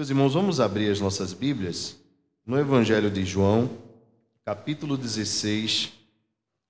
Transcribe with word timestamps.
Meus 0.00 0.08
irmãos, 0.08 0.32
vamos 0.32 0.60
abrir 0.60 0.90
as 0.90 0.98
nossas 0.98 1.34
Bíblias 1.34 1.94
no 2.46 2.58
Evangelho 2.58 3.10
de 3.10 3.22
João, 3.22 3.68
capítulo 4.46 4.96
16, 4.96 5.92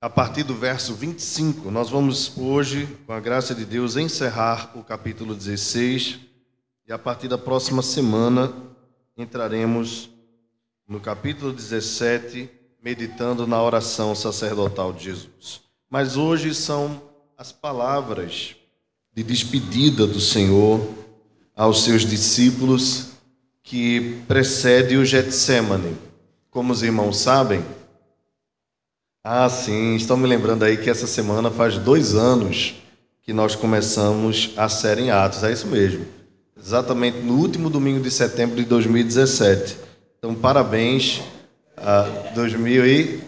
a 0.00 0.10
partir 0.10 0.42
do 0.42 0.52
verso 0.52 0.94
25. 0.94 1.70
Nós 1.70 1.88
vamos 1.88 2.36
hoje, 2.36 2.88
com 3.06 3.12
a 3.12 3.20
graça 3.20 3.54
de 3.54 3.64
Deus, 3.64 3.96
encerrar 3.96 4.72
o 4.74 4.82
capítulo 4.82 5.32
16 5.32 6.18
e 6.88 6.92
a 6.92 6.98
partir 6.98 7.28
da 7.28 7.38
próxima 7.38 7.82
semana 7.82 8.52
entraremos 9.16 10.10
no 10.88 10.98
capítulo 10.98 11.52
17, 11.52 12.50
meditando 12.82 13.46
na 13.46 13.62
oração 13.62 14.12
sacerdotal 14.12 14.92
de 14.92 15.04
Jesus. 15.04 15.60
Mas 15.88 16.16
hoje 16.16 16.52
são 16.52 17.00
as 17.38 17.52
palavras 17.52 18.56
de 19.14 19.22
despedida 19.22 20.04
do 20.04 20.18
Senhor 20.18 20.80
aos 21.54 21.84
seus 21.84 22.04
discípulos 22.04 23.09
que 23.62 24.22
precede 24.26 24.96
o 24.96 25.04
Getsemane. 25.04 25.96
Como 26.50 26.72
os 26.72 26.82
irmãos 26.82 27.18
sabem, 27.18 27.64
ah, 29.22 29.48
sim, 29.48 29.94
estão 29.96 30.16
me 30.16 30.26
lembrando 30.26 30.64
aí 30.64 30.76
que 30.78 30.88
essa 30.88 31.06
semana 31.06 31.50
faz 31.50 31.76
dois 31.76 32.14
anos 32.14 32.74
que 33.22 33.34
nós 33.34 33.54
começamos 33.54 34.54
a 34.56 34.68
série 34.68 35.02
em 35.02 35.10
Atos, 35.10 35.44
é 35.44 35.52
isso 35.52 35.66
mesmo. 35.66 36.06
Exatamente 36.58 37.18
no 37.18 37.34
último 37.34 37.70
domingo 37.70 38.00
de 38.00 38.10
setembro 38.10 38.56
de 38.56 38.64
2017. 38.64 39.76
Então, 40.18 40.34
parabéns 40.34 41.20
a 41.76 42.02
2000 42.34 42.86
e... 42.86 43.20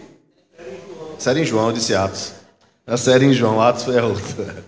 Série 1.17 1.41
em 1.41 1.45
João, 1.45 1.67
eu 1.67 1.73
disse 1.73 1.95
Atos. 1.95 2.33
A 2.85 2.97
série 2.97 3.25
em 3.25 3.33
João, 3.33 3.61
Atos 3.61 3.83
foi 3.83 3.97
a 3.97 4.05
outra. 4.05 4.65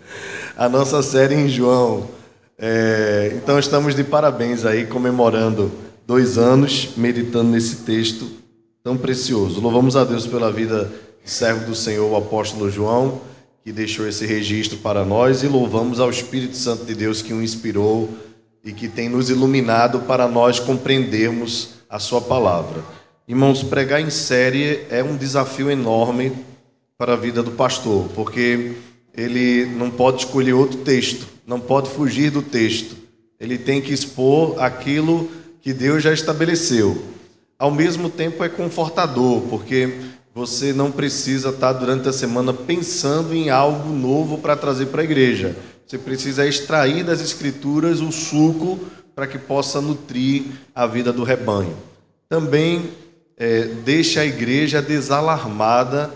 A 0.55 0.69
nossa 0.69 1.02
série 1.03 1.36
em 1.36 1.49
João. 1.49 2.08
É... 2.58 3.34
Então, 3.36 3.59
estamos 3.59 3.95
de 3.95 4.03
parabéns 4.03 4.66
aí, 4.66 4.86
comemorando 4.86 5.72
dois 6.06 6.38
anos, 6.38 6.89
meditando 6.95 7.52
nesse 7.52 7.78
texto 7.78 8.28
tão 8.84 8.95
precioso. 8.95 9.59
Louvamos 9.59 9.95
a 9.95 10.03
Deus 10.03 10.28
pela 10.28 10.52
vida 10.52 10.83
do 10.86 11.30
servo 11.30 11.66
do 11.66 11.76
Senhor, 11.76 12.09
o 12.09 12.16
apóstolo 12.16 12.70
João, 12.70 13.22
que 13.64 13.72
deixou 13.72 14.08
esse 14.08 14.26
registro 14.26 14.78
para 14.78 15.03
nós, 15.03 15.42
e 15.42 15.48
louvamos 15.48 16.00
ao 16.00 16.09
Espírito 16.09 16.56
Santo 16.56 16.86
de 16.86 16.94
Deus 16.94 17.22
que 17.22 17.33
o 17.33 17.42
inspirou 17.42 18.09
e 18.64 18.72
que 18.72 18.88
tem 18.88 19.09
nos 19.09 19.30
iluminado 19.30 20.02
para 20.02 20.28
nós 20.28 20.59
compreendermos 20.59 21.76
a 21.89 22.00
sua 22.00 22.22
palavra. 22.22 22.83
Irmãos, 23.28 23.64
pregar 23.64 24.00
em 24.00 24.11
série 24.11 24.86
é 24.89 25.03
um 25.03 25.17
desafio 25.17 25.72
enorme 25.72 26.31
para 26.95 27.14
a 27.14 27.17
vida 27.17 27.42
do 27.42 27.52
pastor, 27.52 28.08
porque 28.14 28.73
ele 29.16 29.66
não 29.66 29.89
pode 29.89 30.25
escolher 30.25 30.53
outro 30.53 30.80
texto, 30.80 31.25
não 31.47 31.59
pode 31.59 31.89
fugir 31.89 32.31
do 32.31 32.41
texto. 32.41 32.95
Ele 33.39 33.58
tem 33.58 33.81
que 33.81 33.93
expor 33.93 34.61
aquilo 34.61 35.30
que 35.61 35.73
Deus 35.73 36.03
já 36.03 36.14
estabeleceu. 36.14 37.02
Ao 37.58 37.71
mesmo 37.71 38.09
tempo 38.09 38.43
é 38.43 38.49
confortador, 38.49 39.42
porque 39.49 39.93
você 40.33 40.73
não 40.73 40.92
precisa 40.92 41.49
estar 41.49 41.73
durante 41.73 42.09
a 42.09 42.14
semana 42.14 42.53
pensando 42.53 43.33
em 43.33 43.49
algo 43.49 43.89
novo 43.89 44.37
para 44.37 44.55
trazer 44.55 44.87
para 44.87 45.02
a 45.02 45.05
igreja. 45.05 45.55
Você 45.87 45.97
precisa 45.97 46.45
extrair 46.45 47.05
das 47.05 47.21
escrituras 47.21 48.02
o 48.02 48.11
suco 48.11 48.77
para 49.15 49.27
que 49.27 49.37
possa 49.37 49.80
nutrir 49.80 50.43
a 50.73 50.86
vida 50.86 51.14
do 51.14 51.23
rebanho. 51.23 51.76
Também 52.27 52.89
é, 53.37 53.61
deixa 53.86 54.21
a 54.21 54.26
igreja 54.26 54.82
desalarmada 54.82 56.11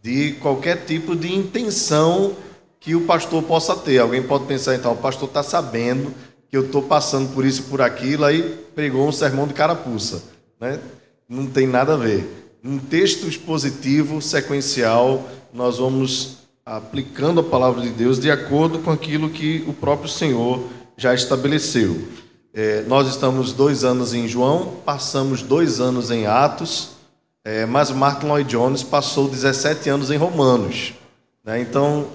de 0.00 0.32
qualquer 0.40 0.84
tipo 0.84 1.16
de 1.16 1.34
intenção 1.34 2.36
que 2.84 2.94
o 2.94 3.00
pastor 3.06 3.42
possa 3.42 3.74
ter. 3.74 3.98
Alguém 3.98 4.22
pode 4.22 4.44
pensar, 4.44 4.74
então, 4.74 4.92
o 4.92 4.96
pastor 4.96 5.26
está 5.26 5.42
sabendo 5.42 6.12
que 6.50 6.56
eu 6.56 6.66
estou 6.66 6.82
passando 6.82 7.32
por 7.32 7.44
isso 7.44 7.64
por 7.64 7.80
aquilo, 7.80 8.24
aí 8.26 8.42
pregou 8.74 9.08
um 9.08 9.12
sermão 9.12 9.46
de 9.46 9.54
carapuça. 9.54 10.22
Né? 10.60 10.78
Não 11.26 11.46
tem 11.46 11.66
nada 11.66 11.94
a 11.94 11.96
ver. 11.96 12.58
Um 12.62 12.78
texto 12.78 13.26
expositivo, 13.26 14.20
sequencial, 14.20 15.26
nós 15.52 15.78
vamos 15.78 16.36
aplicando 16.64 17.40
a 17.40 17.42
palavra 17.42 17.80
de 17.80 17.88
Deus 17.88 18.18
de 18.18 18.30
acordo 18.30 18.78
com 18.78 18.90
aquilo 18.90 19.30
que 19.30 19.64
o 19.66 19.72
próprio 19.72 20.08
Senhor 20.08 20.62
já 20.96 21.14
estabeleceu. 21.14 22.06
É, 22.52 22.82
nós 22.82 23.08
estamos 23.08 23.52
dois 23.52 23.82
anos 23.82 24.12
em 24.12 24.28
João, 24.28 24.76
passamos 24.84 25.42
dois 25.42 25.80
anos 25.80 26.10
em 26.10 26.26
Atos, 26.26 26.90
é, 27.44 27.64
mas 27.64 27.90
Martin 27.90 28.26
Lloyd 28.26 28.48
Jones 28.48 28.82
passou 28.82 29.26
17 29.26 29.88
anos 29.88 30.10
em 30.10 30.16
Romanos. 30.16 30.94
Né? 31.44 31.60
Então, 31.60 32.06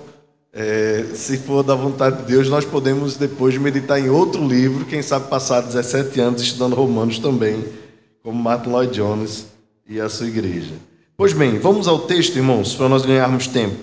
é, 0.60 1.06
se 1.14 1.38
for 1.38 1.64
da 1.64 1.74
vontade 1.74 2.18
de 2.18 2.24
Deus, 2.24 2.50
nós 2.50 2.66
podemos 2.66 3.16
depois 3.16 3.58
meditar 3.58 3.98
em 3.98 4.10
outro 4.10 4.46
livro, 4.46 4.84
quem 4.84 5.02
sabe 5.02 5.30
passar 5.30 5.62
17 5.62 6.20
anos 6.20 6.42
estudando 6.42 6.76
Romanos 6.76 7.18
também, 7.18 7.64
como 8.22 8.44
Martin 8.44 8.72
Lloyd 8.72 8.94
Jones 8.94 9.46
e 9.88 10.02
a 10.02 10.10
sua 10.10 10.28
igreja. 10.28 10.74
Pois 11.16 11.32
bem, 11.32 11.60
vamos 11.60 11.88
ao 11.88 12.00
texto, 12.00 12.36
irmãos, 12.36 12.76
para 12.76 12.90
nós 12.90 13.06
ganharmos 13.06 13.48
tempo. 13.48 13.78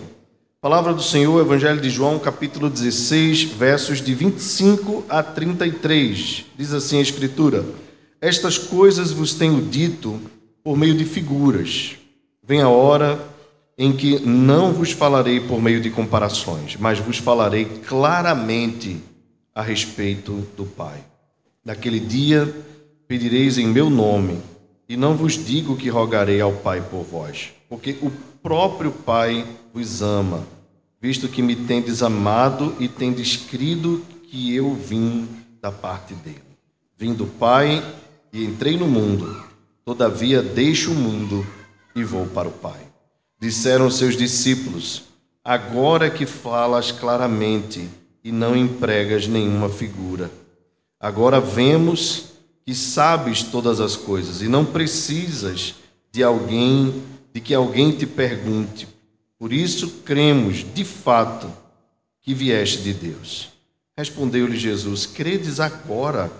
Palavra 0.60 0.92
do 0.92 1.02
Senhor, 1.02 1.40
Evangelho 1.40 1.80
de 1.80 1.88
João, 1.88 2.18
capítulo 2.18 2.68
16, 2.68 3.44
versos 3.44 4.02
de 4.02 4.14
25 4.14 5.02
a 5.08 5.22
33. 5.22 6.44
Diz 6.58 6.74
assim 6.74 6.98
a 6.98 7.02
Escritura: 7.02 7.64
Estas 8.20 8.58
coisas 8.58 9.12
vos 9.12 9.32
tenho 9.32 9.62
dito 9.62 10.20
por 10.62 10.76
meio 10.76 10.94
de 10.94 11.06
figuras. 11.06 11.96
Vem 12.46 12.60
a 12.60 12.68
hora 12.68 13.18
em 13.78 13.92
que 13.92 14.18
não 14.20 14.72
vos 14.72 14.92
falarei 14.92 15.40
por 15.40 15.60
meio 15.60 15.80
de 15.80 15.90
comparações, 15.90 16.76
mas 16.76 16.98
vos 16.98 17.18
falarei 17.18 17.64
claramente 17.64 18.98
a 19.54 19.62
respeito 19.62 20.46
do 20.56 20.64
Pai. 20.64 20.98
Naquele 21.64 22.00
dia 22.00 22.52
pedireis 23.06 23.58
em 23.58 23.66
meu 23.66 23.90
nome, 23.90 24.40
e 24.88 24.96
não 24.96 25.16
vos 25.16 25.32
digo 25.32 25.76
que 25.76 25.88
rogarei 25.88 26.40
ao 26.40 26.52
Pai 26.52 26.80
por 26.80 27.02
vós, 27.02 27.52
porque 27.68 27.96
o 28.00 28.10
próprio 28.42 28.90
Pai 28.90 29.44
vos 29.74 30.00
ama 30.00 30.46
visto 31.00 31.28
que 31.28 31.42
me 31.42 31.54
tendes 31.54 32.02
amado 32.02 32.74
e 32.80 32.88
tendes 32.88 33.36
crido 33.36 34.04
que 34.28 34.54
eu 34.54 34.74
vim 34.74 35.28
da 35.60 35.70
parte 35.70 36.14
dele. 36.14 36.42
Vim 36.96 37.14
do 37.14 37.26
Pai 37.26 37.80
e 38.32 38.44
entrei 38.44 38.76
no 38.76 38.88
mundo, 38.88 39.44
todavia 39.84 40.42
deixo 40.42 40.90
o 40.90 40.94
mundo 40.94 41.46
e 41.94 42.02
vou 42.02 42.26
para 42.26 42.48
o 42.48 42.52
Pai. 42.52 42.85
Disseram 43.40 43.90
seus 43.90 44.16
discípulos: 44.16 45.02
Agora 45.44 46.10
que 46.10 46.26
falas 46.26 46.90
claramente 46.90 47.88
e 48.22 48.32
não 48.32 48.56
empregas 48.56 49.26
nenhuma 49.26 49.68
figura. 49.68 50.30
Agora 50.98 51.40
vemos 51.40 52.32
que 52.64 52.74
sabes 52.74 53.42
todas 53.42 53.80
as 53.80 53.96
coisas 53.96 54.42
e 54.42 54.48
não 54.48 54.64
precisas 54.64 55.74
de 56.10 56.22
alguém, 56.22 57.02
de 57.32 57.40
que 57.40 57.54
alguém 57.54 57.92
te 57.92 58.06
pergunte 58.06 58.88
por 59.38 59.52
isso 59.52 59.88
cremos, 60.04 60.64
de 60.74 60.84
fato, 60.84 61.52
que 62.22 62.32
vieste 62.32 62.78
de 62.82 62.94
Deus. 62.94 63.50
Respondeu-lhe 63.96 64.56
Jesus: 64.56 65.04
Credes 65.04 65.60
agora? 65.60 66.30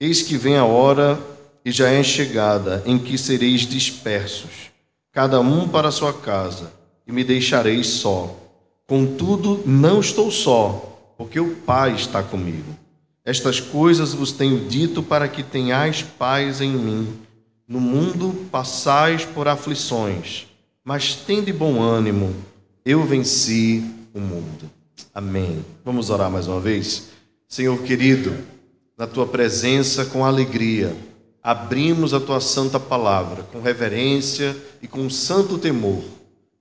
Eis 0.00 0.22
que 0.22 0.36
vem 0.36 0.56
a 0.56 0.64
hora 0.64 1.18
e 1.64 1.70
já 1.70 1.88
é 1.88 2.02
chegada 2.02 2.82
em 2.86 2.98
que 2.98 3.16
sereis 3.16 3.62
dispersos, 3.62 4.70
cada 5.12 5.40
um 5.40 5.68
para 5.68 5.90
sua 5.90 6.12
casa, 6.12 6.72
e 7.06 7.12
me 7.12 7.24
deixareis 7.24 7.86
só. 7.86 8.34
Contudo, 8.86 9.62
não 9.66 10.00
estou 10.00 10.30
só, 10.30 11.14
porque 11.16 11.40
o 11.40 11.56
Pai 11.56 11.94
está 11.94 12.22
comigo. 12.22 12.76
Estas 13.24 13.60
coisas 13.60 14.14
vos 14.14 14.32
tenho 14.32 14.68
dito 14.68 15.02
para 15.02 15.28
que 15.28 15.42
tenhais 15.42 16.02
paz 16.02 16.60
em 16.60 16.70
mim. 16.70 17.18
No 17.66 17.80
mundo 17.80 18.48
passais 18.50 19.24
por 19.24 19.46
aflições 19.48 20.48
mas 20.88 21.14
tende 21.14 21.52
bom 21.52 21.82
ânimo, 21.82 22.34
eu 22.82 23.04
venci 23.04 23.84
o 24.14 24.18
mundo. 24.18 24.70
Amém. 25.14 25.62
Vamos 25.84 26.08
orar 26.08 26.30
mais 26.30 26.48
uma 26.48 26.58
vez? 26.58 27.10
Senhor 27.46 27.82
querido, 27.82 28.34
na 28.96 29.06
tua 29.06 29.26
presença 29.26 30.06
com 30.06 30.24
alegria, 30.24 30.96
abrimos 31.48 32.12
a 32.12 32.20
tua 32.20 32.42
santa 32.42 32.78
palavra 32.78 33.42
com 33.44 33.62
reverência 33.62 34.54
e 34.82 34.86
com 34.86 35.08
santo 35.08 35.56
temor, 35.56 36.04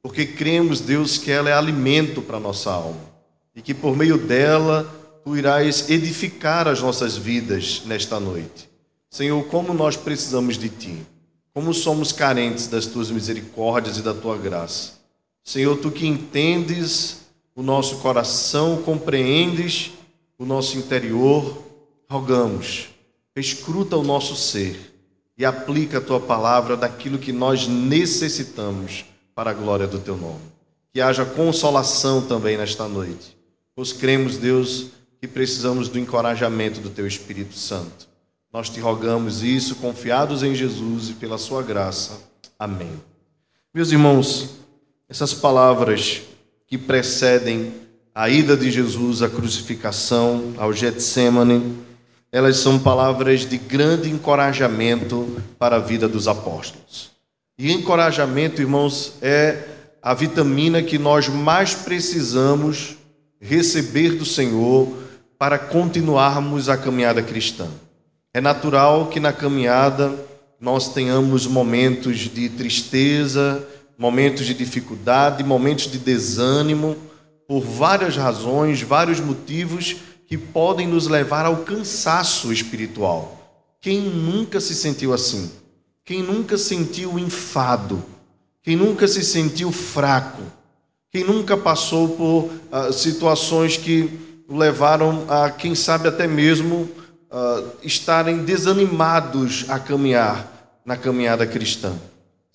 porque 0.02 0.26
cremos, 0.26 0.80
Deus, 0.80 1.18
que 1.18 1.30
ela 1.30 1.50
é 1.50 1.54
alimento 1.54 2.22
para 2.22 2.38
a 2.38 2.40
nossa 2.40 2.72
alma. 2.72 3.18
e 3.54 3.62
que 3.62 3.74
por 3.74 3.98
meio 3.98 4.18
dela 4.18 4.88
tu 5.26 5.36
irás 5.36 5.90
edificar 5.90 6.70
as 6.70 6.80
nossas 6.80 7.18
vidas 7.18 7.82
nesta 7.86 8.18
noite. 8.18 8.70
Senhor, 9.10 9.44
como 9.48 9.74
nós 9.74 9.98
precisamos 9.98 10.58
de 10.58 10.70
ti, 10.70 11.02
como 11.54 11.74
somos 11.74 12.14
carentes 12.14 12.68
das 12.68 12.86
tuas 12.86 13.10
misericórdias 13.12 13.98
e 13.98 14.02
da 14.02 14.14
tua 14.14 14.38
graça. 14.38 14.94
Senhor, 15.44 15.76
tu 15.76 15.92
que 15.92 16.08
entendes 16.08 17.24
o 17.54 17.62
nosso 17.62 17.98
coração, 17.98 18.82
compreendes 18.84 19.92
o 20.40 20.46
nosso 20.46 20.78
interior, 20.78 21.62
rogamos, 22.10 22.88
escruta 23.40 23.98
o 23.98 24.04
nosso 24.04 24.36
ser 24.36 24.94
e 25.38 25.46
aplica 25.46 26.00
a 26.00 26.02
tua 26.02 26.20
palavra 26.20 26.76
daquilo 26.76 27.20
que 27.20 27.32
nós 27.32 27.68
necessitamos 27.68 29.06
para 29.36 29.52
a 29.52 29.54
glória 29.54 29.88
do 29.88 30.00
teu 30.00 30.18
nome. 30.18 30.42
Que 30.92 31.00
haja 31.00 31.26
consolação 31.26 32.22
também 32.22 32.58
nesta 32.58 32.88
noite, 32.88 33.38
pois 33.76 33.94
cremos, 33.94 34.38
Deus, 34.38 34.88
que 35.22 35.28
precisamos 35.28 35.90
do 35.90 36.00
encorajamento 36.00 36.80
do 36.80 36.90
Teu 36.90 37.06
Espírito 37.06 37.56
Santo. 37.56 38.08
Nós 38.52 38.70
te 38.70 38.80
rogamos 38.80 39.44
isso, 39.44 39.76
confiados 39.76 40.42
em 40.42 40.56
Jesus 40.56 41.10
e 41.10 41.14
pela 41.14 41.38
Sua 41.38 41.62
graça. 41.62 42.20
Amém. 42.58 42.92
Meus 43.74 43.92
irmãos, 43.92 44.56
essas 45.08 45.34
palavras 45.34 46.22
que 46.66 46.78
precedem 46.78 47.74
a 48.14 48.28
ida 48.30 48.58
de 48.58 48.72
Jesus 48.72 49.22
à 49.22 49.30
crucificação, 49.30 50.56
ao 50.58 50.74
Getsemane, 50.74 51.78
elas 52.38 52.58
são 52.58 52.78
palavras 52.78 53.50
de 53.50 53.58
grande 53.58 54.12
encorajamento 54.12 55.42
para 55.58 55.78
a 55.78 55.80
vida 55.80 56.08
dos 56.08 56.28
apóstolos. 56.28 57.10
E 57.58 57.72
encorajamento, 57.72 58.62
irmãos, 58.62 59.14
é 59.24 59.64
a 60.04 60.14
vitamina 60.14 60.84
que 60.84 61.00
nós 61.00 61.28
mais 61.28 61.74
precisamos 61.74 62.96
receber 63.42 64.12
do 64.12 64.24
Senhor 64.24 64.88
para 65.40 65.58
continuarmos 65.58 66.70
a 66.70 66.78
caminhada 66.78 67.24
cristã. 67.24 67.68
É 68.32 68.40
natural 68.40 69.08
que 69.08 69.20
na 69.20 69.34
caminhada 69.34 70.14
nós 70.62 70.94
tenhamos 70.94 71.48
momentos 71.48 72.20
de 72.20 72.50
tristeza, 72.50 73.68
momentos 73.98 74.46
de 74.46 74.54
dificuldade, 74.54 75.44
momentos 75.44 75.92
de 75.92 75.98
desânimo, 75.98 76.96
por 77.48 77.62
várias 77.62 78.16
razões, 78.16 78.84
vários 78.84 79.20
motivos 79.20 79.96
que 80.28 80.38
podem 80.38 80.86
nos 80.86 81.08
levar 81.08 81.46
ao 81.46 81.64
cansaço 81.64 82.52
espiritual. 82.52 83.38
Quem 83.80 84.02
nunca 84.02 84.60
se 84.60 84.76
sentiu 84.76 85.14
assim? 85.14 85.50
Quem 86.04 86.22
nunca 86.22 86.58
sentiu 86.58 87.18
enfado? 87.18 88.04
Quem 88.62 88.76
nunca 88.76 89.08
se 89.08 89.24
sentiu 89.24 89.72
fraco? 89.72 90.44
Quem 91.10 91.24
nunca 91.24 91.56
passou 91.56 92.10
por 92.10 92.44
uh, 92.46 92.92
situações 92.92 93.78
que 93.78 94.20
levaram 94.50 95.26
a, 95.30 95.50
quem 95.50 95.74
sabe, 95.74 96.08
até 96.08 96.28
mesmo 96.28 96.90
uh, 97.32 97.72
estarem 97.82 98.44
desanimados 98.44 99.66
a 99.70 99.80
caminhar 99.80 100.82
na 100.86 100.96
caminhada 100.96 101.48
cristã. 101.48 101.94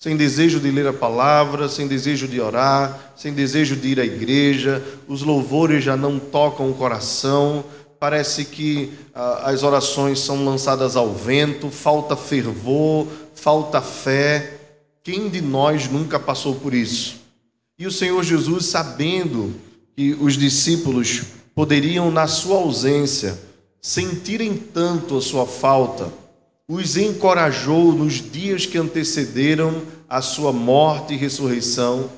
Sem 0.03 0.17
desejo 0.17 0.59
de 0.59 0.69
ler 0.69 0.85
a 0.85 0.91
palavra, 0.91 1.69
sem 1.69 1.87
desejo 1.87 2.27
de 2.27 2.41
orar, 2.41 3.13
sem 3.15 3.31
desejo 3.31 3.73
de 3.77 3.87
ir 3.87 4.01
à 4.01 4.03
igreja, 4.03 4.83
os 5.07 5.21
louvores 5.21 5.81
já 5.81 5.95
não 5.95 6.19
tocam 6.19 6.69
o 6.69 6.73
coração, 6.73 7.63
parece 7.97 8.43
que 8.43 8.91
uh, 9.15 9.45
as 9.45 9.63
orações 9.63 10.19
são 10.19 10.43
lançadas 10.43 10.97
ao 10.97 11.13
vento, 11.13 11.69
falta 11.69 12.17
fervor, 12.17 13.07
falta 13.33 13.81
fé. 13.81 14.57
Quem 15.01 15.29
de 15.29 15.39
nós 15.39 15.89
nunca 15.89 16.19
passou 16.19 16.55
por 16.55 16.73
isso? 16.73 17.21
E 17.79 17.87
o 17.87 17.91
Senhor 17.91 18.21
Jesus, 18.25 18.65
sabendo 18.65 19.53
que 19.95 20.17
os 20.19 20.33
discípulos 20.33 21.21
poderiam, 21.55 22.11
na 22.11 22.27
sua 22.27 22.57
ausência, 22.57 23.39
sentirem 23.81 24.57
tanto 24.57 25.15
a 25.15 25.21
sua 25.21 25.45
falta, 25.45 26.11
os 26.73 26.97
encorajou 26.97 27.93
nos 27.93 28.15
dias 28.15 28.65
que 28.65 28.79
antecederam 28.79 29.83
a 30.09 30.23
sua 30.23 30.51
morte 30.51 31.13
e 31.13 31.17
ressurreição, 31.17 32.09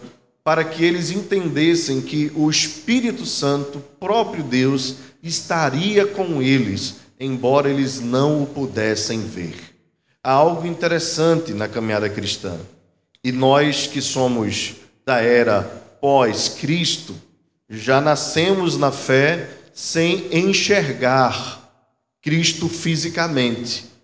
para 0.45 0.63
que 0.63 0.81
eles 0.81 1.11
entendessem 1.11 1.99
que 1.99 2.31
o 2.33 2.49
Espírito 2.49 3.25
Santo, 3.25 3.83
próprio 3.99 4.45
Deus, 4.45 4.95
estaria 5.21 6.07
com 6.07 6.41
eles, 6.41 6.95
embora 7.19 7.69
eles 7.69 7.99
não 7.99 8.43
o 8.43 8.47
pudessem 8.47 9.19
ver. 9.19 9.55
Há 10.23 10.31
algo 10.31 10.65
interessante 10.65 11.53
na 11.53 11.67
caminhada 11.67 12.09
cristã. 12.09 12.57
E 13.21 13.33
nós 13.33 13.87
que 13.87 14.01
somos 14.01 14.75
da 15.05 15.19
era 15.19 15.63
pós-Cristo, 15.99 17.13
já 17.69 17.99
nascemos 17.99 18.77
na 18.77 18.91
fé 18.91 19.49
sem 19.73 20.29
enxergar 20.31 21.61
Cristo 22.21 22.69
fisicamente. 22.69 23.94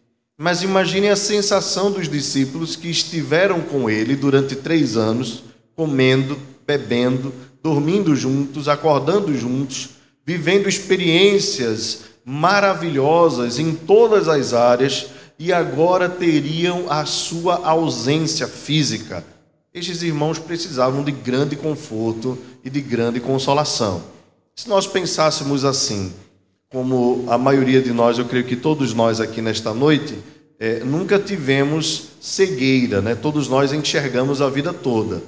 Mas 0.41 0.63
imagine 0.63 1.07
a 1.07 1.15
sensação 1.15 1.91
dos 1.91 2.09
discípulos 2.09 2.75
que 2.75 2.89
estiveram 2.89 3.61
com 3.61 3.87
ele 3.87 4.15
durante 4.15 4.55
três 4.55 4.97
anos, 4.97 5.43
comendo, 5.75 6.35
bebendo, 6.65 7.31
dormindo 7.61 8.15
juntos, 8.15 8.67
acordando 8.67 9.37
juntos, 9.37 9.91
vivendo 10.25 10.67
experiências 10.67 12.05
maravilhosas 12.25 13.59
em 13.59 13.75
todas 13.75 14.27
as 14.27 14.51
áreas 14.51 15.09
e 15.37 15.53
agora 15.53 16.09
teriam 16.09 16.87
a 16.89 17.05
sua 17.05 17.63
ausência 17.63 18.47
física. 18.47 19.23
Estes 19.71 20.01
irmãos 20.01 20.39
precisavam 20.39 21.03
de 21.03 21.11
grande 21.11 21.55
conforto 21.55 22.35
e 22.63 22.69
de 22.71 22.81
grande 22.81 23.19
consolação. 23.19 24.01
Se 24.55 24.67
nós 24.67 24.87
pensássemos 24.87 25.63
assim, 25.63 26.11
como 26.71 27.25
a 27.27 27.37
maioria 27.37 27.81
de 27.81 27.91
nós, 27.91 28.17
eu 28.17 28.25
creio 28.25 28.45
que 28.45 28.55
todos 28.55 28.93
nós 28.93 29.19
aqui 29.19 29.41
nesta 29.41 29.73
noite, 29.73 30.17
é, 30.57 30.79
nunca 30.79 31.19
tivemos 31.19 32.11
cegueira, 32.21 33.01
né? 33.01 33.13
todos 33.13 33.49
nós 33.49 33.73
enxergamos 33.73 34.41
a 34.41 34.49
vida 34.49 34.71
toda. 34.71 35.21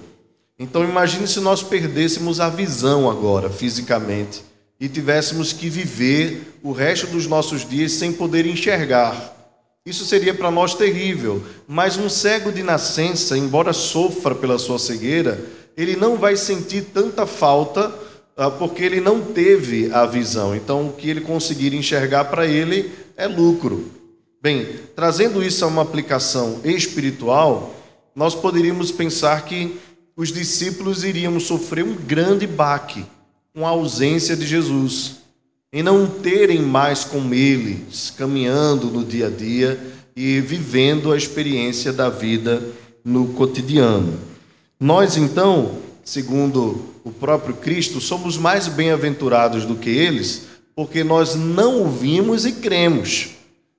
Então 0.57 0.86
imagine 0.86 1.28
se 1.28 1.42
nós 1.42 1.62
perdêssemos 1.62 2.40
a 2.40 2.50
visão 2.50 3.12
agora, 3.12 3.50
fisicamente, 3.50 4.42
e 4.80 4.88
tivéssemos 4.88 5.51
que 5.51 5.69
viver 5.69 6.60
o 6.63 6.72
resto 6.72 7.07
dos 7.07 7.28
nossos 7.28 7.68
dias 7.68 7.92
sem 7.92 8.13
poder 8.13 8.46
enxergar. 8.46 9.31
Isso 9.86 10.06
seria 10.06 10.34
para 10.34 10.50
nós 10.50 10.75
terrível, 10.75 11.44
mas 11.68 11.98
um 11.98 12.07
cego 12.07 12.54
de 12.54 12.63
nascença, 12.63 13.38
embora 13.38 13.74
sofra 13.74 14.34
pela 14.34 14.57
sua 14.57 14.80
cegueira, 14.80 15.44
ele 15.75 15.98
não 15.98 16.16
vai 16.16 16.38
sentir 16.38 16.84
tanta 16.94 17.25
falta 17.25 17.94
porque 18.58 18.84
ele 18.84 19.00
não 19.00 19.22
teve 19.22 19.92
a 19.92 20.06
visão. 20.06 20.56
Então, 20.56 20.88
o 20.88 20.94
que 20.94 21.10
ele 21.10 21.22
conseguir 21.22 21.74
enxergar 21.74 22.25
para 22.25 22.48
ele 22.48 22.92
é 23.16 23.28
lucro. 23.28 23.92
Bem, 24.42 24.68
trazendo 24.96 25.44
isso 25.44 25.63
a 25.63 25.68
uma 25.68 25.82
aplicação 25.82 26.60
espiritual, 26.63 27.75
nós 28.16 28.36
poderíamos 28.36 28.92
pensar 28.92 29.46
que 29.46 29.78
os 30.16 30.32
discípulos 30.32 31.04
iriam 31.04 31.40
sofrer 31.40 31.84
um 31.84 31.96
grande 31.96 32.46
baque 32.46 33.06
com 33.54 33.66
a 33.66 33.70
ausência 33.70 34.36
de 34.36 34.46
Jesus, 34.46 35.18
em 35.72 35.82
não 35.82 36.08
terem 36.08 36.62
mais 36.62 37.04
com 37.04 37.34
eles, 37.34 38.13
caminhando 38.16 38.88
no 38.88 39.04
dia 39.04 39.28
a 39.28 39.30
dia 39.30 39.80
e 40.16 40.40
vivendo 40.42 41.12
a 41.12 41.18
experiência 41.18 41.92
da 41.94 42.10
vida 42.10 42.62
no 43.04 43.30
cotidiano. 43.30 44.20
Nós, 44.80 45.18
então, 45.18 45.78
segundo 46.03 46.86
o 47.03 47.12
próprio 47.12 47.55
Cristo, 47.55 48.01
somos 48.01 48.38
mais 48.38 48.67
bem-aventurados 48.67 49.65
do 49.65 49.75
que 49.75 49.89
eles, 49.89 50.48
porque 50.75 51.03
nós 51.03 51.36
não 51.36 51.83
o 51.83 51.89
vimos 51.89 52.45
e 52.45 52.53
cremos. 52.53 53.31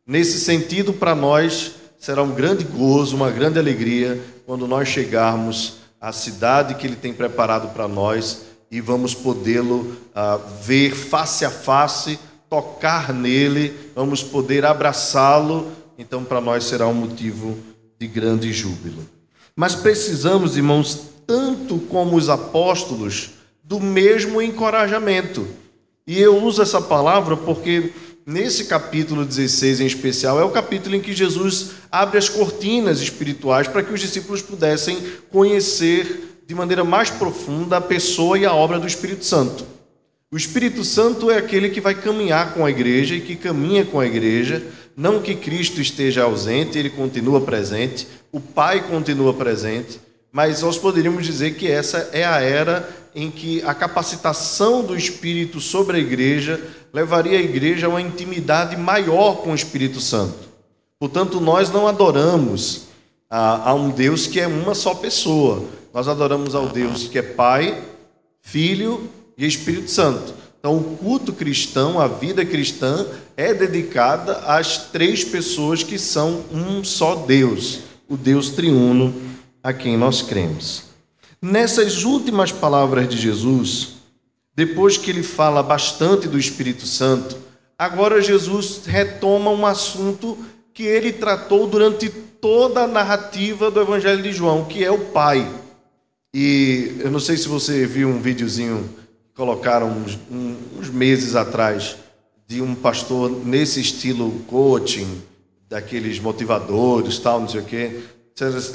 Nesse 0.06 0.40
sentido, 0.40 0.92
para 0.92 1.14
nós 1.14 1.72
será 1.98 2.22
um 2.22 2.32
grande 2.32 2.64
gozo, 2.64 3.16
uma 3.16 3.30
grande 3.30 3.58
alegria 3.58 4.20
quando 4.46 4.66
nós 4.66 4.88
chegarmos 4.88 5.76
à 6.00 6.12
cidade 6.12 6.74
que 6.74 6.86
Ele 6.86 6.96
tem 6.96 7.12
preparado 7.12 7.72
para 7.72 7.88
nós 7.88 8.42
e 8.70 8.80
vamos 8.80 9.14
podê-lo 9.14 9.96
uh, 10.14 10.40
ver 10.62 10.94
face 10.94 11.44
a 11.44 11.50
face, 11.50 12.18
tocar 12.50 13.12
nele, 13.12 13.72
vamos 13.94 14.22
poder 14.22 14.64
abraçá-lo. 14.64 15.72
Então, 15.98 16.24
para 16.24 16.40
nós 16.40 16.64
será 16.64 16.86
um 16.86 16.94
motivo 16.94 17.56
de 17.98 18.06
grande 18.06 18.52
júbilo. 18.52 19.08
Mas 19.56 19.74
precisamos, 19.74 20.56
irmãos, 20.56 21.13
tanto 21.26 21.78
como 21.78 22.16
os 22.16 22.28
apóstolos, 22.28 23.30
do 23.62 23.80
mesmo 23.80 24.42
encorajamento. 24.42 25.46
E 26.06 26.20
eu 26.20 26.36
uso 26.42 26.60
essa 26.60 26.80
palavra 26.80 27.36
porque 27.36 27.92
nesse 28.26 28.66
capítulo 28.66 29.24
16 29.24 29.80
em 29.80 29.86
especial 29.86 30.38
é 30.38 30.44
o 30.44 30.50
capítulo 30.50 30.94
em 30.94 31.00
que 31.00 31.14
Jesus 31.14 31.70
abre 31.90 32.18
as 32.18 32.28
cortinas 32.28 33.00
espirituais 33.00 33.66
para 33.66 33.82
que 33.82 33.92
os 33.92 34.00
discípulos 34.00 34.42
pudessem 34.42 34.98
conhecer 35.30 36.42
de 36.46 36.54
maneira 36.54 36.84
mais 36.84 37.08
profunda 37.08 37.78
a 37.78 37.80
pessoa 37.80 38.38
e 38.38 38.44
a 38.44 38.52
obra 38.52 38.78
do 38.78 38.86
Espírito 38.86 39.24
Santo. 39.24 39.64
O 40.30 40.36
Espírito 40.36 40.84
Santo 40.84 41.30
é 41.30 41.38
aquele 41.38 41.70
que 41.70 41.80
vai 41.80 41.94
caminhar 41.94 42.54
com 42.54 42.66
a 42.66 42.70
igreja 42.70 43.14
e 43.14 43.20
que 43.20 43.36
caminha 43.36 43.84
com 43.84 44.00
a 44.00 44.06
igreja, 44.06 44.62
não 44.96 45.22
que 45.22 45.34
Cristo 45.34 45.80
esteja 45.80 46.24
ausente, 46.24 46.78
ele 46.78 46.90
continua 46.90 47.40
presente, 47.40 48.06
o 48.32 48.40
Pai 48.40 48.88
continua 48.88 49.32
presente, 49.32 50.00
mas 50.34 50.62
nós 50.62 50.76
poderíamos 50.76 51.24
dizer 51.24 51.54
que 51.54 51.70
essa 51.70 52.10
é 52.12 52.24
a 52.24 52.40
era 52.40 52.90
em 53.14 53.30
que 53.30 53.62
a 53.62 53.72
capacitação 53.72 54.84
do 54.84 54.96
Espírito 54.96 55.60
sobre 55.60 55.96
a 55.96 56.00
igreja 56.00 56.60
levaria 56.92 57.38
a 57.38 57.40
igreja 57.40 57.86
a 57.86 57.88
uma 57.88 58.02
intimidade 58.02 58.76
maior 58.76 59.36
com 59.36 59.52
o 59.52 59.54
Espírito 59.54 60.00
Santo. 60.00 60.48
Portanto, 60.98 61.40
nós 61.40 61.70
não 61.70 61.86
adoramos 61.86 62.86
a, 63.30 63.70
a 63.70 63.74
um 63.74 63.90
Deus 63.90 64.26
que 64.26 64.40
é 64.40 64.48
uma 64.48 64.74
só 64.74 64.92
pessoa. 64.96 65.62
Nós 65.92 66.08
adoramos 66.08 66.56
ao 66.56 66.68
Deus 66.68 67.06
que 67.06 67.18
é 67.20 67.22
Pai, 67.22 67.80
Filho 68.42 69.08
e 69.38 69.46
Espírito 69.46 69.88
Santo. 69.88 70.34
Então, 70.58 70.76
o 70.76 70.96
culto 70.96 71.32
cristão, 71.32 72.00
a 72.00 72.08
vida 72.08 72.44
cristã, 72.44 73.06
é 73.36 73.54
dedicada 73.54 74.38
às 74.38 74.78
três 74.90 75.22
pessoas 75.22 75.84
que 75.84 75.96
são 75.96 76.42
um 76.50 76.82
só 76.82 77.14
Deus, 77.14 77.82
o 78.08 78.16
Deus 78.16 78.50
triuno 78.50 79.33
a 79.64 79.72
quem 79.72 79.96
nós 79.96 80.20
cremos. 80.20 80.84
Nessas 81.40 82.04
últimas 82.04 82.52
palavras 82.52 83.08
de 83.08 83.16
Jesus, 83.16 83.94
depois 84.54 84.98
que 84.98 85.10
ele 85.10 85.22
fala 85.22 85.62
bastante 85.62 86.28
do 86.28 86.38
Espírito 86.38 86.86
Santo, 86.86 87.38
agora 87.78 88.20
Jesus 88.20 88.82
retoma 88.84 89.50
um 89.50 89.64
assunto 89.64 90.36
que 90.74 90.82
ele 90.82 91.12
tratou 91.12 91.66
durante 91.66 92.10
toda 92.10 92.82
a 92.82 92.86
narrativa 92.86 93.70
do 93.70 93.80
Evangelho 93.80 94.22
de 94.22 94.32
João, 94.32 94.66
que 94.66 94.84
é 94.84 94.90
o 94.90 94.98
Pai. 94.98 95.50
E 96.34 96.96
eu 97.00 97.10
não 97.10 97.20
sei 97.20 97.38
se 97.38 97.48
você 97.48 97.86
viu 97.86 98.08
um 98.08 98.20
videozinho 98.20 98.90
que 99.30 99.34
colocaram 99.34 99.88
uns, 99.88 100.18
uns 100.30 100.90
meses 100.90 101.34
atrás 101.34 101.96
de 102.46 102.60
um 102.60 102.74
pastor 102.74 103.30
nesse 103.30 103.80
estilo 103.80 104.30
coaching, 104.46 105.22
daqueles 105.70 106.20
motivadores, 106.20 107.18
tal, 107.18 107.40
não 107.40 107.48
sei 107.48 107.60
o 107.60 107.64
quê. 107.64 108.02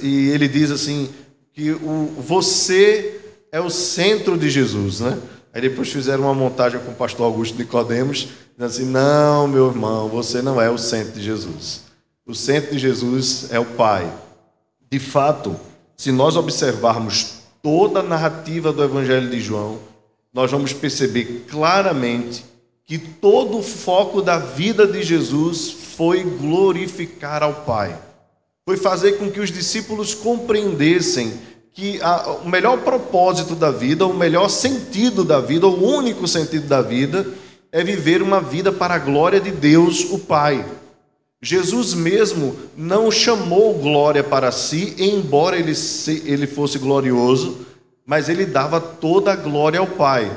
E 0.02 0.30
ele 0.30 0.48
diz 0.48 0.72
assim: 0.72 1.10
que 1.54 1.72
o, 1.72 2.14
você 2.18 3.20
é 3.52 3.60
o 3.60 3.70
centro 3.70 4.38
de 4.38 4.50
Jesus, 4.50 5.02
né? 5.02 5.18
Aí 5.54 5.62
depois 5.62 5.92
fizeram 5.92 6.24
uma 6.24 6.34
montagem 6.34 6.80
com 6.80 6.92
o 6.92 6.96
pastor 6.96 7.26
Augusto 7.26 7.58
Nicodemos, 7.58 8.30
dizendo 8.54 8.66
assim: 8.66 8.86
não, 8.86 9.48
meu 9.48 9.68
irmão, 9.68 10.08
você 10.08 10.42
não 10.42 10.62
é 10.62 10.70
o 10.70 10.78
centro 10.78 11.14
de 11.14 11.22
Jesus. 11.22 11.82
O 12.26 12.36
centro 12.36 12.72
de 12.72 12.80
Jesus 12.80 13.48
é 13.52 13.60
o 13.60 13.66
Pai. 13.66 14.10
De 14.90 15.00
fato, 15.00 15.56
se 15.98 16.12
nós 16.12 16.36
observarmos 16.38 17.40
toda 17.62 18.00
a 18.00 18.04
narrativa 18.04 18.72
do 18.72 18.84
Evangelho 18.84 19.30
de 19.30 19.42
João, 19.42 19.80
nós 20.34 20.52
vamos 20.52 20.72
perceber 20.72 21.46
claramente 21.50 22.46
que 22.86 22.98
todo 22.98 23.58
o 23.58 23.64
foco 23.64 24.22
da 24.22 24.38
vida 24.40 24.88
de 24.88 25.04
Jesus 25.04 25.72
foi 25.72 26.24
glorificar 26.24 27.44
ao 27.44 27.54
Pai. 27.66 27.98
Foi 28.70 28.78
fazer 28.78 29.14
com 29.14 29.32
que 29.32 29.40
os 29.40 29.52
discípulos 29.52 30.14
compreendessem 30.14 31.34
que 31.74 32.00
a, 32.04 32.34
o 32.34 32.48
melhor 32.48 32.78
propósito 32.82 33.56
da 33.56 33.72
vida, 33.72 34.06
o 34.06 34.14
melhor 34.14 34.48
sentido 34.48 35.24
da 35.24 35.42
vida, 35.42 35.66
o 35.66 35.84
único 35.84 36.28
sentido 36.28 36.68
da 36.68 36.80
vida, 36.80 37.26
é 37.72 37.84
viver 37.84 38.22
uma 38.22 38.40
vida 38.40 38.72
para 38.72 38.94
a 38.94 39.00
glória 39.00 39.40
de 39.40 39.50
Deus, 39.50 40.12
o 40.12 40.20
Pai. 40.20 40.64
Jesus 41.42 41.96
mesmo 41.96 42.56
não 42.78 43.10
chamou 43.10 43.74
glória 43.74 44.24
para 44.24 44.52
si, 44.52 44.94
embora 45.00 45.58
ele, 45.58 45.74
se, 45.74 46.22
ele 46.28 46.46
fosse 46.46 46.78
glorioso, 46.78 47.66
mas 48.06 48.30
ele 48.30 48.46
dava 48.46 48.80
toda 48.80 49.34
a 49.34 49.36
glória 49.36 49.80
ao 49.80 49.88
Pai. 49.88 50.32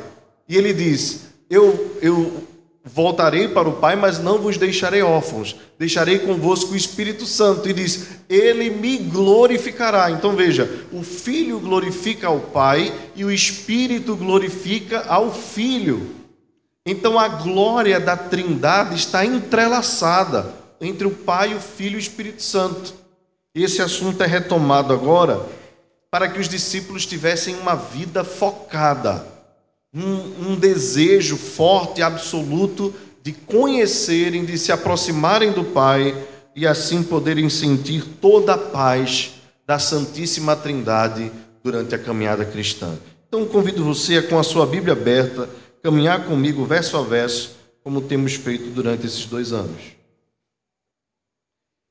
E 0.49 0.57
ele 0.57 0.73
diz: 0.73 1.25
Eu, 1.51 1.99
eu 2.01 2.33
Voltarei 2.85 3.47
para 3.47 3.69
o 3.69 3.75
Pai, 3.75 3.95
mas 3.95 4.19
não 4.19 4.39
vos 4.39 4.57
deixarei 4.57 5.03
órfãos. 5.03 5.55
Deixarei 5.79 6.19
convosco 6.19 6.73
o 6.73 6.77
Espírito 6.77 7.25
Santo. 7.25 7.69
E 7.69 7.73
diz: 7.73 8.09
Ele 8.29 8.71
me 8.71 8.99
glorificará. 8.99 10.11
Então 10.11 10.35
veja: 10.35 10.69
o 10.93 11.03
Filho 11.05 11.61
glorifica 11.61 12.27
ao 12.27 12.41
Pai 12.41 12.93
e 13.15 13.25
o 13.25 13.31
Espírito 13.31 14.17
glorifica 14.17 15.05
ao 15.07 15.33
Filho. 15.33 16.11
Então 16.85 17.17
a 17.19 17.29
glória 17.29 18.01
da 18.01 18.17
Trindade 18.17 18.97
está 18.97 19.25
entrelaçada 19.25 20.53
entre 20.81 21.07
o 21.07 21.13
Pai, 21.13 21.55
o 21.55 21.61
Filho 21.61 21.95
e 21.95 21.97
o 21.97 22.01
Espírito 22.01 22.43
Santo. 22.43 22.95
Esse 23.55 23.81
assunto 23.81 24.21
é 24.25 24.27
retomado 24.27 24.93
agora 24.93 25.41
para 26.11 26.29
que 26.29 26.41
os 26.41 26.49
discípulos 26.49 27.07
tivessem 27.07 27.55
uma 27.55 27.77
vida 27.77 28.25
focada 28.25 29.32
um, 29.95 30.53
um 30.53 30.57
desejo 30.57 31.37
forte 31.37 32.03
absoluto 32.03 32.95
de 33.23 33.33
conhecerem, 33.33 34.45
de 34.45 34.59
se 34.59 34.73
aproximarem 34.73 35.53
do 35.53 35.65
Pai 35.65 36.17
e 36.57 36.67
assim 36.67 37.03
poderem 37.03 37.49
sentir 37.49 38.05
toda 38.21 38.55
a 38.55 38.59
paz 38.59 39.35
da 39.67 39.79
Santíssima 39.79 40.57
Trindade 40.57 41.31
durante 41.63 41.95
a 41.95 41.99
caminhada 41.99 42.45
cristã. 42.45 42.99
Então 43.29 43.47
convido 43.47 43.85
você 43.85 44.19
a, 44.19 44.23
com 44.23 44.39
a 44.39 44.43
sua 44.43 44.67
Bíblia 44.67 44.93
aberta, 44.93 45.49
caminhar 45.83 46.27
comigo 46.27 46.65
verso 46.65 46.97
a 46.97 47.03
verso, 47.03 47.57
como 47.83 48.01
temos 48.01 48.35
feito 48.35 48.71
durante 48.71 49.07
esses 49.07 49.25
dois 49.25 49.53
anos. 49.53 49.81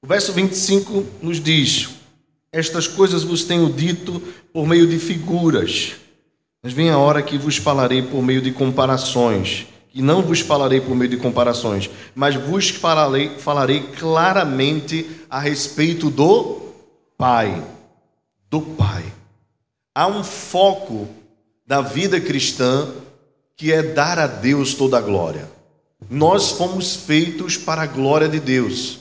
O 0.04 0.08
verso 0.08 0.34
25 0.34 1.06
nos 1.22 1.40
diz: 1.40 1.90
Estas 2.52 2.88
coisas 2.88 3.24
vos 3.24 3.44
tenho 3.44 3.72
dito 3.72 4.22
por 4.52 4.68
meio 4.68 4.88
de 4.88 5.00
figuras. 5.00 5.94
Mas 6.64 6.74
vem 6.74 6.90
a 6.90 6.98
hora 6.98 7.24
que 7.24 7.38
vos 7.38 7.58
falarei 7.58 8.04
por 8.04 8.22
meio 8.22 8.42
de 8.42 8.52
comparações, 8.52 9.66
e 9.94 10.02
não 10.02 10.22
vos 10.22 10.42
falarei 10.42 10.80
por 10.80 10.96
meio 10.96 11.10
de 11.10 11.18
comparações, 11.18 11.90
mas 12.14 12.36
vos 12.36 12.70
falarei, 12.70 13.30
falarei 13.40 13.82
claramente 14.00 15.10
a 15.30 15.40
respeito 15.40 16.10
do 16.10 16.62
Pai. 17.18 17.64
Do 18.50 18.62
Pai. 18.62 19.04
Há 19.94 20.08
um 20.08 20.24
foco 20.24 21.08
da 21.66 21.82
vida 21.82 22.22
cristã 22.22 22.90
que 23.58 23.72
é 23.72 23.82
dar 23.82 24.20
a 24.20 24.28
Deus 24.28 24.74
toda 24.74 24.98
a 24.98 25.02
glória. 25.02 25.50
Nós 26.10 26.52
fomos 26.52 26.96
feitos 26.96 27.58
para 27.58 27.84
a 27.84 27.88
glória 27.88 28.28
de 28.28 28.40
Deus. 28.40 29.00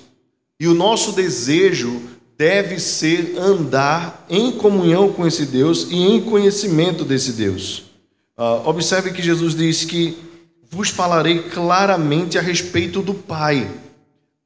E 0.59 0.67
o 0.67 0.75
nosso 0.75 1.13
desejo 1.13 2.03
deve 2.41 2.81
ser 2.81 3.35
andar 3.37 4.25
em 4.31 4.53
comunhão 4.53 5.13
com 5.13 5.27
esse 5.27 5.45
Deus 5.45 5.89
e 5.91 5.95
em 5.95 6.23
conhecimento 6.23 7.05
desse 7.05 7.33
Deus. 7.33 7.83
Uh, 8.35 8.67
observe 8.67 9.13
que 9.13 9.23
Jesus 9.23 9.55
diz 9.55 9.85
que 9.85 10.17
vos 10.71 10.89
falarei 10.89 11.51
claramente 11.51 12.39
a 12.39 12.41
respeito 12.41 13.03
do 13.03 13.13
Pai. 13.13 13.71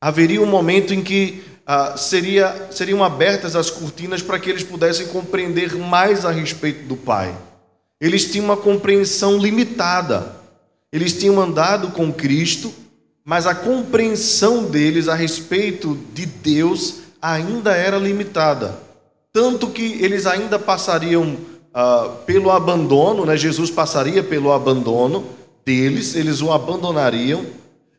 Haveria 0.01 0.43
um 0.43 0.47
momento 0.47 0.93
em 0.93 1.05
que 1.05 1.45
uh, 1.61 1.97
seria, 1.97 2.67
seriam 2.73 3.05
abertas 3.05 3.55
as 3.55 3.71
cortinas 3.71 4.21
para 4.21 4.41
que 4.41 4.51
eles 4.51 4.65
pudessem 4.65 5.07
compreender 5.07 5.77
mais 5.77 6.25
a 6.25 6.33
respeito 6.33 6.89
do 6.89 6.97
Pai. 6.97 7.33
Eles 8.01 8.29
tinham 8.29 8.47
uma 8.47 8.57
compreensão 8.57 9.39
limitada. 9.39 10.35
Eles 10.93 11.17
tinham 11.17 11.41
andado 11.41 11.93
com 11.93 12.13
Cristo, 12.13 12.75
mas 13.25 13.47
a 13.47 13.55
compreensão 13.55 14.65
deles 14.65 15.07
a 15.07 15.15
respeito 15.15 15.97
de 16.13 16.27
Deus 16.27 17.04
ainda 17.25 17.75
era 17.75 17.97
limitada. 17.97 18.79
Tanto 19.33 19.69
que 19.69 20.05
eles 20.05 20.27
ainda 20.27 20.59
passariam 20.59 21.39
ah, 21.73 22.11
pelo 22.27 22.51
abandono, 22.51 23.25
né? 23.25 23.35
Jesus 23.35 23.71
passaria 23.71 24.23
pelo 24.23 24.53
abandono 24.53 25.25
deles, 25.65 26.15
eles 26.15 26.43
o 26.43 26.53
abandonariam, 26.53 27.47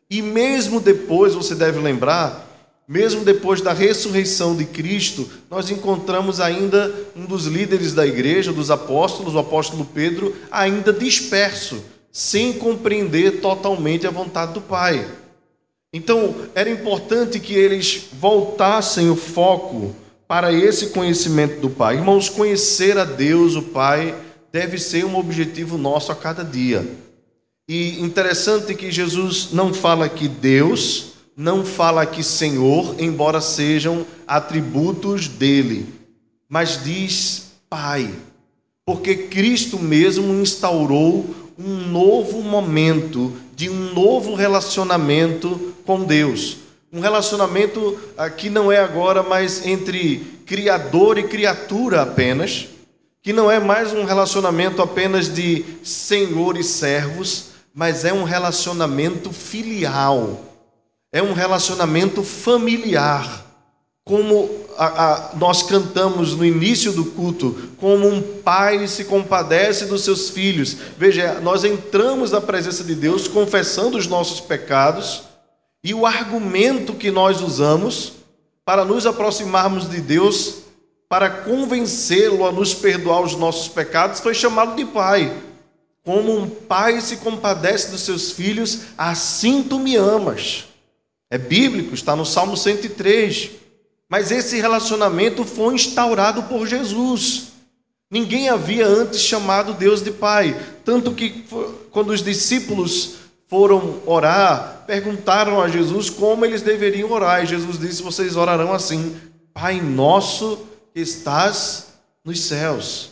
e 0.08 0.22
mesmo 0.22 0.80
depois, 0.80 1.34
você 1.34 1.56
deve 1.56 1.80
lembrar, 1.80 2.46
mesmo 2.86 3.24
depois 3.24 3.60
da 3.60 3.72
ressurreição 3.72 4.54
de 4.54 4.64
Cristo, 4.64 5.28
nós 5.50 5.68
encontramos 5.70 6.38
ainda 6.38 6.94
um 7.16 7.24
dos 7.24 7.46
líderes 7.46 7.92
da 7.92 8.06
igreja, 8.06 8.52
dos 8.52 8.70
apóstolos, 8.70 9.34
o 9.34 9.40
apóstolo 9.40 9.84
Pedro, 9.84 10.36
ainda 10.52 10.92
disperso, 10.92 11.82
sem 12.12 12.52
compreender 12.52 13.40
totalmente 13.40 14.06
a 14.06 14.10
vontade 14.10 14.52
do 14.52 14.60
Pai. 14.60 15.04
Então, 15.92 16.34
era 16.54 16.68
importante 16.68 17.40
que 17.40 17.54
eles 17.54 18.08
voltassem 18.12 19.08
o 19.10 19.16
foco 19.16 19.94
para 20.28 20.52
esse 20.52 20.88
conhecimento 20.88 21.60
do 21.60 21.70
Pai. 21.70 21.96
Irmãos, 21.96 22.28
conhecer 22.28 22.98
a 22.98 23.04
Deus, 23.04 23.54
o 23.54 23.62
Pai, 23.62 24.14
deve 24.52 24.78
ser 24.78 25.04
um 25.04 25.16
objetivo 25.16 25.78
nosso 25.78 26.10
a 26.10 26.16
cada 26.16 26.42
dia. 26.42 26.86
E 27.68 28.00
interessante 28.00 28.74
que 28.74 28.90
Jesus 28.90 29.48
não 29.52 29.74
fala 29.74 30.08
que 30.08 30.28
Deus, 30.28 31.12
não 31.36 31.64
fala 31.64 32.06
que 32.06 32.22
Senhor, 32.22 32.94
embora 32.98 33.40
sejam 33.40 34.06
atributos 34.26 35.28
dele, 35.28 35.86
mas 36.48 36.82
diz 36.82 37.52
Pai, 37.68 38.08
porque 38.84 39.16
Cristo 39.16 39.78
mesmo 39.78 40.32
instaurou 40.34 41.26
um 41.58 41.88
novo 41.88 42.40
momento 42.40 43.32
de 43.54 43.68
um 43.68 43.92
novo 43.92 44.34
relacionamento 44.34 45.74
com 45.86 46.04
Deus. 46.04 46.58
Um 46.92 47.00
relacionamento 47.00 47.98
ah, 48.18 48.28
que 48.28 48.50
não 48.50 48.70
é 48.70 48.78
agora 48.78 49.22
mais 49.22 49.64
entre 49.64 50.18
criador 50.44 51.16
e 51.16 51.24
criatura 51.24 52.02
apenas, 52.02 52.68
que 53.22 53.32
não 53.32 53.50
é 53.50 53.58
mais 53.58 53.92
um 53.92 54.04
relacionamento 54.04 54.82
apenas 54.82 55.32
de 55.32 55.64
senhor 55.82 56.56
e 56.56 56.64
servos, 56.64 57.46
mas 57.74 58.04
é 58.04 58.12
um 58.12 58.24
relacionamento 58.24 59.32
filial, 59.32 60.40
é 61.12 61.22
um 61.22 61.32
relacionamento 61.32 62.22
familiar, 62.22 63.44
como 64.04 64.48
a, 64.78 64.86
a, 64.86 65.36
nós 65.36 65.64
cantamos 65.64 66.34
no 66.34 66.44
início 66.44 66.92
do 66.92 67.04
culto, 67.04 67.70
como 67.78 68.06
um 68.08 68.22
pai 68.22 68.86
se 68.86 69.04
compadece 69.04 69.86
dos 69.86 70.04
seus 70.04 70.30
filhos. 70.30 70.76
Veja, 70.96 71.40
nós 71.40 71.64
entramos 71.64 72.30
na 72.30 72.40
presença 72.40 72.84
de 72.84 72.94
Deus 72.94 73.26
confessando 73.26 73.98
os 73.98 74.06
nossos 74.06 74.40
pecados, 74.40 75.24
e 75.86 75.94
o 75.94 76.04
argumento 76.04 76.94
que 76.94 77.12
nós 77.12 77.40
usamos 77.40 78.14
para 78.64 78.84
nos 78.84 79.06
aproximarmos 79.06 79.88
de 79.88 80.00
Deus, 80.00 80.62
para 81.08 81.30
convencê-lo 81.30 82.44
a 82.44 82.50
nos 82.50 82.74
perdoar 82.74 83.20
os 83.20 83.36
nossos 83.36 83.68
pecados, 83.68 84.18
foi 84.18 84.34
chamado 84.34 84.74
de 84.74 84.84
pai. 84.84 85.32
Como 86.04 86.36
um 86.36 86.50
pai 86.50 87.00
se 87.00 87.18
compadece 87.18 87.92
dos 87.92 88.00
seus 88.00 88.32
filhos, 88.32 88.80
assim 88.98 89.62
tu 89.62 89.78
me 89.78 89.94
amas. 89.94 90.64
É 91.30 91.38
bíblico, 91.38 91.94
está 91.94 92.16
no 92.16 92.26
Salmo 92.26 92.56
103. 92.56 93.50
Mas 94.08 94.32
esse 94.32 94.60
relacionamento 94.60 95.44
foi 95.44 95.76
instaurado 95.76 96.42
por 96.42 96.66
Jesus. 96.66 97.52
Ninguém 98.10 98.48
havia 98.48 98.84
antes 98.84 99.20
chamado 99.20 99.72
Deus 99.72 100.02
de 100.02 100.10
Pai. 100.10 100.60
Tanto 100.84 101.12
que, 101.12 101.44
quando 101.92 102.10
os 102.10 102.24
discípulos 102.24 103.25
foram 103.48 104.00
orar, 104.06 104.84
perguntaram 104.86 105.60
a 105.60 105.68
Jesus 105.68 106.10
como 106.10 106.44
eles 106.44 106.62
deveriam 106.62 107.10
orar. 107.10 107.42
E 107.42 107.46
Jesus 107.46 107.78
disse: 107.78 108.02
Vocês 108.02 108.36
orarão 108.36 108.72
assim: 108.72 109.16
Pai 109.52 109.80
nosso 109.80 110.66
que 110.94 111.00
estás 111.00 111.88
nos 112.24 112.40
céus. 112.40 113.10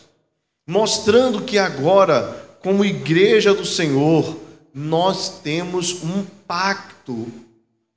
Mostrando 0.67 1.41
que 1.41 1.57
agora, 1.57 2.57
como 2.61 2.83
igreja 2.83 3.53
do 3.53 3.65
Senhor, 3.65 4.35
nós 4.73 5.39
temos 5.41 6.03
um 6.03 6.25
pacto 6.47 7.27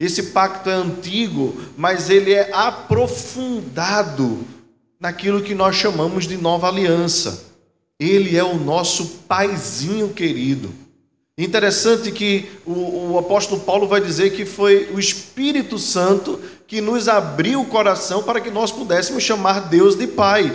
esse 0.01 0.25
pacto 0.25 0.71
é 0.71 0.75
antigo, 0.75 1.61
mas 1.77 2.09
ele 2.09 2.33
é 2.33 2.53
aprofundado 2.53 4.47
naquilo 5.01 5.43
que 5.43 5.57
nós 5.57 5.75
chamamos 5.75 6.27
de 6.27 6.37
nova 6.37 6.69
aliança. 6.69 7.47
Ele 7.99 8.37
é 8.37 8.45
o 8.45 8.57
nosso 8.57 9.25
paizinho 9.27 10.11
querido. 10.11 10.73
Interessante 11.39 12.11
que 12.11 12.51
o, 12.67 13.13
o, 13.13 13.19
apóstolo 13.19 13.61
Paulo 13.61 13.87
vai 13.87 14.01
dizer 14.01 14.31
que 14.31 14.45
foi 14.45 14.91
o 14.93 14.99
Espírito 14.99 15.79
Santo 15.79 16.41
que 16.67 16.81
nos 16.81 17.07
abriu 17.07 17.61
o 17.61 17.67
coração 17.67 18.25
para 18.25 18.41
que 18.41 18.51
nós 18.51 18.73
pudéssemos 18.73 19.23
chamar 19.23 19.69
Deus 19.69 19.95
de 19.95 20.09
Pai. 20.09 20.53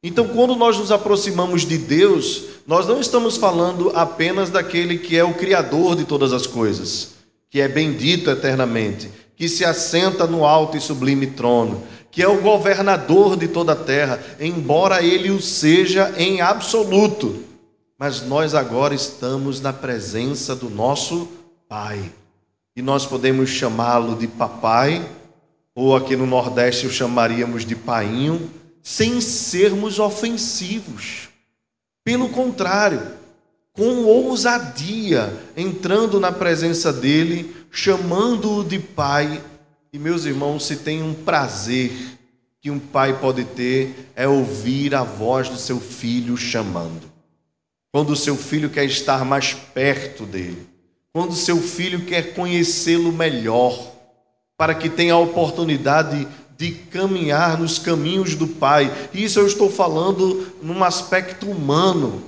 Então, 0.00 0.28
quando 0.28 0.54
nós 0.54 0.78
nos 0.78 0.92
aproximamos 0.92 1.66
de 1.66 1.76
Deus, 1.76 2.44
nós 2.64 2.86
não 2.86 3.00
estamos 3.00 3.36
falando 3.36 3.90
apenas 3.92 4.50
daquele 4.50 4.98
que 4.98 5.16
é 5.16 5.24
o 5.24 5.34
Criador 5.34 5.96
de 5.96 6.04
todas 6.04 6.32
as 6.32 6.46
coisas 6.46 7.18
que 7.50 7.60
é 7.60 7.68
bendito 7.68 8.30
eternamente, 8.30 9.10
que 9.34 9.48
se 9.48 9.64
assenta 9.64 10.26
no 10.26 10.44
alto 10.44 10.76
e 10.76 10.80
sublime 10.80 11.28
trono, 11.28 11.82
que 12.10 12.22
é 12.22 12.28
o 12.28 12.40
governador 12.40 13.36
de 13.36 13.48
toda 13.48 13.72
a 13.72 13.76
terra, 13.76 14.20
embora 14.38 15.02
ele 15.02 15.30
o 15.30 15.40
seja 15.40 16.14
em 16.18 16.40
absoluto. 16.40 17.47
Mas 17.98 18.22
nós 18.22 18.54
agora 18.54 18.94
estamos 18.94 19.60
na 19.60 19.72
presença 19.72 20.54
do 20.54 20.70
nosso 20.70 21.28
Pai. 21.68 22.12
E 22.76 22.80
nós 22.80 23.04
podemos 23.04 23.50
chamá-lo 23.50 24.14
de 24.14 24.28
papai, 24.28 25.04
ou 25.74 25.96
aqui 25.96 26.14
no 26.14 26.24
Nordeste 26.24 26.86
o 26.86 26.90
chamaríamos 26.90 27.66
de 27.66 27.74
painho, 27.74 28.48
sem 28.80 29.20
sermos 29.20 29.98
ofensivos. 29.98 31.28
Pelo 32.04 32.28
contrário, 32.28 33.02
com 33.72 34.04
ousadia, 34.04 35.36
entrando 35.56 36.20
na 36.20 36.30
presença 36.30 36.92
dele, 36.92 37.54
chamando-o 37.68 38.62
de 38.62 38.78
pai. 38.78 39.42
E 39.92 39.98
meus 39.98 40.24
irmãos, 40.24 40.64
se 40.64 40.76
tem 40.76 41.02
um 41.02 41.14
prazer 41.14 41.90
que 42.60 42.70
um 42.70 42.78
pai 42.78 43.18
pode 43.18 43.44
ter, 43.44 44.08
é 44.14 44.28
ouvir 44.28 44.94
a 44.94 45.02
voz 45.02 45.48
do 45.48 45.56
seu 45.56 45.80
filho 45.80 46.36
chamando. 46.36 47.07
Quando 47.92 48.10
o 48.10 48.16
seu 48.16 48.36
filho 48.36 48.70
quer 48.70 48.84
estar 48.84 49.24
mais 49.24 49.54
perto 49.54 50.24
dele, 50.24 50.66
quando 51.12 51.30
o 51.30 51.36
seu 51.36 51.60
filho 51.60 52.04
quer 52.04 52.34
conhecê-lo 52.34 53.12
melhor, 53.12 53.92
para 54.56 54.74
que 54.74 54.88
tenha 54.88 55.14
a 55.14 55.18
oportunidade 55.18 56.26
de 56.56 56.72
caminhar 56.72 57.56
nos 57.56 57.78
caminhos 57.78 58.34
do 58.34 58.48
Pai. 58.48 58.92
Isso 59.14 59.38
eu 59.38 59.46
estou 59.46 59.70
falando 59.70 60.52
num 60.60 60.82
aspecto 60.82 61.48
humano 61.48 62.24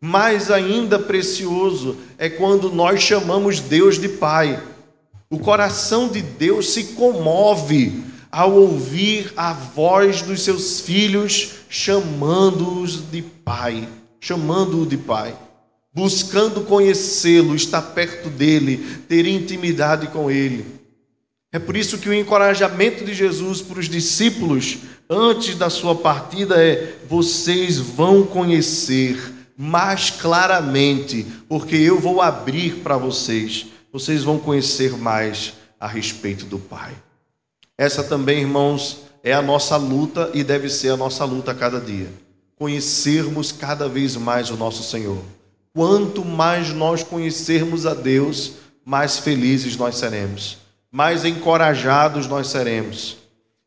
mais 0.00 0.50
ainda 0.50 0.98
precioso 0.98 1.96
é 2.18 2.28
quando 2.28 2.70
nós 2.70 3.02
chamamos 3.02 3.58
Deus 3.58 3.98
de 3.98 4.08
Pai. 4.08 4.62
O 5.30 5.38
coração 5.38 6.08
de 6.08 6.20
Deus 6.20 6.74
se 6.74 6.84
comove 6.92 8.04
ao 8.30 8.52
ouvir 8.52 9.32
a 9.34 9.54
voz 9.54 10.20
dos 10.20 10.42
seus 10.42 10.80
filhos 10.80 11.52
chamando-os 11.70 13.10
de 13.10 13.22
Pai, 13.22 13.88
chamando-o 14.24 14.86
de 14.86 14.96
Pai, 14.96 15.36
buscando 15.92 16.62
conhecê-lo, 16.62 17.54
estar 17.54 17.82
perto 17.82 18.30
dele, 18.30 18.78
ter 19.06 19.26
intimidade 19.26 20.06
com 20.06 20.30
ele. 20.30 20.64
É 21.52 21.58
por 21.58 21.76
isso 21.76 21.98
que 21.98 22.08
o 22.08 22.14
encorajamento 22.14 23.04
de 23.04 23.12
Jesus 23.12 23.60
para 23.60 23.78
os 23.78 23.86
discípulos 23.86 24.78
antes 25.10 25.56
da 25.56 25.68
sua 25.68 25.94
partida 25.94 26.56
é: 26.56 26.96
vocês 27.06 27.76
vão 27.76 28.24
conhecer 28.24 29.18
mais 29.58 30.08
claramente, 30.08 31.26
porque 31.46 31.76
eu 31.76 32.00
vou 32.00 32.22
abrir 32.22 32.76
para 32.76 32.96
vocês, 32.96 33.66
vocês 33.92 34.24
vão 34.24 34.38
conhecer 34.38 34.96
mais 34.96 35.52
a 35.78 35.86
respeito 35.86 36.46
do 36.46 36.58
Pai. 36.58 36.94
Essa 37.76 38.02
também, 38.02 38.40
irmãos, 38.40 39.02
é 39.22 39.34
a 39.34 39.42
nossa 39.42 39.76
luta 39.76 40.30
e 40.32 40.42
deve 40.42 40.70
ser 40.70 40.88
a 40.88 40.96
nossa 40.96 41.26
luta 41.26 41.50
a 41.50 41.54
cada 41.54 41.78
dia. 41.78 42.23
Conhecermos 42.56 43.52
cada 43.52 43.88
vez 43.88 44.16
mais 44.16 44.50
o 44.50 44.56
nosso 44.56 44.82
Senhor. 44.82 45.18
Quanto 45.72 46.24
mais 46.24 46.72
nós 46.72 47.02
conhecermos 47.02 47.84
a 47.84 47.94
Deus, 47.94 48.52
mais 48.84 49.18
felizes 49.18 49.76
nós 49.76 49.96
seremos, 49.96 50.58
mais 50.90 51.24
encorajados 51.24 52.26
nós 52.28 52.48
seremos. 52.48 53.16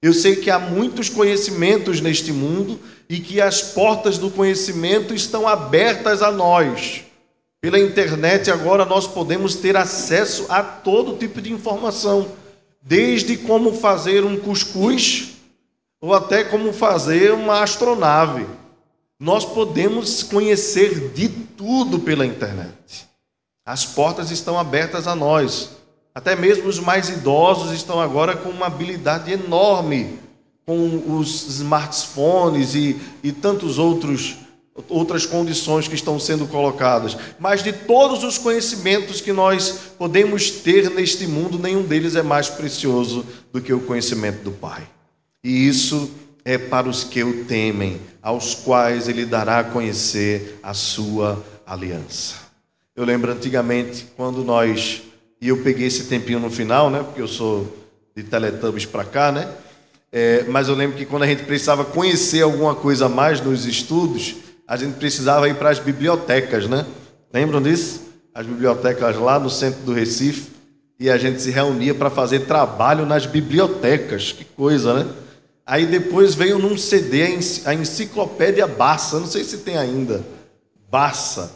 Eu 0.01 0.13
sei 0.13 0.35
que 0.35 0.49
há 0.49 0.59
muitos 0.59 1.09
conhecimentos 1.09 1.99
neste 1.99 2.31
mundo 2.31 2.79
e 3.09 3.19
que 3.19 3.41
as 3.41 3.61
portas 3.61 4.17
do 4.17 4.29
conhecimento 4.29 5.13
estão 5.13 5.47
abertas 5.47 6.21
a 6.21 6.31
nós. 6.31 7.03
Pela 7.59 7.79
internet 7.79 8.51
agora 8.51 8.85
nós 8.85 9.07
podemos 9.07 9.55
ter 9.55 9.75
acesso 9.75 10.45
a 10.47 10.61
todo 10.61 11.17
tipo 11.17 11.41
de 11.41 11.51
informação, 11.51 12.31
desde 12.81 13.35
como 13.35 13.73
fazer 13.73 14.23
um 14.23 14.37
cuscuz 14.37 15.33
ou 15.99 16.13
até 16.13 16.43
como 16.43 16.71
fazer 16.71 17.33
uma 17.33 17.63
astronave. 17.63 18.45
Nós 19.19 19.43
podemos 19.43 20.21
conhecer 20.23 21.09
de 21.09 21.27
tudo 21.27 21.99
pela 21.99 22.25
internet. 22.25 23.07
As 23.65 23.85
portas 23.85 24.31
estão 24.31 24.57
abertas 24.57 25.07
a 25.07 25.15
nós. 25.15 25.71
Até 26.13 26.35
mesmo 26.35 26.67
os 26.67 26.79
mais 26.79 27.09
idosos 27.09 27.71
estão 27.71 27.99
agora 27.99 28.35
com 28.35 28.49
uma 28.49 28.67
habilidade 28.67 29.31
enorme 29.31 30.19
com 30.65 31.17
os 31.17 31.47
smartphones 31.47 32.75
e, 32.75 32.99
e 33.23 33.31
tantos 33.31 33.79
outros 33.79 34.37
outras 34.89 35.25
condições 35.25 35.87
que 35.87 35.95
estão 35.95 36.19
sendo 36.19 36.45
colocadas, 36.45 37.17
mas 37.39 37.63
de 37.63 37.73
todos 37.73 38.23
os 38.23 38.37
conhecimentos 38.37 39.21
que 39.21 39.33
nós 39.33 39.71
podemos 39.97 40.51
ter 40.51 40.91
neste 40.91 41.25
mundo, 41.25 41.57
nenhum 41.57 41.81
deles 41.81 42.15
é 42.15 42.21
mais 42.21 42.47
precioso 42.47 43.25
do 43.51 43.59
que 43.59 43.73
o 43.73 43.79
conhecimento 43.79 44.43
do 44.43 44.51
Pai. 44.51 44.87
E 45.43 45.67
isso 45.67 46.11
é 46.47 46.57
para 46.57 46.87
os 46.87 47.03
que 47.03 47.21
o 47.25 47.43
temem, 47.43 47.99
aos 48.21 48.55
quais 48.55 49.09
ele 49.09 49.25
dará 49.25 49.59
a 49.59 49.63
conhecer 49.65 50.57
a 50.63 50.73
sua 50.73 51.43
aliança. 51.65 52.35
Eu 52.95 53.03
lembro 53.03 53.33
antigamente 53.33 54.07
quando 54.15 54.45
nós 54.45 55.01
e 55.41 55.49
eu 55.49 55.61
peguei 55.61 55.87
esse 55.87 56.05
tempinho 56.05 56.39
no 56.39 56.49
final, 56.49 56.89
né? 56.89 57.03
Porque 57.03 57.21
eu 57.21 57.27
sou 57.27 57.85
de 58.15 58.23
Teletubbies 58.23 58.85
para 58.85 59.03
cá, 59.03 59.29
né? 59.29 59.45
É, 60.09 60.45
mas 60.47 60.69
eu 60.69 60.75
lembro 60.75 60.95
que 60.95 61.05
quando 61.05 61.23
a 61.23 61.27
gente 61.27 61.43
precisava 61.43 61.83
conhecer 61.83 62.43
alguma 62.43 62.73
coisa 62.73 63.07
a 63.07 63.09
mais 63.09 63.41
nos 63.41 63.65
estudos, 63.65 64.37
a 64.65 64.77
gente 64.77 64.95
precisava 64.95 65.49
ir 65.49 65.55
para 65.55 65.69
as 65.69 65.79
bibliotecas, 65.79 66.65
né? 66.65 66.85
Lembram 67.33 67.61
disso? 67.61 68.03
As 68.33 68.45
bibliotecas 68.45 69.17
lá 69.17 69.37
no 69.37 69.49
centro 69.49 69.81
do 69.81 69.91
Recife. 69.91 70.49
E 70.97 71.09
a 71.09 71.17
gente 71.17 71.41
se 71.41 71.51
reunia 71.51 71.93
para 71.93 72.09
fazer 72.09 72.45
trabalho 72.45 73.05
nas 73.05 73.25
bibliotecas. 73.25 74.31
Que 74.31 74.45
coisa, 74.45 74.93
né? 74.93 75.26
Aí 75.67 75.85
depois 75.85 76.33
veio 76.33 76.57
num 76.57 76.77
CD 76.77 77.37
a 77.65 77.73
enciclopédia 77.73 78.65
Barça, 78.65 79.19
não 79.19 79.27
sei 79.27 79.43
se 79.43 79.57
tem 79.57 79.77
ainda. 79.77 80.25
Barça. 80.89 81.51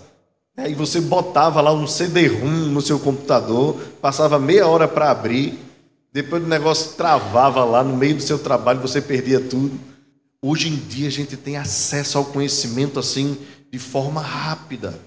Aí 0.57 0.75
você 0.75 0.99
botava 0.99 1.61
lá 1.61 1.73
um 1.73 1.87
CD-ROM 1.87 2.67
no 2.67 2.81
seu 2.81 2.99
computador, 2.99 3.79
passava 4.01 4.37
meia 4.37 4.67
hora 4.67 4.87
para 4.87 5.09
abrir 5.09 5.57
depois 6.13 6.43
o 6.43 6.47
negócio 6.47 6.91
travava 6.93 7.63
lá 7.63 7.83
no 7.83 7.95
meio 7.95 8.15
do 8.15 8.21
seu 8.21 8.37
trabalho, 8.37 8.81
você 8.81 9.01
perdia 9.01 9.39
tudo. 9.39 9.79
Hoje 10.41 10.67
em 10.67 10.75
dia 10.75 11.07
a 11.07 11.11
gente 11.11 11.37
tem 11.37 11.55
acesso 11.55 12.17
ao 12.17 12.25
conhecimento 12.25 12.99
assim 12.99 13.37
de 13.71 13.79
forma 13.79 14.21
rápida. 14.21 14.99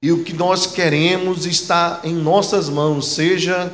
E 0.00 0.12
o 0.12 0.22
que 0.22 0.32
nós 0.32 0.66
queremos 0.66 1.44
está 1.44 2.00
em 2.04 2.14
nossas 2.14 2.68
mãos, 2.68 3.08
seja 3.08 3.72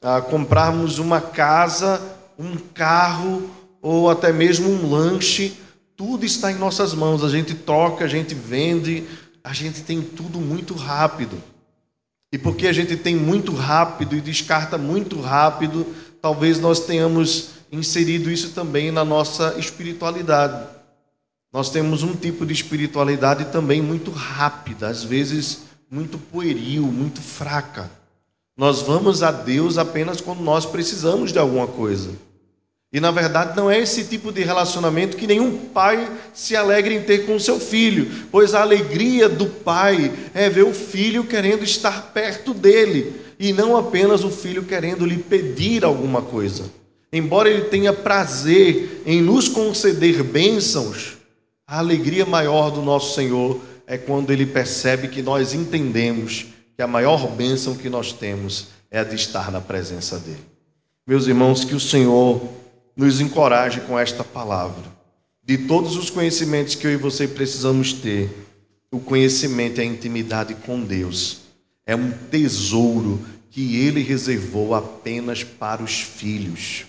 ah, 0.00 0.20
comprarmos 0.20 1.00
uma 1.00 1.20
casa, 1.20 2.00
um 2.38 2.56
carro, 2.56 3.50
ou 3.88 4.10
até 4.10 4.30
mesmo 4.30 4.68
um 4.68 4.90
lanche, 4.90 5.54
tudo 5.96 6.26
está 6.26 6.52
em 6.52 6.58
nossas 6.58 6.92
mãos. 6.92 7.24
A 7.24 7.28
gente 7.30 7.54
troca, 7.54 8.04
a 8.04 8.06
gente 8.06 8.34
vende, 8.34 9.04
a 9.42 9.54
gente 9.54 9.80
tem 9.80 10.02
tudo 10.02 10.38
muito 10.38 10.74
rápido. 10.74 11.42
E 12.30 12.36
porque 12.36 12.66
a 12.66 12.72
gente 12.74 12.98
tem 12.98 13.16
muito 13.16 13.50
rápido 13.54 14.14
e 14.14 14.20
descarta 14.20 14.76
muito 14.76 15.18
rápido, 15.18 15.86
talvez 16.20 16.60
nós 16.60 16.80
tenhamos 16.80 17.52
inserido 17.72 18.30
isso 18.30 18.50
também 18.50 18.90
na 18.90 19.06
nossa 19.06 19.54
espiritualidade. 19.58 20.68
Nós 21.50 21.70
temos 21.70 22.02
um 22.02 22.14
tipo 22.14 22.44
de 22.44 22.52
espiritualidade 22.52 23.46
também 23.46 23.80
muito 23.80 24.10
rápida, 24.10 24.88
às 24.88 25.02
vezes 25.02 25.60
muito 25.90 26.18
pueril, 26.18 26.82
muito 26.82 27.22
fraca. 27.22 27.90
Nós 28.54 28.82
vamos 28.82 29.22
a 29.22 29.32
Deus 29.32 29.78
apenas 29.78 30.20
quando 30.20 30.42
nós 30.42 30.66
precisamos 30.66 31.32
de 31.32 31.38
alguma 31.38 31.66
coisa. 31.66 32.27
E 32.90 33.00
na 33.00 33.10
verdade 33.10 33.54
não 33.54 33.70
é 33.70 33.78
esse 33.78 34.04
tipo 34.04 34.32
de 34.32 34.42
relacionamento 34.42 35.16
que 35.16 35.26
nenhum 35.26 35.58
pai 35.68 36.10
se 36.32 36.56
alegra 36.56 36.92
em 36.94 37.02
ter 37.02 37.26
com 37.26 37.38
seu 37.38 37.60
filho, 37.60 38.26
pois 38.30 38.54
a 38.54 38.62
alegria 38.62 39.28
do 39.28 39.46
pai 39.46 40.10
é 40.32 40.48
ver 40.48 40.64
o 40.64 40.72
filho 40.72 41.24
querendo 41.24 41.62
estar 41.62 42.12
perto 42.12 42.54
dele 42.54 43.12
e 43.38 43.52
não 43.52 43.76
apenas 43.76 44.24
o 44.24 44.30
filho 44.30 44.62
querendo 44.62 45.04
lhe 45.04 45.18
pedir 45.18 45.84
alguma 45.84 46.22
coisa. 46.22 46.64
Embora 47.12 47.50
ele 47.50 47.66
tenha 47.66 47.92
prazer 47.92 49.02
em 49.04 49.20
nos 49.20 49.48
conceder 49.48 50.22
bênçãos, 50.22 51.18
a 51.66 51.78
alegria 51.78 52.24
maior 52.24 52.70
do 52.70 52.80
nosso 52.80 53.14
Senhor 53.14 53.60
é 53.86 53.98
quando 53.98 54.30
ele 54.30 54.46
percebe 54.46 55.08
que 55.08 55.20
nós 55.20 55.52
entendemos 55.52 56.46
que 56.74 56.82
a 56.82 56.86
maior 56.86 57.26
bênção 57.28 57.74
que 57.74 57.90
nós 57.90 58.12
temos 58.12 58.68
é 58.90 59.00
a 59.00 59.04
de 59.04 59.14
estar 59.14 59.50
na 59.50 59.60
presença 59.60 60.18
dele. 60.18 60.44
Meus 61.06 61.26
irmãos, 61.26 61.64
que 61.64 61.74
o 61.74 61.80
Senhor 61.80 62.40
nos 62.98 63.20
encoraje 63.20 63.80
com 63.82 63.96
esta 63.96 64.24
palavra. 64.24 64.82
De 65.44 65.56
todos 65.56 65.96
os 65.96 66.10
conhecimentos 66.10 66.74
que 66.74 66.84
eu 66.84 66.90
e 66.90 66.96
você 66.96 67.28
precisamos 67.28 67.92
ter, 67.92 68.28
o 68.90 68.98
conhecimento 68.98 69.78
e 69.78 69.82
a 69.82 69.86
intimidade 69.86 70.56
com 70.66 70.80
Deus 70.80 71.42
é 71.86 71.94
um 71.94 72.10
tesouro 72.10 73.24
que 73.50 73.76
ele 73.76 74.02
reservou 74.02 74.74
apenas 74.74 75.44
para 75.44 75.80
os 75.80 76.00
filhos. 76.00 76.86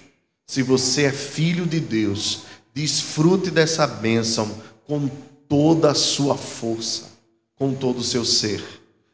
Se 0.48 0.64
você 0.64 1.04
é 1.04 1.12
filho 1.12 1.68
de 1.68 1.80
Deus, 1.80 2.42
desfrute 2.74 3.52
dessa 3.52 3.86
bênção 3.86 4.50
com 4.88 5.08
toda 5.48 5.92
a 5.92 5.96
sua 5.96 6.36
força, 6.36 7.12
com 7.56 7.72
todo 7.72 8.00
o 8.00 8.04
seu 8.04 8.26
ser. 8.26 8.64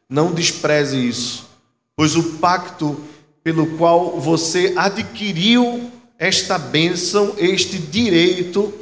Não 0.08 0.32
despreze 0.32 0.96
isso, 0.96 1.46
pois 1.94 2.16
o 2.16 2.38
pacto 2.38 2.98
pelo 3.44 3.76
qual 3.76 4.18
você 4.18 4.72
adquiriu 4.76 5.92
esta 6.18 6.58
bênção, 6.58 7.34
este 7.38 7.78
direito, 7.78 8.72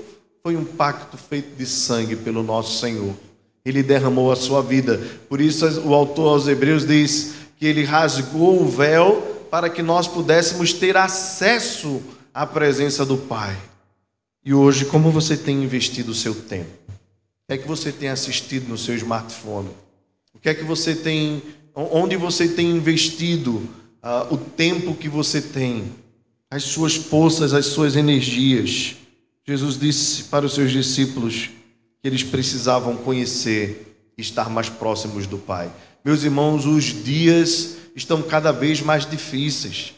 foi 0.42 0.56
um 0.56 0.64
pacto 0.64 1.16
feito 1.16 1.56
de 1.56 1.66
sangue 1.66 2.16
pelo 2.16 2.42
nosso 2.42 2.78
Senhor. 2.78 3.14
Ele 3.64 3.82
derramou 3.82 4.30
a 4.30 4.36
sua 4.36 4.62
vida. 4.62 5.00
Por 5.28 5.40
isso, 5.40 5.66
o 5.80 5.94
autor 5.94 6.28
aos 6.28 6.46
Hebreus 6.46 6.86
diz 6.86 7.34
que 7.56 7.66
ele 7.66 7.82
rasgou 7.82 8.60
o 8.60 8.68
véu 8.68 9.46
para 9.50 9.70
que 9.70 9.82
nós 9.82 10.06
pudéssemos 10.06 10.72
ter 10.72 10.96
acesso 10.96 12.02
à 12.32 12.46
presença 12.46 13.06
do 13.06 13.16
Pai. 13.16 13.56
E 14.44 14.52
hoje, 14.52 14.84
como 14.84 15.10
você 15.10 15.36
tem 15.36 15.64
investido 15.64 16.12
o 16.12 16.14
seu 16.14 16.34
tempo? 16.34 16.68
O 16.88 17.46
que 17.48 17.54
é 17.54 17.58
que 17.58 17.66
você 17.66 17.90
tem 17.90 18.10
assistido 18.10 18.68
no 18.68 18.76
seu 18.76 18.94
smartphone? 18.96 19.70
O 20.34 20.38
que 20.38 20.50
é 20.50 20.54
que 20.54 20.64
você 20.64 20.94
tem, 20.94 21.42
onde 21.74 22.16
você 22.16 22.46
tem 22.48 22.70
investido 22.70 23.62
uh, 24.02 24.34
o 24.34 24.36
tempo 24.36 24.94
que 24.94 25.08
você 25.08 25.40
tem, 25.40 25.90
as 26.54 26.62
suas 26.62 26.94
forças, 26.94 27.52
as 27.52 27.66
suas 27.66 27.96
energias? 27.96 28.94
Jesus 29.44 29.76
disse 29.76 30.22
para 30.24 30.46
os 30.46 30.54
seus 30.54 30.70
discípulos 30.70 31.50
que 32.00 32.06
eles 32.06 32.22
precisavam 32.22 32.96
conhecer 32.96 33.96
e 34.16 34.20
estar 34.22 34.48
mais 34.48 34.68
próximos 34.68 35.26
do 35.26 35.36
Pai. 35.36 35.68
Meus 36.04 36.22
irmãos, 36.22 36.64
os 36.64 36.84
dias 36.84 37.74
estão 37.96 38.22
cada 38.22 38.52
vez 38.52 38.80
mais 38.80 39.04
difíceis. 39.04 39.94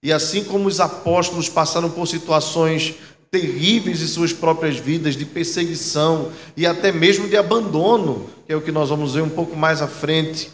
E 0.00 0.12
assim 0.12 0.44
como 0.44 0.68
os 0.68 0.78
apóstolos 0.78 1.48
passaram 1.48 1.90
por 1.90 2.06
situações 2.06 2.94
terríveis 3.28 4.00
em 4.00 4.06
suas 4.06 4.32
próprias 4.32 4.76
vidas, 4.76 5.16
de 5.16 5.24
perseguição 5.24 6.30
e 6.56 6.64
até 6.64 6.92
mesmo 6.92 7.26
de 7.26 7.36
abandono, 7.36 8.30
que 8.46 8.52
é 8.52 8.56
o 8.56 8.62
que 8.62 8.70
nós 8.70 8.88
vamos 8.88 9.14
ver 9.14 9.22
um 9.22 9.28
pouco 9.28 9.56
mais 9.56 9.82
à 9.82 9.88
frente. 9.88 10.48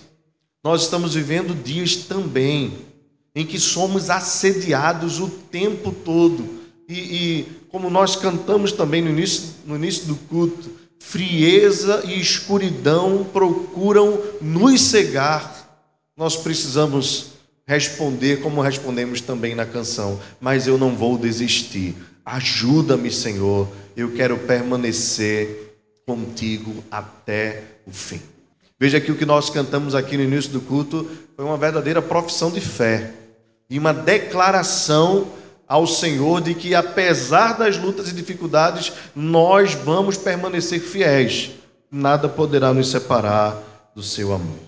Nós 0.64 0.84
estamos 0.84 1.14
vivendo 1.14 1.54
dias 1.54 1.96
também 1.96 2.93
em 3.34 3.44
que 3.44 3.58
somos 3.58 4.10
assediados 4.10 5.18
o 5.18 5.28
tempo 5.28 5.90
todo. 5.90 6.62
E, 6.88 6.94
e 6.94 7.48
como 7.68 7.90
nós 7.90 8.14
cantamos 8.14 8.70
também 8.70 9.02
no 9.02 9.10
início, 9.10 9.54
no 9.66 9.74
início 9.74 10.06
do 10.06 10.14
culto, 10.14 10.70
frieza 11.00 12.02
e 12.04 12.20
escuridão 12.20 13.24
procuram 13.32 14.22
nos 14.40 14.80
cegar. 14.80 15.82
Nós 16.16 16.36
precisamos 16.36 17.32
responder 17.66 18.40
como 18.40 18.60
respondemos 18.60 19.20
também 19.20 19.54
na 19.54 19.66
canção, 19.66 20.20
mas 20.40 20.66
eu 20.66 20.78
não 20.78 20.94
vou 20.94 21.18
desistir. 21.18 21.96
Ajuda-me, 22.24 23.10
Senhor, 23.10 23.68
eu 23.96 24.12
quero 24.12 24.38
permanecer 24.38 25.76
contigo 26.06 26.84
até 26.90 27.64
o 27.86 27.90
fim. 27.90 28.20
Veja 28.78 29.00
que 29.00 29.10
o 29.10 29.16
que 29.16 29.26
nós 29.26 29.50
cantamos 29.50 29.94
aqui 29.94 30.16
no 30.16 30.22
início 30.22 30.52
do 30.52 30.60
culto 30.60 31.08
foi 31.34 31.44
uma 31.44 31.56
verdadeira 31.56 32.00
profissão 32.00 32.50
de 32.50 32.60
fé 32.60 33.12
e 33.68 33.78
uma 33.78 33.92
declaração 33.92 35.28
ao 35.66 35.86
Senhor 35.86 36.40
de 36.40 36.54
que, 36.54 36.74
apesar 36.74 37.58
das 37.58 37.76
lutas 37.76 38.08
e 38.08 38.14
dificuldades, 38.14 38.92
nós 39.14 39.74
vamos 39.74 40.16
permanecer 40.16 40.80
fiéis. 40.80 41.52
Nada 41.90 42.28
poderá 42.28 42.72
nos 42.74 42.88
separar 42.88 43.62
do 43.94 44.02
seu 44.02 44.32
amor. 44.32 44.58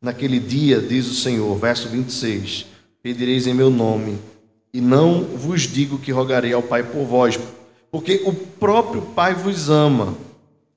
Naquele 0.00 0.38
dia, 0.38 0.80
diz 0.80 1.06
o 1.06 1.14
Senhor, 1.14 1.56
verso 1.56 1.88
26, 1.88 2.66
pedireis 3.02 3.46
em 3.46 3.54
meu 3.54 3.70
nome 3.70 4.18
e 4.72 4.80
não 4.80 5.22
vos 5.22 5.62
digo 5.62 5.98
que 5.98 6.12
rogarei 6.12 6.52
ao 6.52 6.62
Pai 6.62 6.82
por 6.82 7.04
vós, 7.04 7.38
porque 7.90 8.22
o 8.26 8.32
próprio 8.34 9.00
Pai 9.00 9.34
vos 9.34 9.70
ama, 9.70 10.14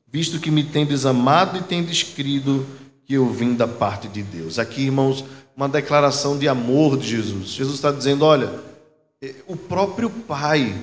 visto 0.10 0.39
que 0.39 0.50
me 0.50 0.63
tendes 0.63 1.06
amado 1.06 1.58
e 1.58 1.63
tendes 1.63 2.02
crido 2.02 2.65
que 3.06 3.15
eu 3.15 3.30
vim 3.30 3.56
da 3.56 3.67
parte 3.67 4.08
de 4.08 4.24
Deus. 4.24 4.58
Aqui, 4.58 4.84
irmãos, 4.84 5.26
uma 5.60 5.67
declaração 5.67 6.38
de 6.38 6.48
amor 6.48 6.98
de 6.98 7.10
Jesus. 7.10 7.50
Jesus 7.50 7.76
está 7.76 7.91
dizendo: 7.91 8.24
olha, 8.24 8.50
o 9.45 9.58
próprio 9.58 10.10
Pai 10.10 10.74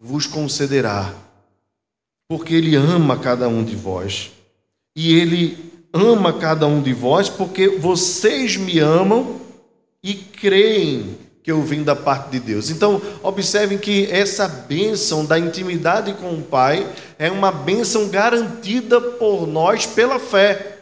vos 0.00 0.24
concederá, 0.24 1.12
porque 2.28 2.54
Ele 2.54 2.76
ama 2.76 3.18
cada 3.18 3.48
um 3.48 3.64
de 3.64 3.74
vós, 3.74 4.30
e 4.94 5.18
Ele 5.18 5.58
ama 5.92 6.32
cada 6.32 6.64
um 6.68 6.80
de 6.80 6.92
vós 6.92 7.28
porque 7.28 7.70
vocês 7.70 8.56
me 8.56 8.78
amam 8.78 9.40
e 10.00 10.14
creem 10.14 11.18
que 11.42 11.50
eu 11.50 11.60
vim 11.60 11.82
da 11.82 11.96
parte 11.96 12.30
de 12.30 12.38
Deus. 12.38 12.70
Então, 12.70 13.02
observem 13.24 13.78
que 13.78 14.06
essa 14.12 14.46
bênção 14.46 15.24
da 15.24 15.40
intimidade 15.40 16.14
com 16.14 16.34
o 16.34 16.42
Pai 16.42 16.88
é 17.18 17.28
uma 17.28 17.50
bênção 17.50 18.08
garantida 18.08 19.00
por 19.00 19.48
nós 19.48 19.86
pela 19.86 20.20
fé. 20.20 20.79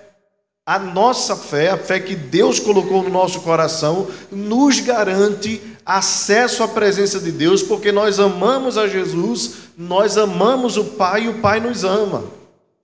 A 0.69 0.79
nossa 0.79 1.35
fé, 1.35 1.71
a 1.71 1.79
fé 1.79 1.99
que 1.99 2.15
Deus 2.15 2.61
colocou 2.61 3.03
no 3.03 3.09
nosso 3.09 3.41
coração, 3.41 4.07
nos 4.31 4.81
garante 4.81 5.63
acesso 5.83 6.63
à 6.63 6.69
presença 6.69 7.19
de 7.19 7.33
Deus, 7.33 7.63
porque 7.63 7.91
nós 7.91 8.21
amamos 8.21 8.77
a 8.77 8.87
Jesus, 8.87 9.55
nós 9.79 10.19
amamos 10.19 10.77
o 10.77 10.85
Pai 10.85 11.25
e 11.25 11.29
o 11.29 11.39
Pai 11.39 11.59
nos 11.59 11.85
ama. 11.85 12.23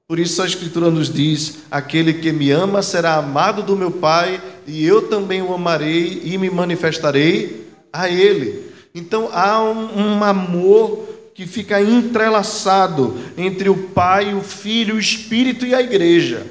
Por 0.09 0.19
isso 0.19 0.41
a 0.41 0.47
Escritura 0.47 0.91
nos 0.91 1.13
diz: 1.13 1.59
aquele 1.71 2.15
que 2.15 2.33
me 2.33 2.51
ama 2.51 2.81
será 2.81 3.17
amado 3.17 3.63
do 3.63 3.77
meu 3.77 3.91
Pai, 3.91 4.43
e 4.67 4.83
eu 4.83 5.03
também 5.09 5.43
o 5.43 5.53
amarei 5.53 6.23
e 6.25 6.39
me 6.39 6.49
manifestarei 6.49 7.69
a 7.93 8.09
Ele. 8.09 8.65
Então 8.95 9.29
há 9.31 9.63
um, 9.63 10.15
um 10.15 10.25
amor 10.25 11.07
que 11.35 11.47
fica 11.47 11.83
entrelaçado 11.83 13.15
entre 13.37 13.69
o 13.69 13.77
Pai, 13.89 14.33
o 14.33 14.41
Filho, 14.41 14.95
o 14.95 14.99
Espírito 14.99 15.67
e 15.67 15.75
a 15.75 15.83
Igreja. 15.83 16.47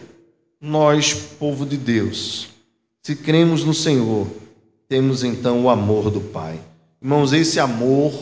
Nós, 0.65 1.13
povo 1.13 1.65
de 1.65 1.75
Deus, 1.75 2.47
se 3.01 3.17
cremos 3.17 3.65
no 3.65 3.73
Senhor, 3.73 4.25
temos 4.87 5.21
então 5.21 5.65
o 5.65 5.69
amor 5.69 6.09
do 6.09 6.21
Pai. 6.21 6.57
Irmãos, 7.01 7.33
esse 7.33 7.59
amor 7.59 8.13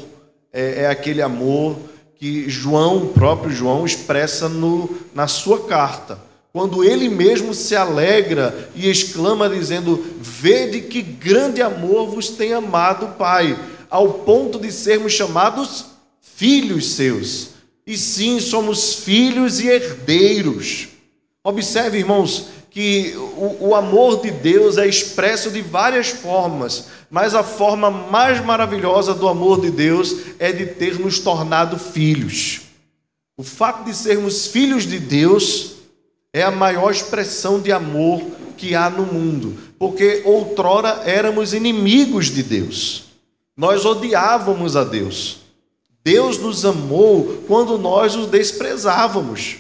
é, 0.52 0.82
é 0.82 0.88
aquele 0.88 1.22
amor 1.22 1.78
que 2.16 2.50
João, 2.50 2.98
o 2.98 3.08
próprio 3.10 3.52
João, 3.52 3.86
expressa 3.86 4.50
no, 4.50 4.90
na 5.14 5.28
sua 5.28 5.68
carta 5.68 6.20
quando 6.52 6.84
ele 6.84 7.10
mesmo 7.10 7.54
se 7.54 7.76
alegra 7.76 8.72
e 8.74 8.90
exclama, 8.90 9.48
dizendo: 9.48 10.04
Vede 10.20 10.82
que 10.82 11.04
grande 11.04 11.62
amor 11.62 12.10
vos 12.10 12.30
tem 12.30 12.54
amado 12.54 13.06
o 13.06 13.12
Pai, 13.12 13.56
ao 13.88 14.16
ponto 14.16 14.58
de 14.60 14.72
sermos 14.72 15.14
chamados 15.14 15.86
filhos 16.20 16.94
seus. 16.94 17.50
E 17.86 17.96
sim, 17.96 18.40
somos 18.40 18.96
filhos 18.96 19.60
e 19.60 19.68
herdeiros. 19.68 20.91
Observe, 21.44 21.98
irmãos, 21.98 22.48
que 22.70 23.14
o, 23.18 23.70
o, 23.70 23.76
amor 23.76 24.22
de 24.22 24.30
Deus 24.30 24.78
é 24.78 24.88
expresso 24.88 25.50
de 25.50 25.62
várias 25.62 26.10
formas, 26.10 26.88
mas 27.10 27.34
a 27.34 27.44
forma 27.44 27.90
mais 27.90 28.44
maravilhosa 28.44 29.14
do 29.14 29.28
amor 29.28 29.60
de 29.60 29.72
Deus 29.72 30.16
é 30.40 30.52
de 30.52 30.68
ter 30.68 31.00
nos 31.00 31.20
tornado 31.20 31.78
filhos. 31.78 32.62
O 33.36 33.44
fato 33.44 33.86
de 33.86 33.94
sermos 33.96 34.48
filhos 34.48 34.86
de 34.86 35.00
Deus 35.00 35.74
é 36.32 36.44
a 36.44 36.52
maior 36.52 36.92
expressão 36.92 37.60
de 37.60 37.72
amor 37.72 38.22
que 38.56 38.76
há 38.76 38.90
no 38.90 39.06
mundo, 39.06 39.58
porque 39.80 40.22
outrora 40.24 41.02
éramos 41.06 41.54
inimigos 41.54 42.28
de 42.28 42.44
Deus, 42.44 43.06
nós 43.58 43.84
odiávamos 43.84 44.76
a 44.76 44.84
Deus. 44.84 45.40
Deus 46.04 46.38
nos 46.38 46.64
amou 46.64 47.44
quando 47.48 47.78
nós 47.78 48.16
o 48.16 48.28
desprezávamos. 48.28 49.58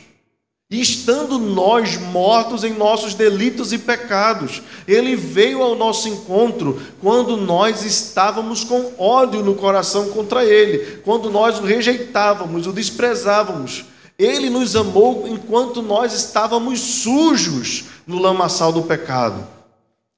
E 0.72 0.80
estando 0.80 1.38
nós 1.38 1.98
mortos 1.98 2.64
em 2.64 2.74
nossos 2.74 3.14
delitos 3.14 3.74
e 3.74 3.78
pecados, 3.78 4.62
Ele 4.88 5.18
veio 5.18 5.62
ao 5.62 5.76
nosso 5.76 6.08
encontro 6.08 6.82
quando 7.02 7.36
nós 7.36 7.84
estávamos 7.84 8.64
com 8.64 8.94
ódio 8.98 9.44
no 9.44 9.54
coração 9.56 10.08
contra 10.12 10.46
Ele, 10.46 11.02
quando 11.04 11.30
nós 11.30 11.60
o 11.60 11.64
rejeitávamos, 11.64 12.68
o 12.68 12.72
desprezávamos. 12.72 13.84
Ele 14.18 14.50
nos 14.50 14.74
amou 14.74 15.28
enquanto 15.28 15.82
nós 15.82 16.14
estávamos 16.14 16.80
sujos 16.80 17.84
no 18.08 18.18
lamaçal 18.18 18.72
do 18.72 18.84
pecado. 18.84 19.46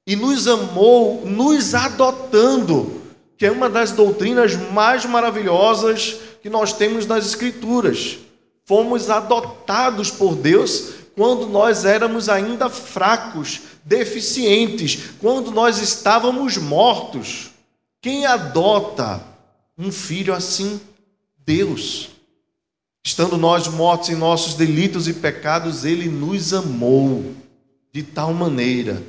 E 0.06 0.14
nos 0.14 0.46
amou 0.46 1.24
nos 1.26 1.74
adotando, 1.74 3.02
que 3.36 3.44
é 3.44 3.50
uma 3.50 3.68
das 3.68 3.90
doutrinas 3.90 4.54
mais 4.70 5.04
maravilhosas 5.04 6.14
que 6.40 6.48
nós 6.48 6.72
temos 6.72 7.06
nas 7.06 7.26
Escrituras 7.26 8.18
fomos 8.64 9.10
adotados 9.10 10.10
por 10.10 10.34
Deus 10.34 10.94
quando 11.14 11.46
nós 11.46 11.84
éramos 11.84 12.28
ainda 12.28 12.68
fracos, 12.68 13.60
deficientes, 13.84 15.10
quando 15.20 15.50
nós 15.50 15.78
estávamos 15.78 16.56
mortos. 16.56 17.50
Quem 18.00 18.26
adota 18.26 19.22
um 19.78 19.92
filho 19.92 20.34
assim? 20.34 20.80
Deus. 21.44 22.10
Estando 23.04 23.36
nós 23.36 23.68
mortos 23.68 24.08
em 24.08 24.16
nossos 24.16 24.54
delitos 24.54 25.06
e 25.06 25.12
pecados, 25.12 25.84
Ele 25.84 26.08
nos 26.08 26.52
amou 26.54 27.34
de 27.92 28.02
tal 28.02 28.32
maneira 28.32 29.02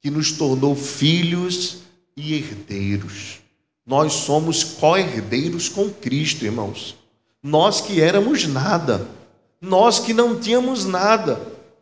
que 0.00 0.10
nos 0.10 0.32
tornou 0.32 0.74
filhos 0.76 1.78
e 2.16 2.34
herdeiros. 2.34 3.40
Nós 3.86 4.12
somos 4.12 4.64
co-herdeiros 4.64 5.68
com 5.68 5.90
Cristo, 5.90 6.44
irmãos. 6.44 6.96
Nós 7.46 7.82
que 7.82 8.00
éramos 8.00 8.46
nada, 8.46 9.06
nós 9.60 9.98
que 9.98 10.14
não 10.14 10.40
tínhamos 10.40 10.86
nada. 10.86 11.38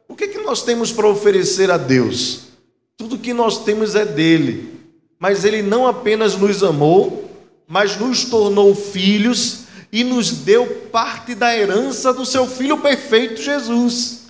O 0.09 0.17
que, 0.17 0.25
é 0.25 0.29
que 0.29 0.39
nós 0.39 0.65
temos 0.65 0.91
para 0.91 1.07
oferecer 1.07 1.71
a 1.71 1.77
Deus? 1.77 2.49
Tudo 2.97 3.17
que 3.17 3.33
nós 3.33 3.63
temos 3.63 3.95
é 3.95 4.05
dele. 4.05 4.75
Mas 5.21 5.45
ele 5.45 5.63
não 5.63 5.87
apenas 5.87 6.37
nos 6.37 6.65
amou, 6.65 7.31
mas 7.69 7.97
nos 7.97 8.25
tornou 8.25 8.75
filhos 8.75 9.61
e 9.93 10.03
nos 10.03 10.33
deu 10.33 10.67
parte 10.91 11.33
da 11.33 11.57
herança 11.57 12.13
do 12.13 12.27
seu 12.27 12.45
filho 12.45 12.79
perfeito, 12.79 13.41
Jesus. 13.41 14.23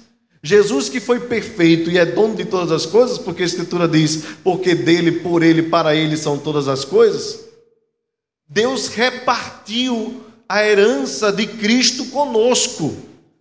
Jesus 0.43 0.91
que 0.91 1.01
foi 1.01 1.21
perfeito 1.21 1.91
e 1.91 1.97
é 1.97 2.05
dono 2.05 2.35
de 2.35 2.45
todas 2.45 2.71
as 2.71 2.85
coisas, 2.85 3.17
porque 3.17 3.43
a 3.43 3.47
Escritura 3.47 3.89
diz: 3.89 4.23
porque 4.45 4.75
dele, 4.75 5.13
por 5.13 5.43
ele, 5.43 5.63
para 5.63 5.95
ele 5.95 6.19
são 6.19 6.37
todas 6.37 6.69
as 6.69 6.85
coisas. 6.85 7.41
Deus 8.47 8.89
repartiu 8.89 10.21
a 10.53 10.69
herança 10.69 11.33
de 11.33 11.47
Cristo 11.47 12.05
conosco. 12.11 12.95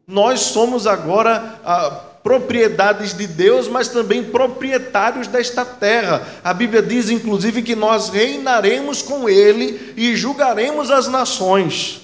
Nós 0.07 0.39
somos 0.39 0.87
agora 0.87 1.59
ah, 1.61 1.89
propriedades 2.23 3.13
de 3.13 3.27
Deus, 3.27 3.67
mas 3.67 3.89
também 3.89 4.23
proprietários 4.23 5.27
desta 5.27 5.65
terra. 5.65 6.25
A 6.41 6.53
Bíblia 6.53 6.81
diz, 6.81 7.09
inclusive, 7.09 7.63
que 7.63 7.75
nós 7.75 8.07
reinaremos 8.07 9.01
com 9.01 9.27
Ele 9.27 9.93
e 9.97 10.15
julgaremos 10.15 10.89
as 10.89 11.09
nações. 11.09 11.99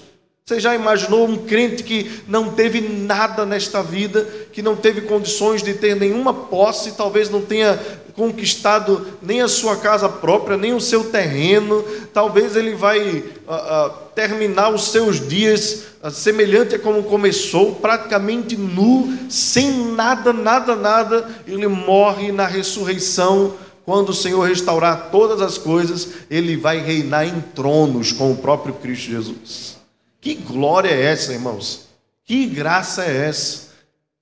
Você 0.46 0.60
já 0.60 0.76
imaginou 0.76 1.26
um 1.26 1.38
crente 1.38 1.84
que 1.84 2.24
não 2.28 2.52
teve 2.52 2.82
nada 2.82 3.46
nesta 3.46 3.82
vida, 3.82 4.28
que 4.52 4.62
não 4.62 4.76
teve 4.76 5.02
condições 5.02 5.63
de 5.63 5.74
ter 5.74 5.96
nenhuma 5.96 6.34
posse, 6.34 6.98
talvez 6.98 7.30
não 7.30 7.41
tenha 7.41 7.80
conquistado 8.17 9.06
nem 9.21 9.41
a 9.41 9.47
sua 9.47 9.77
casa 9.77 10.10
própria, 10.10 10.58
nem 10.58 10.73
o 10.73 10.82
seu 10.82 11.03
terreno, 11.03 11.86
talvez 12.12 12.56
ele 12.56 12.73
vai 12.73 13.19
uh, 13.19 13.21
uh, 13.21 13.91
terminar 14.15 14.73
os 14.73 14.86
seus 14.86 15.25
dias 15.25 15.84
uh, 16.03 16.10
semelhante 16.10 16.73
a 16.73 16.80
como 16.80 17.03
começou, 17.03 17.75
praticamente 17.75 18.58
nu, 18.58 19.15
sem 19.30 19.93
nada, 19.93 20.34
nada, 20.34 20.75
nada, 20.75 21.30
ele 21.47 21.67
morre 21.67 22.32
na 22.32 22.47
ressurreição. 22.47 23.53
Quando 23.86 24.10
o 24.10 24.15
Senhor 24.15 24.41
restaurar 24.41 25.12
todas 25.12 25.39
as 25.39 25.58
coisas, 25.58 26.10
ele 26.30 26.58
vai 26.58 26.80
reinar 26.80 27.25
em 27.25 27.39
tronos 27.53 28.12
com 28.12 28.32
o 28.32 28.38
próprio 28.38 28.73
Cristo 28.73 29.12
Jesus. 29.12 29.77
Que 30.19 30.34
glória 30.34 30.89
é 30.89 31.03
essa, 31.03 31.32
irmãos? 31.32 31.88
Que 32.25 32.47
graça 32.47 33.06
é 33.06 33.27
essa? 33.27 33.67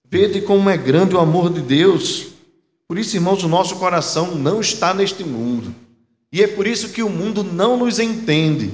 Vede 0.07 0.41
como 0.41 0.69
é 0.69 0.77
grande 0.77 1.15
o 1.15 1.19
amor 1.19 1.49
de 1.49 1.61
Deus. 1.61 2.34
Por 2.87 2.99
isso, 2.99 3.15
irmãos, 3.15 3.43
o 3.43 3.47
nosso 3.47 3.77
coração 3.77 4.35
não 4.35 4.61
está 4.61 4.93
neste 4.93 5.23
mundo. 5.23 5.73
E 6.31 6.43
é 6.43 6.47
por 6.47 6.67
isso 6.67 6.89
que 6.89 7.01
o 7.01 7.09
mundo 7.09 7.43
não 7.43 7.77
nos 7.77 7.99
entende. 7.99 8.71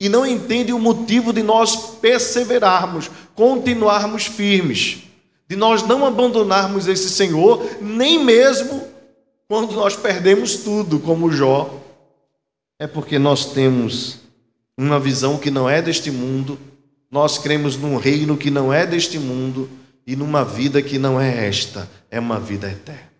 E 0.00 0.08
não 0.08 0.26
entende 0.26 0.72
o 0.72 0.78
motivo 0.78 1.32
de 1.32 1.42
nós 1.42 1.76
perseverarmos, 2.00 3.10
continuarmos 3.34 4.26
firmes, 4.26 5.04
de 5.48 5.56
nós 5.56 5.82
não 5.86 6.04
abandonarmos 6.04 6.86
esse 6.88 7.08
Senhor, 7.08 7.64
nem 7.80 8.22
mesmo 8.22 8.82
quando 9.48 9.72
nós 9.72 9.96
perdemos 9.96 10.56
tudo, 10.56 10.98
como 10.98 11.30
Jó. 11.30 11.82
É 12.78 12.86
porque 12.86 13.18
nós 13.18 13.46
temos 13.46 14.18
uma 14.76 15.00
visão 15.00 15.38
que 15.38 15.50
não 15.50 15.68
é 15.68 15.80
deste 15.80 16.10
mundo, 16.10 16.58
nós 17.10 17.38
cremos 17.38 17.76
num 17.76 17.96
reino 17.96 18.36
que 18.36 18.50
não 18.50 18.72
é 18.72 18.86
deste 18.86 19.18
mundo 19.18 19.70
e 20.06 20.14
numa 20.14 20.44
vida 20.44 20.82
que 20.82 20.98
não 20.98 21.18
é 21.18 21.46
esta, 21.46 21.88
é 22.10 22.20
uma 22.20 22.38
vida 22.38 22.70
eterna. 22.70 23.15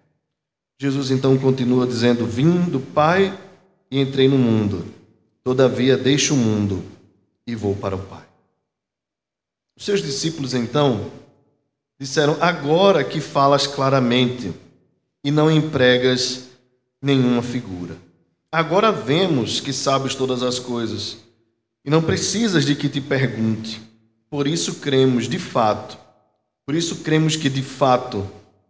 Jesus 0.78 1.10
então 1.10 1.38
continua 1.38 1.86
dizendo: 1.86 2.26
Vim 2.26 2.60
do 2.62 2.80
Pai 2.80 3.36
e 3.90 4.00
entrei 4.00 4.28
no 4.28 4.36
mundo, 4.36 4.84
todavia 5.42 5.96
deixo 5.96 6.34
o 6.34 6.36
mundo 6.36 6.84
e 7.46 7.54
vou 7.54 7.74
para 7.74 7.96
o 7.96 7.98
Pai. 7.98 8.24
Os 9.76 9.84
seus 9.84 10.02
discípulos 10.02 10.54
então 10.54 11.10
disseram: 11.98 12.36
Agora 12.40 13.02
que 13.02 13.20
falas 13.20 13.66
claramente 13.66 14.52
e 15.24 15.30
não 15.30 15.50
empregas 15.50 16.48
nenhuma 17.00 17.42
figura. 17.42 17.96
Agora 18.50 18.92
vemos 18.92 19.60
que 19.60 19.72
sabes 19.72 20.14
todas 20.14 20.42
as 20.42 20.58
coisas 20.58 21.18
e 21.84 21.90
não 21.90 22.02
precisas 22.02 22.64
de 22.64 22.74
que 22.74 22.88
te 22.88 23.00
pergunte. 23.00 23.82
Por 24.28 24.46
isso 24.46 24.76
cremos 24.76 25.28
de 25.28 25.38
fato, 25.38 25.98
por 26.64 26.74
isso 26.74 26.96
cremos 26.96 27.36
que 27.36 27.48
de 27.48 27.62
fato 27.62 28.28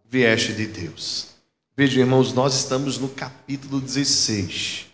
vieste 0.08 0.52
de 0.52 0.66
Deus. 0.66 1.35
Vejam, 1.78 2.00
irmãos, 2.00 2.32
nós 2.32 2.54
estamos 2.54 2.96
no 2.96 3.06
capítulo 3.06 3.82
16. 3.82 4.86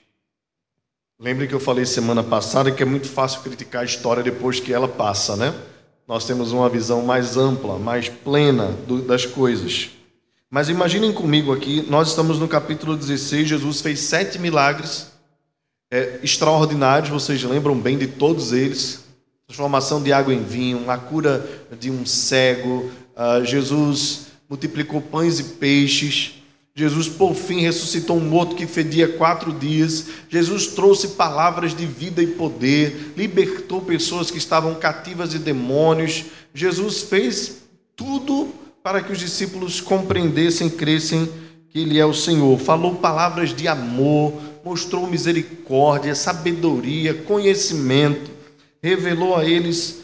Lembrem 1.17 1.47
que 1.47 1.55
eu 1.55 1.61
falei 1.61 1.87
semana 1.87 2.25
passada 2.25 2.73
que 2.73 2.83
é 2.83 2.85
muito 2.85 3.09
fácil 3.09 3.41
criticar 3.41 3.83
a 3.83 3.85
história 3.85 4.21
depois 4.21 4.59
que 4.59 4.73
ela 4.73 4.89
passa, 4.89 5.37
né? 5.37 5.55
Nós 6.09 6.25
temos 6.25 6.51
uma 6.51 6.69
visão 6.69 7.03
mais 7.03 7.37
ampla, 7.37 7.79
mais 7.79 8.09
plena 8.09 8.77
das 9.07 9.25
coisas. 9.25 9.91
Mas 10.51 10.69
imaginem 10.69 11.13
comigo 11.13 11.53
aqui, 11.53 11.87
nós 11.89 12.09
estamos 12.09 12.41
no 12.41 12.49
capítulo 12.49 12.97
16, 12.97 13.49
Jesus 13.49 13.81
fez 13.81 14.01
sete 14.01 14.41
milagres 14.41 15.13
é, 15.89 16.19
extraordinários, 16.21 17.11
vocês 17.11 17.45
lembram 17.45 17.79
bem 17.79 17.97
de 17.97 18.09
todos 18.09 18.53
eles. 18.53 19.05
Transformação 19.47 20.03
de 20.03 20.13
água 20.13 20.35
em 20.35 20.43
vinho, 20.43 20.91
a 20.91 20.99
cura 20.99 21.49
de 21.79 21.93
um 21.93 22.05
cego, 22.05 22.91
uh, 23.15 23.45
Jesus 23.45 24.33
multiplicou 24.49 25.01
pães 25.01 25.39
e 25.39 25.45
peixes, 25.45 26.42
Jesus, 26.75 27.07
por 27.07 27.35
fim, 27.35 27.61
ressuscitou 27.61 28.17
um 28.17 28.21
morto 28.21 28.57
que 28.57 28.67
fedia 28.67 29.07
quatro 29.07 29.53
dias. 29.53 30.07
Jesus 30.29 30.69
trouxe 30.69 31.09
palavras 31.09 31.77
de 31.77 31.85
vida 31.85 32.23
e 32.23 32.29
poder, 32.29 33.13
libertou 33.15 33.83
pessoas 33.83 34.31
que 34.31 34.39
estavam 34.39 34.75
cativas 34.77 35.31
de 35.31 35.39
demônios. 35.39 36.25
Jesus 36.55 37.03
fez 37.03 37.63
tudo 37.95 38.49
para 38.83 39.03
que 39.03 39.13
os 39.13 39.19
discípulos 39.19 39.83
compreendessem, 39.83 40.71
crescem 40.71 41.29
que 41.69 41.81
Ele 41.81 41.99
é 41.99 42.07
o 42.07 42.15
Senhor. 42.15 42.59
Falou 42.59 42.97
palavras 42.97 43.55
de 43.55 43.69
amor, 43.69 44.33
mostrou 44.65 45.07
misericórdia, 45.07 46.15
sabedoria, 46.15 47.13
conhecimento, 47.13 48.31
revelou 48.83 49.37
a 49.37 49.45
eles 49.45 50.01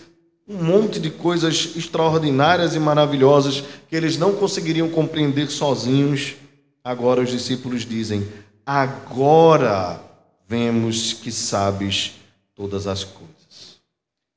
um 0.46 0.62
monte 0.62 1.00
de 1.00 1.10
coisas 1.10 1.70
extraordinárias 1.76 2.74
e 2.74 2.78
maravilhosas 2.78 3.62
que 3.88 3.94
eles 3.94 4.16
não 4.16 4.32
conseguiriam 4.32 4.88
compreender 4.88 5.50
sozinhos. 5.50 6.36
Agora 6.82 7.20
os 7.20 7.30
discípulos 7.30 7.84
dizem: 7.84 8.26
Agora 8.64 10.00
vemos 10.46 11.12
que 11.12 11.30
sabes 11.30 12.14
todas 12.54 12.86
as 12.86 13.04
coisas. 13.04 13.80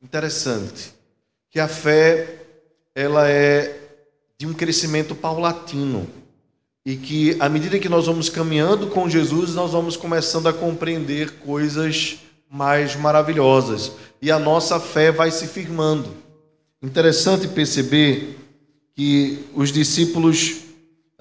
Interessante 0.01 0.93
que 1.49 1.59
a 1.59 1.67
fé 1.67 2.39
ela 2.95 3.29
é 3.29 3.79
de 4.37 4.45
um 4.47 4.53
crescimento 4.53 5.13
paulatino. 5.13 6.07
E 6.83 6.95
que, 6.95 7.37
à 7.39 7.47
medida 7.47 7.77
que 7.77 7.87
nós 7.87 8.07
vamos 8.07 8.27
caminhando 8.27 8.87
com 8.87 9.07
Jesus, 9.07 9.53
nós 9.53 9.71
vamos 9.71 9.95
começando 9.95 10.47
a 10.47 10.53
compreender 10.53 11.33
coisas 11.33 12.17
mais 12.49 12.95
maravilhosas. 12.95 13.91
E 14.19 14.31
a 14.31 14.39
nossa 14.39 14.79
fé 14.79 15.11
vai 15.11 15.29
se 15.29 15.45
firmando. 15.47 16.09
Interessante 16.81 17.47
perceber 17.47 18.35
que 18.95 19.45
os 19.53 19.71
discípulos 19.71 20.61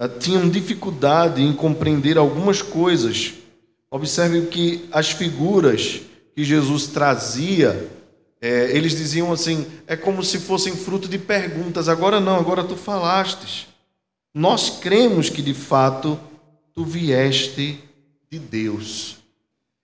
tinham 0.07 0.49
dificuldade 0.49 1.41
em 1.41 1.53
compreender 1.53 2.17
algumas 2.17 2.61
coisas. 2.61 3.33
Observe 3.89 4.47
que 4.47 4.87
as 4.91 5.11
figuras 5.11 6.01
que 6.35 6.43
Jesus 6.43 6.87
trazia, 6.87 7.89
é, 8.41 8.75
eles 8.75 8.95
diziam 8.95 9.31
assim: 9.31 9.65
é 9.85 9.95
como 9.95 10.23
se 10.23 10.39
fossem 10.39 10.75
fruto 10.75 11.07
de 11.07 11.17
perguntas. 11.17 11.89
Agora 11.89 12.19
não, 12.19 12.35
agora 12.35 12.63
tu 12.63 12.75
falastes. 12.75 13.67
Nós 14.33 14.79
cremos 14.79 15.29
que 15.29 15.41
de 15.41 15.53
fato 15.53 16.19
tu 16.73 16.85
vieste 16.85 17.79
de 18.29 18.39
Deus. 18.39 19.17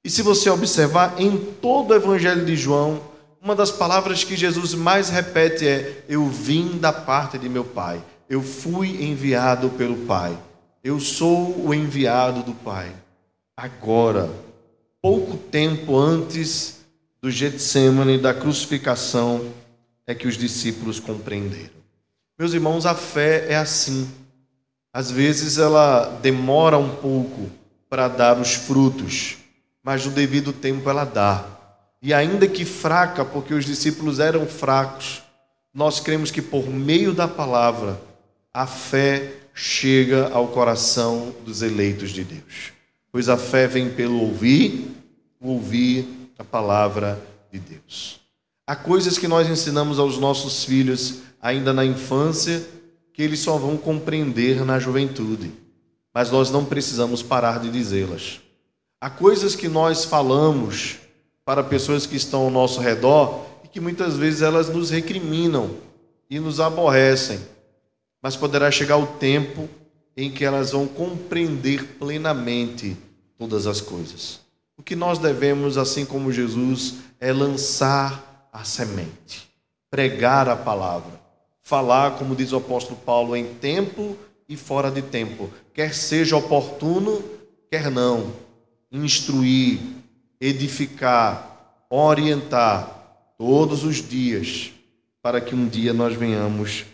E 0.04 0.10
se 0.10 0.22
você 0.22 0.50
observar 0.50 1.16
em 1.20 1.38
todo 1.38 1.92
o 1.92 1.96
Evangelho 1.96 2.46
de 2.46 2.56
João, 2.56 3.02
uma 3.42 3.56
das 3.56 3.72
palavras 3.72 4.24
que 4.24 4.38
Jesus 4.38 4.74
mais 4.74 5.10
repete 5.10 5.68
é: 5.68 6.06
Eu 6.08 6.28
vim 6.28 6.78
da 6.78 6.94
parte 6.94 7.38
de 7.38 7.50
meu 7.50 7.66
Pai, 7.66 8.02
eu 8.30 8.42
fui 8.42 9.04
enviado 9.04 9.70
pelo 9.70 10.06
Pai, 10.06 10.38
eu 10.84 11.00
sou 11.00 11.66
o 11.66 11.74
enviado 11.74 12.44
do 12.44 12.54
Pai. 12.54 12.92
Agora, 13.56 14.30
pouco 15.02 15.38
tempo 15.38 15.98
antes 15.98 16.86
do 17.22 17.32
Getsemane, 17.32 18.18
da 18.18 18.34
crucificação, 18.34 19.52
é 20.06 20.14
que 20.14 20.28
os 20.28 20.38
discípulos 20.38 21.00
compreenderam. 21.00 21.78
Meus 22.38 22.54
irmãos, 22.54 22.86
a 22.86 22.94
fé 22.94 23.48
é 23.50 23.56
assim. 23.56 24.10
Às 24.94 25.10
vezes 25.10 25.58
ela 25.58 26.20
demora 26.22 26.78
um 26.78 26.96
pouco 26.96 27.50
para 27.90 28.08
dar 28.08 28.40
os 28.40 28.54
frutos, 28.54 29.38
mas 29.84 30.06
no 30.06 30.12
devido 30.12 30.54
tempo 30.54 30.90
ela 30.90 31.04
dá. 31.04 31.46
E 32.02 32.14
ainda 32.14 32.48
que 32.48 32.64
fraca, 32.64 33.26
porque 33.26 33.54
os 33.54 33.66
discípulos 33.66 34.20
eram 34.20 34.46
fracos, 34.46 35.24
nós 35.74 36.00
cremos 36.00 36.32
que 36.32 36.42
por 36.42 36.68
meio 36.70 37.14
da 37.14 37.28
palavra 37.28 38.07
a 38.54 38.66
fé 38.66 39.34
chega 39.54 40.30
ao 40.30 40.48
coração 40.50 41.34
dos 41.46 41.62
eleitos 41.62 42.12
de 42.12 42.24
Deus. 42.24 42.72
Pois 43.12 43.30
a 43.30 43.38
fé 43.38 43.68
vem 43.68 43.90
pelo 43.90 44.22
ouvir, 44.22 44.88
ouvir 45.40 46.08
a 46.38 46.44
palavra 46.44 47.20
de 47.52 47.60
Deus. 47.60 48.20
Há 48.66 48.76
coisas 48.76 49.18
que 49.18 49.28
nós 49.28 49.50
ensinamos 49.50 49.98
aos 49.98 50.18
nossos 50.18 50.66
filhos 50.66 51.20
ainda 51.42 51.72
na 51.74 51.86
infância 51.86 52.68
que 53.14 53.24
eles 53.24 53.40
só 53.40 53.58
vão 53.58 53.78
compreender 53.78 54.64
na 54.64 54.78
juventude, 54.78 55.52
mas 56.14 56.30
nós 56.30 56.52
não 56.52 56.64
precisamos 56.64 57.24
parar 57.24 57.60
de 57.60 57.72
dizê-las. 57.72 58.42
Há 59.02 59.10
coisas 59.10 59.56
que 59.56 59.68
nós 59.68 60.06
falamos 60.06 60.98
para 61.46 61.64
pessoas 61.64 62.06
que 62.06 62.16
estão 62.16 62.42
ao 62.42 62.52
nosso 62.52 62.80
redor 62.80 63.46
e 63.64 63.68
que 63.68 63.80
muitas 63.80 64.18
vezes 64.18 64.42
elas 64.42 64.70
nos 64.70 64.90
recriminam 64.90 65.72
e 66.30 66.40
nos 66.40 66.60
aborrecem, 66.60 67.40
mas 68.22 68.36
poderá 68.36 68.70
chegar 68.72 68.98
o 68.98 69.08
tempo 69.08 69.70
em 70.16 70.32
que 70.32 70.44
elas 70.44 70.72
vão 70.72 70.88
compreender 70.88 71.84
plenamente 72.00 72.98
todas 73.38 73.68
as 73.68 73.82
coisas. 73.82 74.40
O 74.78 74.84
que 74.84 74.96
nós 74.96 75.20
devemos, 75.20 75.78
assim 75.78 76.06
como 76.06 76.32
Jesus, 76.32 76.96
é 77.20 77.32
lançar 77.32 78.50
a 78.52 78.64
semente, 78.64 79.48
pregar 79.90 80.50
a 80.50 80.56
palavra 80.56 81.18
falar, 81.68 82.12
como 82.12 82.34
diz 82.34 82.54
o 82.54 82.58
apóstolo 82.58 82.98
Paulo, 83.06 83.36
em 83.36 83.56
tempo 83.56 84.16
e 84.48 84.56
fora 84.56 84.90
de 84.90 85.02
tempo, 85.02 85.50
quer 85.74 85.94
seja 85.94 86.38
oportuno, 86.38 87.22
quer 87.70 87.92
não, 87.92 88.32
instruir, 88.90 89.78
edificar, 90.40 91.86
orientar 91.90 93.34
todos 93.38 93.84
os 93.84 93.98
dias, 93.98 94.72
para 95.22 95.42
que 95.42 95.54
um 95.54 95.68
dia 95.68 95.92
nós 95.92 96.16
venhamos 96.16 96.86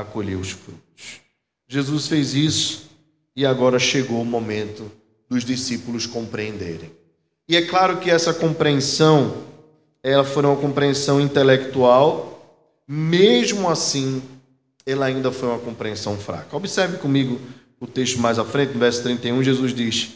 a 0.00 0.04
colher 0.04 0.36
os 0.36 0.50
frutos. 0.50 1.20
Jesus 1.66 2.06
fez 2.06 2.34
isso 2.34 2.90
e 3.34 3.44
agora 3.44 3.78
chegou 3.78 4.22
o 4.22 4.24
momento 4.24 4.90
dos 5.28 5.44
discípulos 5.44 6.06
compreenderem. 6.06 6.90
E 7.48 7.56
é 7.56 7.62
claro 7.62 7.98
que 7.98 8.10
essa 8.10 8.32
compreensão, 8.32 9.44
ela 10.02 10.24
foi 10.24 10.44
uma 10.44 10.56
compreensão 10.56 11.20
intelectual, 11.20 12.82
mesmo 12.86 13.68
assim, 13.68 14.22
ela 14.86 15.06
ainda 15.06 15.32
foi 15.32 15.48
uma 15.48 15.58
compreensão 15.58 16.16
fraca. 16.16 16.56
Observe 16.56 16.98
comigo 16.98 17.40
o 17.80 17.86
texto 17.86 18.18
mais 18.18 18.38
à 18.38 18.44
frente, 18.44 18.74
no 18.74 18.80
verso 18.80 19.02
31, 19.02 19.42
Jesus 19.42 19.74
diz: 19.74 20.10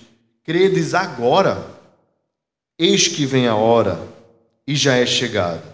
Credes 0.45 0.95
agora, 0.95 1.66
eis 2.79 3.09
que 3.09 3.27
vem 3.27 3.47
a 3.49 3.55
hora, 3.55 4.01
e 4.66 4.75
já 4.75 4.97
é 4.97 5.07
chegada, 5.07 5.64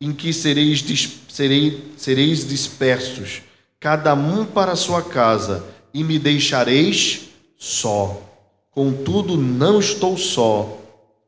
em 0.00 0.12
que 0.12 0.32
sereis, 0.32 0.82
sereis, 1.28 1.74
sereis 1.96 2.48
dispersos, 2.48 3.42
cada 3.80 4.14
um 4.14 4.44
para 4.44 4.76
sua 4.76 5.02
casa, 5.02 5.64
e 5.92 6.04
me 6.04 6.18
deixareis 6.18 7.30
só. 7.56 8.22
Contudo, 8.70 9.36
não 9.36 9.80
estou 9.80 10.16
só, 10.18 10.78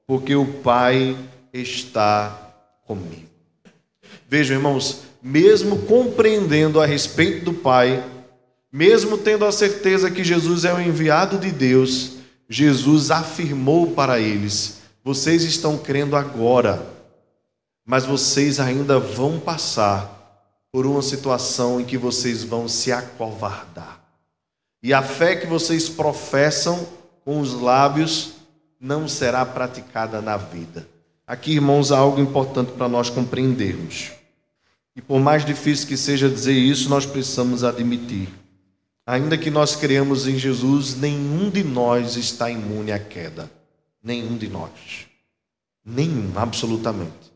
porque 0.07 0.37
o 0.37 0.47
Pai 0.47 1.17
está 1.53 2.53
comigo. 2.87 3.31
Vejam, 4.29 4.57
irmãos, 4.57 5.03
mesmo 5.23 5.79
compreendendo 5.83 6.81
a 6.81 6.87
respeito 6.87 7.47
do 7.47 7.55
Pai, 7.55 8.05
mesmo 8.71 9.17
tendo 9.19 9.45
a 9.45 9.53
certeza 9.53 10.11
que 10.11 10.23
Jesus 10.23 10.65
é 10.65 10.73
o 10.73 10.81
enviado 10.81 11.39
de 11.39 11.51
Deus, 11.51 12.13
Jesus 12.49 13.11
afirmou 13.11 13.93
para 13.93 14.21
eles: 14.21 14.79
vocês 15.03 15.43
estão 15.43 15.79
crendo 15.79 16.17
agora, 16.17 16.87
mas 17.85 18.05
vocês 18.05 18.61
ainda 18.61 18.99
vão 18.99 19.41
passar 19.41 20.22
por 20.73 20.87
uma 20.87 21.03
situação 21.03 21.79
em 21.79 21.85
que 21.85 21.99
vocês 21.99 22.43
vão 22.43 22.67
se 22.67 22.91
acovardar. 22.91 24.03
E 24.83 24.95
a 24.95 25.03
fé 25.03 25.37
que 25.37 25.47
vocês 25.47 25.89
professam 25.89 26.89
com 27.25 27.39
os 27.39 27.53
lábios 27.53 28.33
não 28.81 29.07
será 29.07 29.45
praticada 29.45 30.23
na 30.23 30.37
vida. 30.39 30.89
Aqui, 31.27 31.53
irmãos, 31.53 31.93
há 31.93 31.99
algo 31.99 32.21
importante 32.21 32.73
para 32.73 32.89
nós 32.89 33.11
compreendermos. 33.11 34.11
E 34.97 35.01
por 35.01 35.21
mais 35.21 35.45
difícil 35.45 35.87
que 35.87 35.97
seja 35.97 36.29
dizer 36.29 36.55
isso, 36.55 36.89
nós 36.89 37.07
precisamos 37.07 37.63
admitir. 37.63 38.29
Ainda 39.07 39.39
que 39.39 39.51
nós 39.51 39.77
creamos 39.77 40.27
em 40.27 40.39
Jesus, 40.39 40.97
nenhum 40.97 41.51
de 41.51 41.63
nós 41.63 42.17
está 42.17 42.51
imune 42.51 42.93
à 42.93 42.99
queda. 42.99 43.51
Nenhum 44.03 44.37
de 44.37 44.49
nós. 44.49 45.07
Nenhum, 45.85 46.33
absolutamente. 46.37 47.32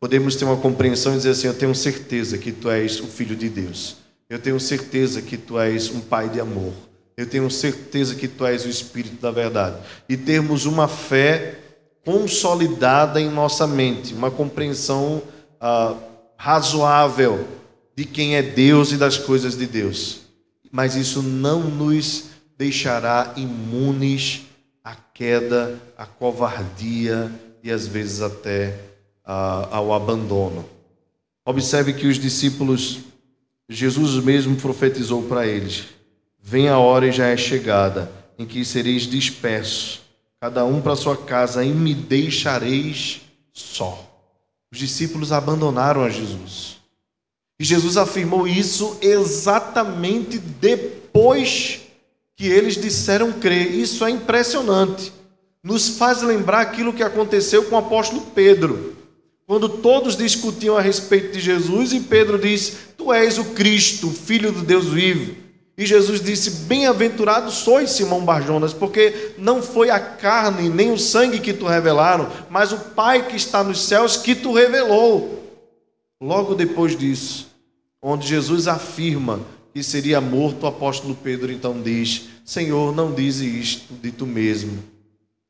Podemos 0.00 0.34
ter 0.34 0.46
uma 0.46 0.56
compreensão 0.56 1.12
e 1.12 1.18
dizer 1.18 1.30
assim: 1.30 1.46
Eu 1.46 1.54
tenho 1.54 1.74
certeza 1.74 2.38
que 2.38 2.50
tu 2.50 2.70
és 2.70 2.98
o 3.00 3.06
Filho 3.06 3.36
de 3.36 3.50
Deus. 3.50 3.96
Eu 4.28 4.38
tenho 4.38 4.58
certeza 4.58 5.20
que 5.20 5.36
tu 5.36 5.58
és 5.58 5.90
um 5.90 6.00
Pai 6.00 6.28
de 6.30 6.40
amor. 6.40 6.72
Eu 7.16 7.26
tenho 7.26 7.50
certeza 7.50 8.14
que 8.14 8.26
tu 8.26 8.46
és 8.46 8.64
o 8.64 8.68
Espírito 8.68 9.20
da 9.20 9.30
verdade. 9.30 9.76
E 10.08 10.16
termos 10.16 10.64
uma 10.64 10.88
fé 10.88 11.58
consolidada 12.04 13.20
em 13.20 13.28
nossa 13.28 13.66
mente, 13.66 14.14
uma 14.14 14.30
compreensão. 14.30 15.22
Ah, 15.60 15.94
razoável 16.42 17.46
de 17.94 18.06
quem 18.06 18.34
é 18.34 18.40
Deus 18.40 18.92
e 18.92 18.96
das 18.96 19.18
coisas 19.18 19.58
de 19.58 19.66
Deus. 19.66 20.20
Mas 20.72 20.96
isso 20.96 21.22
não 21.22 21.60
nos 21.60 22.30
deixará 22.56 23.34
imunes 23.36 24.46
à 24.82 24.94
queda, 24.94 25.78
à 25.98 26.06
covardia 26.06 27.30
e 27.62 27.70
às 27.70 27.86
vezes 27.86 28.22
até 28.22 28.89
ao 29.70 29.92
abandono. 29.92 30.64
Observe 31.44 31.92
que 31.92 32.06
os 32.06 32.18
discípulos, 32.18 32.98
Jesus 33.68 34.22
mesmo 34.22 34.56
profetizou 34.56 35.22
para 35.22 35.46
eles: 35.46 35.84
Vem 36.42 36.68
a 36.68 36.78
hora 36.78 37.06
e 37.06 37.12
já 37.12 37.26
é 37.26 37.36
chegada, 37.36 38.10
em 38.38 38.44
que 38.44 38.64
sereis 38.64 39.02
dispersos, 39.02 40.00
cada 40.40 40.64
um 40.64 40.80
para 40.80 40.96
sua 40.96 41.16
casa, 41.16 41.64
e 41.64 41.72
me 41.72 41.94
deixareis 41.94 43.20
só. 43.52 44.06
Os 44.72 44.78
discípulos 44.78 45.32
abandonaram 45.32 46.02
a 46.02 46.10
Jesus. 46.10 46.78
E 47.58 47.64
Jesus 47.64 47.96
afirmou 47.96 48.48
isso 48.48 48.96
exatamente 49.02 50.38
depois 50.38 51.80
que 52.36 52.46
eles 52.46 52.76
disseram 52.76 53.32
crer. 53.32 53.74
Isso 53.74 54.04
é 54.04 54.10
impressionante. 54.10 55.12
Nos 55.62 55.90
faz 55.98 56.22
lembrar 56.22 56.60
aquilo 56.60 56.92
que 56.92 57.02
aconteceu 57.02 57.64
com 57.64 57.74
o 57.74 57.78
apóstolo 57.78 58.22
Pedro. 58.34 58.99
Quando 59.50 59.68
todos 59.68 60.16
discutiam 60.16 60.76
a 60.76 60.80
respeito 60.80 61.32
de 61.32 61.40
Jesus 61.40 61.92
e 61.92 61.98
Pedro 61.98 62.38
diz: 62.38 62.94
Tu 62.96 63.12
és 63.12 63.36
o 63.36 63.46
Cristo, 63.46 64.08
filho 64.08 64.52
do 64.52 64.62
Deus 64.62 64.86
vivo. 64.86 65.34
E 65.76 65.84
Jesus 65.84 66.20
disse: 66.20 66.66
Bem-aventurado 66.68 67.50
sois, 67.50 67.90
Simão 67.90 68.24
Barjonas, 68.24 68.72
porque 68.72 69.32
não 69.36 69.60
foi 69.60 69.90
a 69.90 69.98
carne 69.98 70.68
nem 70.68 70.92
o 70.92 70.96
sangue 70.96 71.40
que 71.40 71.52
tu 71.52 71.66
revelaram, 71.66 72.30
mas 72.48 72.70
o 72.70 72.78
Pai 72.78 73.26
que 73.26 73.34
está 73.34 73.64
nos 73.64 73.82
céus 73.82 74.16
que 74.16 74.36
tu 74.36 74.52
revelou. 74.52 75.42
Logo 76.20 76.54
depois 76.54 76.96
disso, 76.96 77.48
onde 78.00 78.28
Jesus 78.28 78.68
afirma 78.68 79.40
que 79.74 79.82
seria 79.82 80.20
morto, 80.20 80.62
o 80.62 80.68
apóstolo 80.68 81.18
Pedro 81.24 81.50
então 81.50 81.82
diz: 81.82 82.28
Senhor, 82.44 82.94
não 82.94 83.12
dize 83.12 83.48
isto 83.48 83.94
de 83.94 84.12
tu 84.12 84.28
mesmo. 84.28 84.78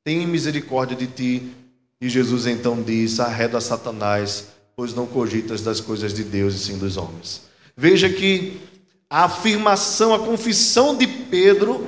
Tem 0.03 0.27
misericórdia 0.27 0.97
de 0.97 1.07
ti. 1.07 1.60
E 2.01 2.09
Jesus 2.09 2.47
então 2.47 2.83
diz: 2.83 3.21
Arreda 3.21 3.61
Satanás, 3.61 4.49
pois 4.75 4.95
não 4.95 5.07
cogitas 5.07 5.63
das 5.63 5.81
coisas 5.81 6.15
de 6.15 6.25
Deus 6.25 6.55
e 6.55 6.59
sim 6.59 6.79
dos 6.79 6.97
homens. 6.97 7.43
Veja 7.77 8.09
que 8.09 8.61
a 9.09 9.25
afirmação, 9.25 10.15
a 10.15 10.19
confissão 10.19 10.97
de 10.97 11.07
Pedro 11.07 11.87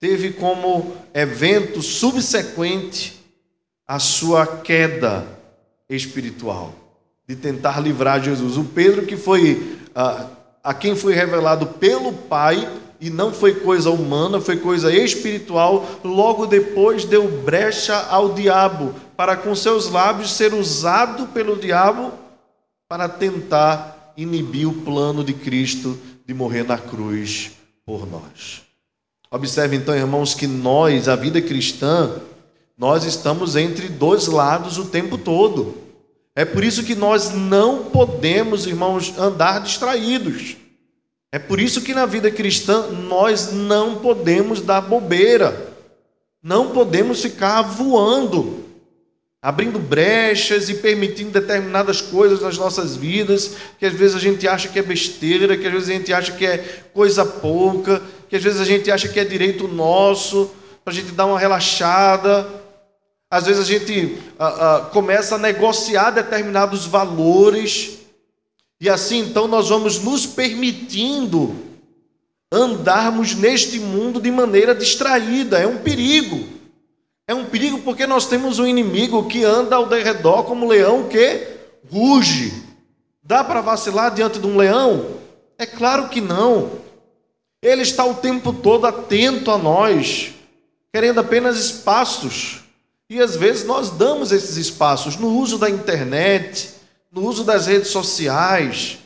teve 0.00 0.32
como 0.32 0.92
evento 1.14 1.82
subsequente 1.82 3.20
a 3.86 3.98
sua 3.98 4.46
queda 4.46 5.26
espiritual, 5.88 6.74
de 7.28 7.36
tentar 7.36 7.80
livrar 7.80 8.22
Jesus. 8.22 8.56
O 8.56 8.64
Pedro 8.64 9.04
que 9.04 9.16
foi 9.16 9.76
a, 9.94 10.26
a 10.64 10.72
quem 10.72 10.96
foi 10.96 11.12
revelado 11.12 11.66
pelo 11.66 12.12
Pai 12.12 12.68
e 13.00 13.10
não 13.10 13.32
foi 13.32 13.54
coisa 13.54 13.90
humana, 13.90 14.40
foi 14.40 14.56
coisa 14.58 14.94
espiritual, 14.94 15.86
logo 16.04 16.46
depois 16.46 17.04
deu 17.04 17.26
brecha 17.28 17.96
ao 17.96 18.34
diabo, 18.34 18.94
para 19.20 19.36
com 19.36 19.54
seus 19.54 19.90
lábios 19.90 20.32
ser 20.32 20.54
usado 20.54 21.26
pelo 21.26 21.54
diabo 21.54 22.10
para 22.88 23.06
tentar 23.06 24.14
inibir 24.16 24.66
o 24.66 24.72
plano 24.72 25.22
de 25.22 25.34
Cristo 25.34 25.98
de 26.26 26.32
morrer 26.32 26.62
na 26.62 26.78
cruz 26.78 27.50
por 27.84 28.10
nós. 28.10 28.62
Observe 29.30 29.76
então, 29.76 29.94
irmãos, 29.94 30.32
que 30.32 30.46
nós, 30.46 31.06
a 31.06 31.16
vida 31.16 31.42
cristã, 31.42 32.18
nós 32.78 33.04
estamos 33.04 33.56
entre 33.56 33.88
dois 33.88 34.26
lados 34.26 34.78
o 34.78 34.86
tempo 34.86 35.18
todo. 35.18 35.74
É 36.34 36.46
por 36.46 36.64
isso 36.64 36.82
que 36.82 36.94
nós 36.94 37.30
não 37.30 37.90
podemos, 37.90 38.66
irmãos, 38.66 39.12
andar 39.18 39.60
distraídos. 39.60 40.56
É 41.30 41.38
por 41.38 41.60
isso 41.60 41.82
que 41.82 41.92
na 41.92 42.06
vida 42.06 42.30
cristã 42.30 42.86
nós 42.86 43.52
não 43.52 43.96
podemos 43.96 44.62
dar 44.62 44.80
bobeira, 44.80 45.74
não 46.42 46.70
podemos 46.70 47.20
ficar 47.20 47.60
voando, 47.60 48.59
abrindo 49.42 49.78
brechas 49.78 50.68
e 50.68 50.74
permitindo 50.74 51.30
determinadas 51.30 52.00
coisas 52.02 52.42
nas 52.42 52.58
nossas 52.58 52.94
vidas, 52.94 53.56
que 53.78 53.86
às 53.86 53.94
vezes 53.94 54.16
a 54.16 54.18
gente 54.18 54.46
acha 54.46 54.68
que 54.68 54.78
é 54.78 54.82
besteira, 54.82 55.56
que 55.56 55.66
às 55.66 55.72
vezes 55.72 55.88
a 55.88 55.92
gente 55.92 56.12
acha 56.12 56.32
que 56.32 56.44
é 56.44 56.58
coisa 56.92 57.24
pouca, 57.24 58.02
que 58.28 58.36
às 58.36 58.42
vezes 58.42 58.60
a 58.60 58.64
gente 58.64 58.90
acha 58.90 59.08
que 59.08 59.18
é 59.18 59.24
direito 59.24 59.66
nosso, 59.66 60.50
para 60.84 60.92
a 60.92 60.96
gente 60.96 61.12
dar 61.12 61.26
uma 61.26 61.38
relaxada. 61.38 62.46
Às 63.30 63.46
vezes 63.46 63.62
a 63.62 63.66
gente 63.66 64.18
ah, 64.38 64.46
ah, 64.46 64.80
começa 64.92 65.36
a 65.36 65.38
negociar 65.38 66.10
determinados 66.10 66.84
valores 66.84 67.98
e 68.80 68.88
assim 68.88 69.20
então 69.20 69.46
nós 69.46 69.68
vamos 69.68 70.00
nos 70.00 70.26
permitindo 70.26 71.54
andarmos 72.52 73.34
neste 73.34 73.78
mundo 73.78 74.20
de 74.20 74.30
maneira 74.30 74.74
distraída. 74.74 75.58
É 75.58 75.66
um 75.66 75.78
perigo. 75.78 76.59
É 77.30 77.34
um 77.34 77.44
perigo 77.44 77.78
porque 77.82 78.08
nós 78.08 78.26
temos 78.26 78.58
um 78.58 78.66
inimigo 78.66 79.28
que 79.28 79.44
anda 79.44 79.76
ao 79.76 79.86
derredor 79.86 80.42
como 80.42 80.66
um 80.66 80.68
leão 80.68 81.06
que 81.06 81.46
ruge. 81.88 82.52
Dá 83.22 83.44
para 83.44 83.60
vacilar 83.60 84.12
diante 84.12 84.40
de 84.40 84.46
um 84.48 84.56
leão? 84.56 85.06
É 85.56 85.64
claro 85.64 86.08
que 86.08 86.20
não. 86.20 86.72
Ele 87.62 87.82
está 87.82 88.04
o 88.04 88.16
tempo 88.16 88.52
todo 88.52 88.84
atento 88.84 89.52
a 89.52 89.56
nós, 89.56 90.32
querendo 90.92 91.20
apenas 91.20 91.56
espaços. 91.56 92.64
E 93.08 93.20
às 93.20 93.36
vezes 93.36 93.64
nós 93.64 93.90
damos 93.90 94.32
esses 94.32 94.56
espaços 94.56 95.14
no 95.14 95.28
uso 95.28 95.56
da 95.56 95.70
internet, 95.70 96.70
no 97.12 97.24
uso 97.24 97.44
das 97.44 97.68
redes 97.68 97.90
sociais, 97.90 98.98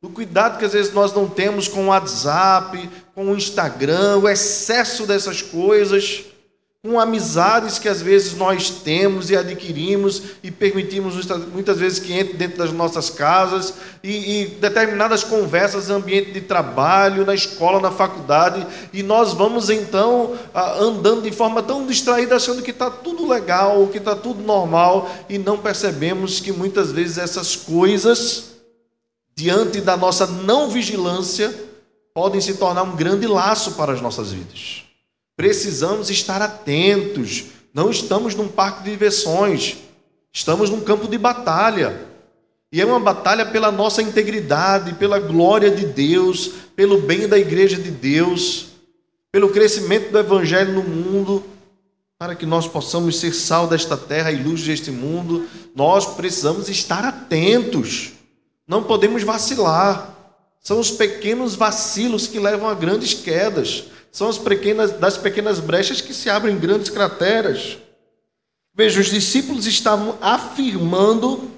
no 0.00 0.10
cuidado 0.10 0.56
que 0.56 0.64
às 0.64 0.72
vezes 0.72 0.92
nós 0.92 1.12
não 1.12 1.28
temos 1.28 1.66
com 1.66 1.86
o 1.86 1.88
WhatsApp, 1.88 2.88
com 3.12 3.32
o 3.32 3.36
Instagram, 3.36 4.18
o 4.18 4.28
excesso 4.28 5.04
dessas 5.04 5.42
coisas, 5.42 6.26
com 6.84 6.98
amizades 6.98 7.78
que 7.78 7.88
às 7.88 8.02
vezes 8.02 8.34
nós 8.34 8.68
temos 8.68 9.30
e 9.30 9.36
adquirimos 9.36 10.20
e 10.42 10.50
permitimos 10.50 11.14
muitas 11.52 11.78
vezes 11.78 12.00
que 12.00 12.12
entre 12.12 12.36
dentro 12.36 12.58
das 12.58 12.72
nossas 12.72 13.08
casas 13.08 13.74
e, 14.02 14.42
e 14.42 14.46
determinadas 14.46 15.22
conversas 15.22 15.86
no 15.86 15.94
ambiente 15.94 16.32
de 16.32 16.40
trabalho, 16.40 17.24
na 17.24 17.36
escola, 17.36 17.78
na 17.78 17.92
faculdade, 17.92 18.66
e 18.92 19.00
nós 19.00 19.32
vamos 19.32 19.70
então 19.70 20.36
andando 20.80 21.22
de 21.22 21.30
forma 21.30 21.62
tão 21.62 21.86
distraída, 21.86 22.34
achando 22.34 22.62
que 22.62 22.72
está 22.72 22.90
tudo 22.90 23.28
legal, 23.28 23.86
que 23.86 23.98
está 23.98 24.16
tudo 24.16 24.42
normal, 24.42 25.08
e 25.28 25.38
não 25.38 25.58
percebemos 25.58 26.40
que 26.40 26.50
muitas 26.50 26.90
vezes 26.90 27.16
essas 27.16 27.54
coisas, 27.54 28.54
diante 29.36 29.80
da 29.80 29.96
nossa 29.96 30.26
não 30.26 30.68
vigilância, 30.68 31.54
podem 32.12 32.40
se 32.40 32.54
tornar 32.54 32.82
um 32.82 32.96
grande 32.96 33.28
laço 33.28 33.74
para 33.74 33.92
as 33.92 34.00
nossas 34.00 34.32
vidas. 34.32 34.82
Precisamos 35.42 36.08
estar 36.08 36.40
atentos. 36.40 37.46
Não 37.74 37.90
estamos 37.90 38.36
num 38.36 38.46
parque 38.46 38.84
de 38.84 38.90
diversões. 38.90 39.76
Estamos 40.32 40.70
num 40.70 40.82
campo 40.82 41.08
de 41.08 41.18
batalha. 41.18 42.00
E 42.70 42.80
é 42.80 42.86
uma 42.86 43.00
batalha 43.00 43.46
pela 43.46 43.72
nossa 43.72 44.00
integridade, 44.00 44.94
pela 44.94 45.18
glória 45.18 45.68
de 45.68 45.84
Deus, 45.84 46.52
pelo 46.76 47.02
bem 47.02 47.26
da 47.26 47.36
igreja 47.36 47.76
de 47.76 47.90
Deus, 47.90 48.68
pelo 49.32 49.48
crescimento 49.48 50.12
do 50.12 50.18
evangelho 50.20 50.74
no 50.74 50.84
mundo, 50.84 51.42
para 52.16 52.36
que 52.36 52.46
nós 52.46 52.68
possamos 52.68 53.18
ser 53.18 53.32
sal 53.32 53.66
desta 53.66 53.96
terra 53.96 54.30
e 54.30 54.40
luz 54.40 54.62
deste 54.62 54.92
mundo. 54.92 55.48
Nós 55.74 56.06
precisamos 56.06 56.68
estar 56.68 57.04
atentos. 57.04 58.12
Não 58.64 58.84
podemos 58.84 59.24
vacilar. 59.24 60.16
São 60.60 60.78
os 60.78 60.92
pequenos 60.92 61.56
vacilos 61.56 62.28
que 62.28 62.38
levam 62.38 62.68
a 62.68 62.74
grandes 62.74 63.12
quedas 63.12 63.86
são 64.12 64.28
as 64.28 64.36
pequenas, 64.36 64.92
das 64.92 65.16
pequenas 65.16 65.58
brechas 65.58 66.02
que 66.02 66.12
se 66.12 66.28
abrem 66.28 66.58
grandes 66.58 66.90
crateras. 66.90 67.78
Veja, 68.74 69.00
os 69.00 69.06
discípulos 69.06 69.66
estavam 69.66 70.18
afirmando 70.20 71.50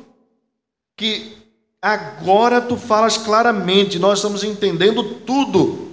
que 0.96 1.36
agora 1.82 2.60
tu 2.60 2.76
falas 2.76 3.18
claramente, 3.18 3.98
nós 3.98 4.20
estamos 4.20 4.44
entendendo 4.44 5.02
tudo. 5.26 5.90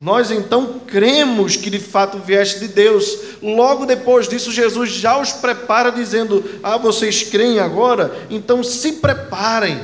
Nós 0.00 0.30
então 0.30 0.80
cremos 0.86 1.56
que 1.56 1.68
de 1.68 1.80
fato 1.80 2.18
vieste 2.18 2.60
de 2.60 2.68
Deus. 2.68 3.18
Logo 3.42 3.84
depois 3.84 4.28
disso, 4.28 4.50
Jesus 4.52 4.90
já 4.90 5.20
os 5.20 5.32
prepara, 5.32 5.90
dizendo: 5.90 6.42
Ah, 6.62 6.78
vocês 6.78 7.24
creem 7.24 7.58
agora? 7.58 8.26
Então 8.30 8.62
se 8.62 8.92
preparem, 8.92 9.78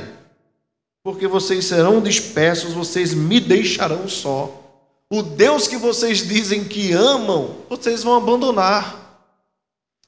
porque 1.03 1.27
vocês 1.27 1.65
serão 1.65 2.01
dispersos, 2.01 2.73
vocês 2.73 3.13
me 3.13 3.39
deixarão 3.39 4.07
só. 4.07 4.66
O 5.09 5.21
Deus 5.21 5.69
que 5.69 5.77
vocês 5.77 6.27
dizem 6.27 6.65
que 6.65 6.91
amam, 6.91 7.55
vocês 7.69 8.03
vão 8.03 8.15
abandonar. 8.15 9.23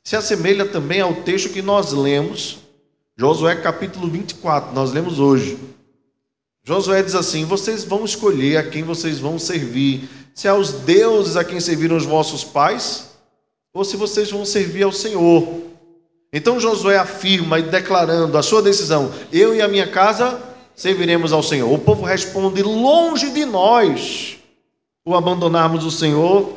Se 0.03 0.17
assemelha 0.17 0.65
também 0.65 0.99
ao 0.99 1.13
texto 1.23 1.49
que 1.49 1.61
nós 1.61 1.93
lemos, 1.93 2.57
Josué 3.15 3.55
capítulo 3.55 4.09
24, 4.09 4.73
nós 4.73 4.91
lemos 4.91 5.17
hoje. 5.17 5.57
Josué 6.65 7.01
diz 7.01 7.15
assim: 7.15 7.45
Vocês 7.45 7.85
vão 7.85 8.03
escolher 8.03 8.57
a 8.57 8.69
quem 8.69 8.83
vocês 8.83 9.19
vão 9.19 9.39
servir, 9.39 10.09
se 10.35 10.49
aos 10.49 10.71
deuses 10.71 11.37
a 11.37 11.45
quem 11.45 11.61
serviram 11.61 11.95
os 11.95 12.05
vossos 12.05 12.43
pais, 12.43 13.11
ou 13.73 13.85
se 13.85 13.95
vocês 13.95 14.29
vão 14.29 14.43
servir 14.43 14.83
ao 14.83 14.91
Senhor. 14.91 15.61
Então 16.33 16.59
Josué 16.59 16.97
afirma 16.97 17.57
e 17.57 17.63
declarando 17.63 18.37
a 18.37 18.43
sua 18.43 18.61
decisão: 18.61 19.13
Eu 19.31 19.55
e 19.55 19.61
a 19.61 19.67
minha 19.69 19.87
casa 19.87 20.41
serviremos 20.75 21.31
ao 21.31 21.41
Senhor. 21.41 21.71
O 21.71 21.79
povo 21.79 22.03
responde: 22.03 22.61
Longe 22.61 23.29
de 23.29 23.45
nós 23.45 24.28
o 25.09 25.15
abandonarmos 25.15 25.83
o 25.85 25.89
Senhor 25.89 26.53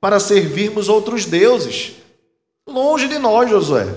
para 0.00 0.20
servirmos 0.20 0.88
outros 0.88 1.24
deuses. 1.24 1.96
Longe 2.64 3.08
de 3.08 3.18
nós, 3.18 3.50
Josué. 3.50 3.92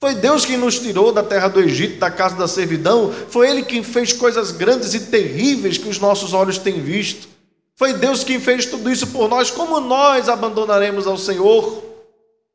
Foi 0.00 0.14
Deus 0.14 0.46
quem 0.46 0.56
nos 0.56 0.78
tirou 0.78 1.12
da 1.12 1.22
terra 1.22 1.48
do 1.48 1.60
Egito, 1.60 1.98
da 1.98 2.10
casa 2.10 2.36
da 2.36 2.48
servidão. 2.48 3.12
Foi 3.28 3.50
Ele 3.50 3.64
quem 3.64 3.82
fez 3.82 4.14
coisas 4.14 4.50
grandes 4.50 4.94
e 4.94 5.00
terríveis 5.00 5.76
que 5.76 5.90
os 5.90 5.98
nossos 5.98 6.32
olhos 6.32 6.56
têm 6.56 6.80
visto. 6.80 7.28
Foi 7.76 7.92
Deus 7.92 8.24
quem 8.24 8.40
fez 8.40 8.64
tudo 8.64 8.90
isso 8.90 9.06
por 9.08 9.28
nós. 9.28 9.50
Como 9.50 9.78
nós 9.78 10.30
abandonaremos 10.30 11.06
ao 11.06 11.18
Senhor? 11.18 11.84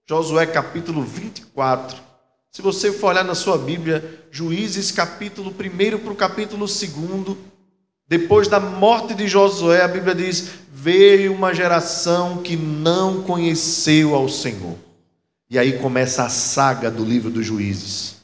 Josué 0.08 0.48
capítulo 0.48 1.04
24. 1.04 2.02
Se 2.52 2.64
você 2.64 2.92
for 2.92 3.10
olhar 3.12 3.24
na 3.24 3.36
sua 3.36 3.60
Bíblia, 3.60 4.24
Juízes 4.32 4.90
capítulo 4.90 5.52
1 5.52 6.00
para 6.00 6.14
o 6.14 6.16
capítulo 6.16 6.66
2, 6.66 6.82
depois 8.08 8.48
da 8.48 8.60
morte 8.60 9.14
de 9.14 9.28
Josué, 9.28 9.82
a 9.82 9.88
Bíblia 9.88 10.16
diz: 10.16 10.50
veio 10.72 11.34
uma 11.34 11.54
geração 11.54 12.38
que 12.38 12.56
não 12.56 13.24
conheceu 13.24 14.16
ao 14.16 14.30
Senhor. 14.30 14.78
E 15.50 15.60
aí 15.60 15.80
começa 15.80 16.24
a 16.24 16.30
saga 16.30 16.90
do 16.90 17.04
livro 17.04 17.30
dos 17.30 17.46
juízes. 17.46 18.18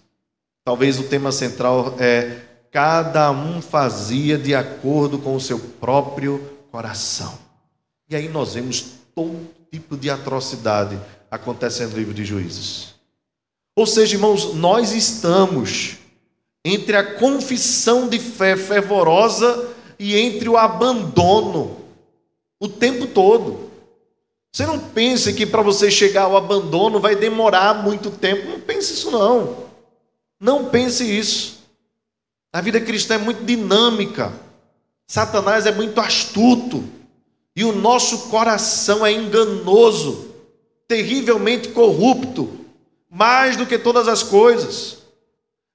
Talvez 0.63 0.97
o 0.99 1.03
tema 1.03 1.33
central 1.33 1.95
é: 1.99 2.39
cada 2.71 3.29
um 3.31 3.61
fazia 3.61 4.37
de 4.37 4.55
acordo 4.55 5.19
com 5.19 5.35
o 5.35 5.41
seu 5.41 5.59
próprio 5.59 6.49
coração. 6.71 7.37
E 8.09 8.15
aí 8.15 8.29
nós 8.29 8.53
vemos 8.53 8.85
todo 9.13 9.49
tipo 9.69 9.97
de 9.97 10.09
atrocidade 10.09 10.97
acontecendo 11.29 11.91
no 11.91 11.97
livro 11.97 12.13
de 12.13 12.23
juízes. 12.23 12.93
Ou 13.75 13.85
seja, 13.85 14.15
irmãos, 14.15 14.53
nós 14.53 14.93
estamos 14.93 15.97
entre 16.63 16.95
a 16.95 17.15
confissão 17.15 18.07
de 18.07 18.19
fé 18.19 18.55
fervorosa 18.55 19.72
e 20.03 20.17
entre 20.17 20.49
o 20.49 20.57
abandono 20.57 21.77
o 22.59 22.67
tempo 22.67 23.07
todo. 23.07 23.71
Você 24.51 24.65
não 24.65 24.77
pense 24.77 25.33
que 25.33 25.45
para 25.45 25.61
você 25.61 25.89
chegar 25.89 26.23
ao 26.23 26.35
abandono 26.35 26.99
vai 26.99 27.15
demorar 27.15 27.81
muito 27.81 28.11
tempo. 28.11 28.49
Não 28.49 28.59
pense 28.59 28.93
isso 28.93 29.09
não. 29.09 29.63
Não 30.37 30.65
pense 30.65 31.03
isso. 31.05 31.63
A 32.51 32.59
vida 32.59 32.81
cristã 32.81 33.15
é 33.15 33.17
muito 33.17 33.45
dinâmica. 33.45 34.33
Satanás 35.07 35.65
é 35.65 35.71
muito 35.71 36.01
astuto. 36.01 36.83
E 37.55 37.63
o 37.63 37.71
nosso 37.71 38.27
coração 38.29 39.05
é 39.05 39.11
enganoso, 39.13 40.33
terrivelmente 40.85 41.69
corrupto, 41.69 42.49
mais 43.09 43.55
do 43.55 43.65
que 43.65 43.77
todas 43.77 44.09
as 44.09 44.21
coisas. 44.21 44.97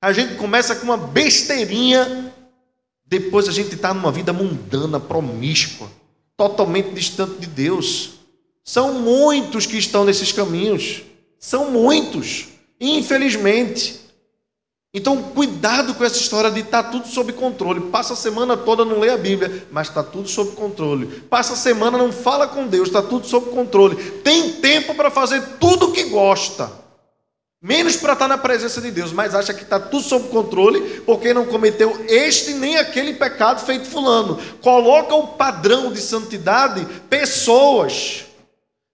A 0.03 0.13
gente 0.13 0.35
começa 0.35 0.77
com 0.77 0.85
uma 0.85 0.99
besteirinha, 0.99 2.35
depois 3.09 3.49
a 3.49 3.53
gente 3.53 3.75
está 3.75 3.95
numa 3.95 4.13
vida 4.13 4.33
mundana, 4.33 5.01
promíscua, 5.01 5.89
totalmente 6.37 6.91
distante 6.91 7.39
de 7.39 7.47
Deus. 7.47 8.11
São 8.63 9.01
muitos 9.01 9.65
que 9.65 9.79
estão 9.79 10.05
nesses 10.05 10.31
caminhos, 10.31 11.03
são 11.39 11.71
muitos, 11.71 12.49
infelizmente. 12.79 13.99
Então, 14.93 15.23
cuidado 15.23 15.95
com 15.95 16.05
essa 16.05 16.19
história 16.19 16.51
de 16.51 16.61
estar 16.61 16.83
tá 16.83 16.91
tudo 16.91 17.09
sob 17.09 17.33
controle. 17.33 17.81
Passa 17.91 18.13
a 18.13 18.17
semana 18.17 18.57
toda 18.57 18.85
não 18.85 18.99
lê 18.99 19.11
a 19.11 19.17
Bíblia, 19.17 19.67
mas 19.71 19.89
está 19.89 20.03
tudo 20.03 20.29
sob 20.29 20.53
controle. 20.53 21.07
Passa 21.31 21.55
a 21.55 21.57
semana 21.57 21.97
não 21.97 22.13
fala 22.13 22.47
com 22.47 22.67
Deus, 22.67 22.89
está 22.89 23.01
tudo 23.01 23.27
sob 23.27 23.51
controle. 23.51 23.97
Tem 24.23 24.53
tempo 24.53 24.95
para 24.95 25.11
fazer 25.11 25.43
tudo 25.59 25.87
o 25.87 25.93
que 25.93 26.05
gosta, 26.05 26.71
menos 27.61 27.97
para 27.97 28.13
estar 28.13 28.27
tá 28.27 28.29
na 28.29 28.39
presença 28.39 28.81
de 28.81 28.91
Deus, 28.91 29.13
mas 29.13 29.35
acha 29.35 29.53
que 29.53 29.63
está 29.63 29.81
tudo 29.81 30.03
sob 30.03 30.29
controle 30.29 31.01
porque 31.01 31.35
não 31.35 31.47
cometeu 31.47 32.05
este 32.09 32.55
nem 32.55 32.77
aquele 32.77 33.15
pecado 33.15 33.65
feito 33.65 33.87
fulano. 33.87 34.39
Coloca 34.61 35.15
o 35.15 35.29
padrão 35.29 35.93
de 35.93 36.01
santidade 36.01 36.87
pessoas 37.11 38.27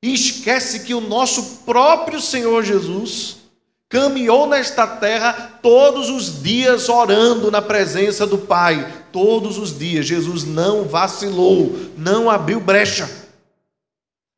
e 0.03 0.15
esquece 0.15 0.81
que 0.81 0.95
o 0.95 1.01
nosso 1.01 1.63
próprio 1.65 2.21
Senhor 2.21 2.63
Jesus 2.65 3.37
caminhou 3.89 4.49
nesta 4.49 4.87
terra 4.87 5.59
todos 5.63 6.09
os 6.09 6.43
dias 6.43 6.89
orando 6.89 7.51
na 7.51 7.63
presença 7.63 8.27
do 8.27 8.39
Pai. 8.39 9.03
Todos 9.13 9.59
os 9.59 9.79
dias. 9.79 10.07
Jesus 10.07 10.43
não 10.43 10.85
vacilou, 10.85 11.73
não 11.97 12.29
abriu 12.29 12.59
brecha. 12.59 13.09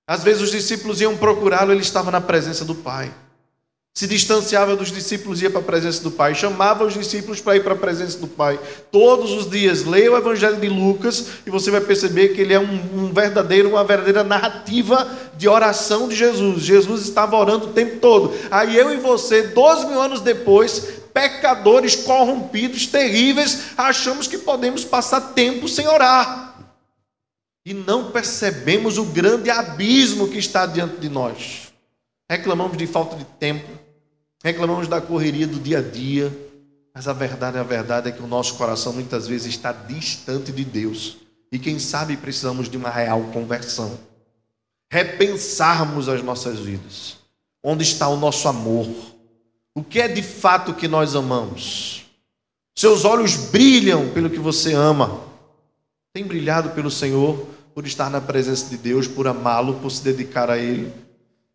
Às 0.06 0.22
vezes 0.22 0.42
os 0.42 0.50
discípulos 0.50 1.00
iam 1.00 1.16
procurá-lo, 1.16 1.72
ele 1.72 1.80
estava 1.80 2.10
na 2.10 2.20
presença 2.20 2.64
do 2.64 2.74
Pai 2.74 3.12
se 3.96 4.06
distanciava 4.06 4.76
dos 4.76 4.92
discípulos, 4.92 5.40
ia 5.40 5.48
para 5.48 5.60
a 5.60 5.64
presença 5.64 6.02
do 6.02 6.10
Pai, 6.10 6.34
chamava 6.34 6.84
os 6.84 6.92
discípulos 6.92 7.40
para 7.40 7.56
ir 7.56 7.64
para 7.64 7.72
a 7.72 7.78
presença 7.78 8.18
do 8.18 8.26
Pai. 8.26 8.60
Todos 8.92 9.32
os 9.32 9.48
dias, 9.50 9.84
leia 9.84 10.12
o 10.12 10.18
Evangelho 10.18 10.60
de 10.60 10.68
Lucas 10.68 11.28
e 11.46 11.50
você 11.50 11.70
vai 11.70 11.80
perceber 11.80 12.34
que 12.34 12.42
ele 12.42 12.52
é 12.52 12.60
um, 12.60 12.74
um 12.94 13.10
verdadeiro, 13.10 13.70
uma 13.70 13.84
verdadeira 13.84 14.22
narrativa 14.22 15.10
de 15.38 15.48
oração 15.48 16.08
de 16.08 16.14
Jesus. 16.14 16.62
Jesus 16.62 17.04
estava 17.04 17.38
orando 17.38 17.68
o 17.68 17.72
tempo 17.72 17.98
todo. 17.98 18.34
Aí 18.50 18.76
eu 18.76 18.92
e 18.92 18.98
você, 18.98 19.44
dois 19.44 19.82
mil 19.88 19.98
anos 19.98 20.20
depois, 20.20 21.00
pecadores 21.14 21.96
corrompidos, 21.96 22.86
terríveis, 22.86 23.68
achamos 23.78 24.26
que 24.26 24.36
podemos 24.36 24.84
passar 24.84 25.32
tempo 25.32 25.66
sem 25.66 25.88
orar. 25.88 26.54
E 27.64 27.72
não 27.72 28.10
percebemos 28.10 28.98
o 28.98 29.06
grande 29.06 29.48
abismo 29.48 30.28
que 30.28 30.36
está 30.36 30.66
diante 30.66 30.98
de 30.98 31.08
nós. 31.08 31.72
Reclamamos 32.30 32.76
de 32.76 32.86
falta 32.86 33.16
de 33.16 33.24
tempo, 33.24 33.85
Reclamamos 34.46 34.86
da 34.86 35.00
correria 35.00 35.44
do 35.44 35.58
dia 35.58 35.78
a 35.78 35.82
dia, 35.82 36.32
mas 36.94 37.08
a 37.08 37.12
verdade, 37.12 37.58
a 37.58 37.64
verdade 37.64 38.10
é 38.10 38.12
que 38.12 38.22
o 38.22 38.28
nosso 38.28 38.54
coração 38.54 38.92
muitas 38.92 39.26
vezes 39.26 39.48
está 39.48 39.72
distante 39.72 40.52
de 40.52 40.64
Deus. 40.64 41.16
E 41.50 41.58
quem 41.58 41.80
sabe 41.80 42.16
precisamos 42.16 42.70
de 42.70 42.76
uma 42.76 42.88
real 42.88 43.20
conversão. 43.32 43.98
Repensarmos 44.88 46.08
as 46.08 46.22
nossas 46.22 46.60
vidas. 46.60 47.16
Onde 47.60 47.82
está 47.82 48.06
o 48.06 48.16
nosso 48.16 48.46
amor? 48.46 48.86
O 49.74 49.82
que 49.82 50.00
é 50.00 50.06
de 50.06 50.22
fato 50.22 50.74
que 50.74 50.86
nós 50.86 51.16
amamos? 51.16 52.04
Seus 52.78 53.04
olhos 53.04 53.34
brilham 53.34 54.10
pelo 54.10 54.30
que 54.30 54.38
você 54.38 54.74
ama. 54.74 55.22
Tem 56.14 56.22
brilhado 56.22 56.70
pelo 56.70 56.88
Senhor 56.88 57.48
por 57.74 57.84
estar 57.84 58.08
na 58.08 58.20
presença 58.20 58.70
de 58.70 58.76
Deus, 58.76 59.08
por 59.08 59.26
amá-lo, 59.26 59.80
por 59.80 59.90
se 59.90 60.04
dedicar 60.04 60.48
a 60.48 60.56
Ele. 60.56 60.92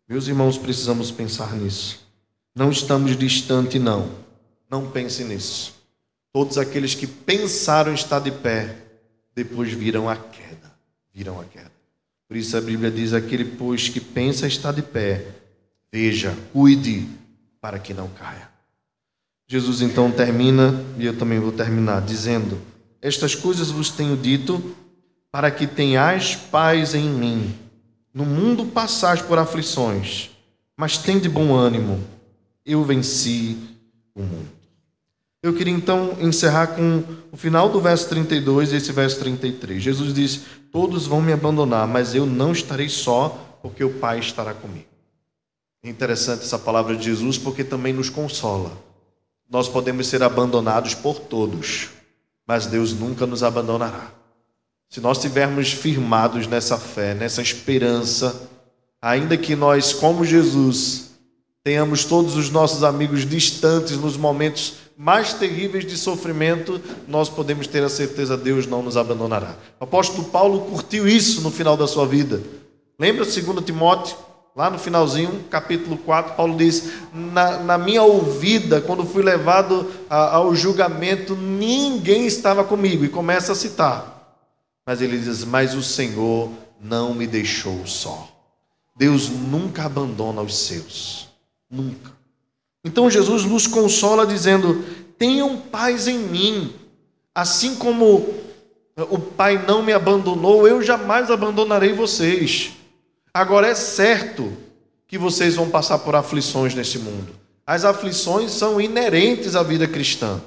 Meus 0.06 0.28
irmãos, 0.28 0.58
precisamos 0.58 1.10
pensar 1.10 1.54
nisso. 1.54 2.01
Não 2.54 2.70
estamos 2.70 3.16
distante, 3.16 3.78
não. 3.78 4.10
Não 4.70 4.90
pense 4.90 5.24
nisso. 5.24 5.74
Todos 6.32 6.58
aqueles 6.58 6.94
que 6.94 7.06
pensaram 7.06 7.94
estar 7.94 8.18
de 8.18 8.30
pé, 8.30 8.76
depois 9.34 9.72
viram 9.72 10.08
a 10.08 10.16
queda. 10.16 10.70
Viram 11.14 11.40
a 11.40 11.44
queda. 11.44 11.72
Por 12.28 12.36
isso 12.36 12.56
a 12.56 12.60
Bíblia 12.60 12.90
diz: 12.90 13.14
aquele, 13.14 13.44
pois, 13.44 13.88
que 13.88 14.00
pensa 14.00 14.46
estar 14.46 14.72
de 14.72 14.82
pé, 14.82 15.26
veja, 15.90 16.36
cuide, 16.52 17.08
para 17.60 17.78
que 17.78 17.94
não 17.94 18.08
caia. 18.08 18.50
Jesus 19.46 19.80
então 19.82 20.10
termina, 20.10 20.74
e 20.98 21.06
eu 21.06 21.16
também 21.16 21.38
vou 21.38 21.52
terminar, 21.52 22.02
dizendo: 22.02 22.60
Estas 23.00 23.34
coisas 23.34 23.70
vos 23.70 23.90
tenho 23.90 24.16
dito, 24.16 24.74
para 25.30 25.50
que 25.50 25.66
tenhais 25.66 26.36
paz 26.36 26.94
em 26.94 27.08
mim. 27.08 27.54
No 28.12 28.26
mundo 28.26 28.66
passais 28.66 29.22
por 29.22 29.38
aflições, 29.38 30.30
mas 30.76 30.98
tende 30.98 31.30
bom 31.30 31.54
ânimo 31.54 32.02
eu 32.64 32.84
venci 32.84 33.56
o 34.14 34.22
mundo. 34.22 34.48
Eu 35.42 35.52
queria 35.52 35.74
então 35.74 36.16
encerrar 36.20 36.68
com 36.68 37.02
o 37.32 37.36
final 37.36 37.68
do 37.68 37.80
verso 37.80 38.08
32 38.08 38.72
e 38.72 38.76
esse 38.76 38.92
verso 38.92 39.18
33. 39.18 39.82
Jesus 39.82 40.14
diz: 40.14 40.42
Todos 40.70 41.06
vão 41.06 41.20
me 41.20 41.32
abandonar, 41.32 41.88
mas 41.88 42.14
eu 42.14 42.24
não 42.24 42.52
estarei 42.52 42.88
só, 42.88 43.58
porque 43.60 43.82
o 43.82 43.94
Pai 43.94 44.20
estará 44.20 44.54
comigo. 44.54 44.86
É 45.82 45.88
interessante 45.88 46.42
essa 46.42 46.58
palavra 46.58 46.96
de 46.96 47.04
Jesus 47.04 47.38
porque 47.38 47.64
também 47.64 47.92
nos 47.92 48.08
consola. 48.08 48.70
Nós 49.50 49.68
podemos 49.68 50.06
ser 50.06 50.22
abandonados 50.22 50.94
por 50.94 51.18
todos, 51.18 51.90
mas 52.46 52.66
Deus 52.66 52.92
nunca 52.92 53.26
nos 53.26 53.42
abandonará. 53.42 54.12
Se 54.88 55.00
nós 55.00 55.16
estivermos 55.16 55.72
firmados 55.72 56.46
nessa 56.46 56.78
fé, 56.78 57.14
nessa 57.14 57.42
esperança, 57.42 58.48
ainda 59.00 59.36
que 59.36 59.56
nós, 59.56 59.92
como 59.92 60.24
Jesus, 60.24 61.11
tenhamos 61.64 62.04
todos 62.04 62.36
os 62.36 62.50
nossos 62.50 62.82
amigos 62.82 63.24
distantes 63.24 63.96
nos 63.96 64.16
momentos 64.16 64.74
mais 64.96 65.32
terríveis 65.32 65.86
de 65.86 65.96
sofrimento, 65.96 66.80
nós 67.08 67.28
podemos 67.28 67.66
ter 67.66 67.82
a 67.82 67.88
certeza 67.88 68.36
que 68.36 68.44
Deus 68.44 68.66
não 68.66 68.82
nos 68.82 68.96
abandonará. 68.96 69.56
O 69.80 69.84
apóstolo 69.84 70.24
Paulo 70.24 70.62
curtiu 70.62 71.08
isso 71.08 71.40
no 71.40 71.50
final 71.50 71.76
da 71.76 71.86
sua 71.86 72.06
vida. 72.06 72.42
Lembra 72.98 73.24
2 73.24 73.64
Timóteo? 73.64 74.16
Lá 74.54 74.68
no 74.68 74.78
finalzinho, 74.78 75.44
capítulo 75.48 75.96
4, 75.96 76.34
Paulo 76.34 76.56
diz: 76.58 76.92
Na, 77.12 77.58
na 77.58 77.78
minha 77.78 78.02
ouvida, 78.02 78.82
quando 78.82 79.06
fui 79.06 79.22
levado 79.22 79.90
a, 80.10 80.36
ao 80.36 80.54
julgamento, 80.54 81.34
ninguém 81.34 82.26
estava 82.26 82.62
comigo. 82.62 83.02
E 83.02 83.08
começa 83.08 83.52
a 83.52 83.54
citar. 83.54 84.36
Mas 84.86 85.00
ele 85.00 85.18
diz: 85.18 85.42
Mas 85.44 85.74
o 85.74 85.82
Senhor 85.82 86.50
não 86.78 87.14
me 87.14 87.26
deixou 87.26 87.86
só. 87.86 88.28
Deus 88.94 89.30
nunca 89.30 89.84
abandona 89.84 90.42
os 90.42 90.54
seus. 90.54 91.31
Nunca. 91.72 92.12
Então 92.84 93.10
Jesus 93.10 93.44
nos 93.46 93.66
consola 93.66 94.26
dizendo: 94.26 94.84
tenham 95.18 95.56
paz 95.56 96.06
em 96.06 96.18
mim, 96.18 96.74
assim 97.34 97.76
como 97.76 98.34
o 98.96 99.18
Pai 99.18 99.64
não 99.66 99.82
me 99.82 99.92
abandonou, 99.92 100.68
eu 100.68 100.82
jamais 100.82 101.30
abandonarei 101.30 101.94
vocês. 101.94 102.72
Agora 103.32 103.66
é 103.68 103.74
certo 103.74 104.52
que 105.08 105.16
vocês 105.16 105.56
vão 105.56 105.70
passar 105.70 106.00
por 106.00 106.14
aflições 106.14 106.74
nesse 106.74 106.98
mundo. 106.98 107.32
As 107.66 107.84
aflições 107.84 108.50
são 108.50 108.78
inerentes 108.78 109.56
à 109.56 109.62
vida 109.62 109.86
cristã. 109.86 110.40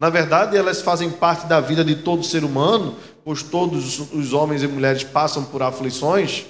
Na 0.00 0.08
verdade, 0.08 0.56
elas 0.56 0.80
fazem 0.80 1.10
parte 1.10 1.46
da 1.46 1.60
vida 1.60 1.84
de 1.84 1.96
todo 1.96 2.24
ser 2.24 2.44
humano, 2.44 2.96
pois 3.24 3.42
todos 3.42 4.00
os 4.12 4.32
homens 4.32 4.62
e 4.62 4.66
mulheres 4.66 5.04
passam 5.04 5.44
por 5.44 5.62
aflições. 5.62 6.46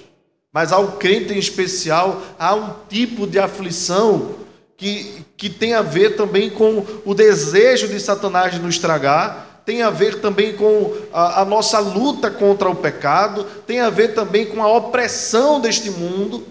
Mas 0.55 0.71
ao 0.71 0.93
crente 0.93 1.35
em 1.35 1.39
especial, 1.39 2.23
há 2.39 2.55
um 2.55 2.75
tipo 2.89 3.27
de 3.27 3.41
aflição 3.41 4.37
que, 4.77 5.25
que 5.37 5.51
tem 5.51 5.75
a 5.75 5.83
ver 5.83 6.15
também 6.15 6.49
com 6.49 6.87
o 7.05 7.13
desejo 7.13 7.89
de 7.89 7.99
Satanás 7.99 8.55
de 8.55 8.61
nos 8.61 8.77
estragar, 8.77 9.63
tem 9.67 9.83
a 9.83 9.91
ver 9.91 10.21
também 10.21 10.57
com 10.57 10.95
a, 11.13 11.41
a 11.41 11.45
nossa 11.45 11.81
luta 11.81 12.31
contra 12.31 12.71
o 12.71 12.77
pecado, 12.77 13.43
tem 13.67 13.81
a 13.81 13.91
ver 13.91 14.15
também 14.15 14.47
com 14.47 14.63
a 14.63 14.73
opressão 14.73 15.61
deste 15.61 15.91
mundo. 15.91 16.47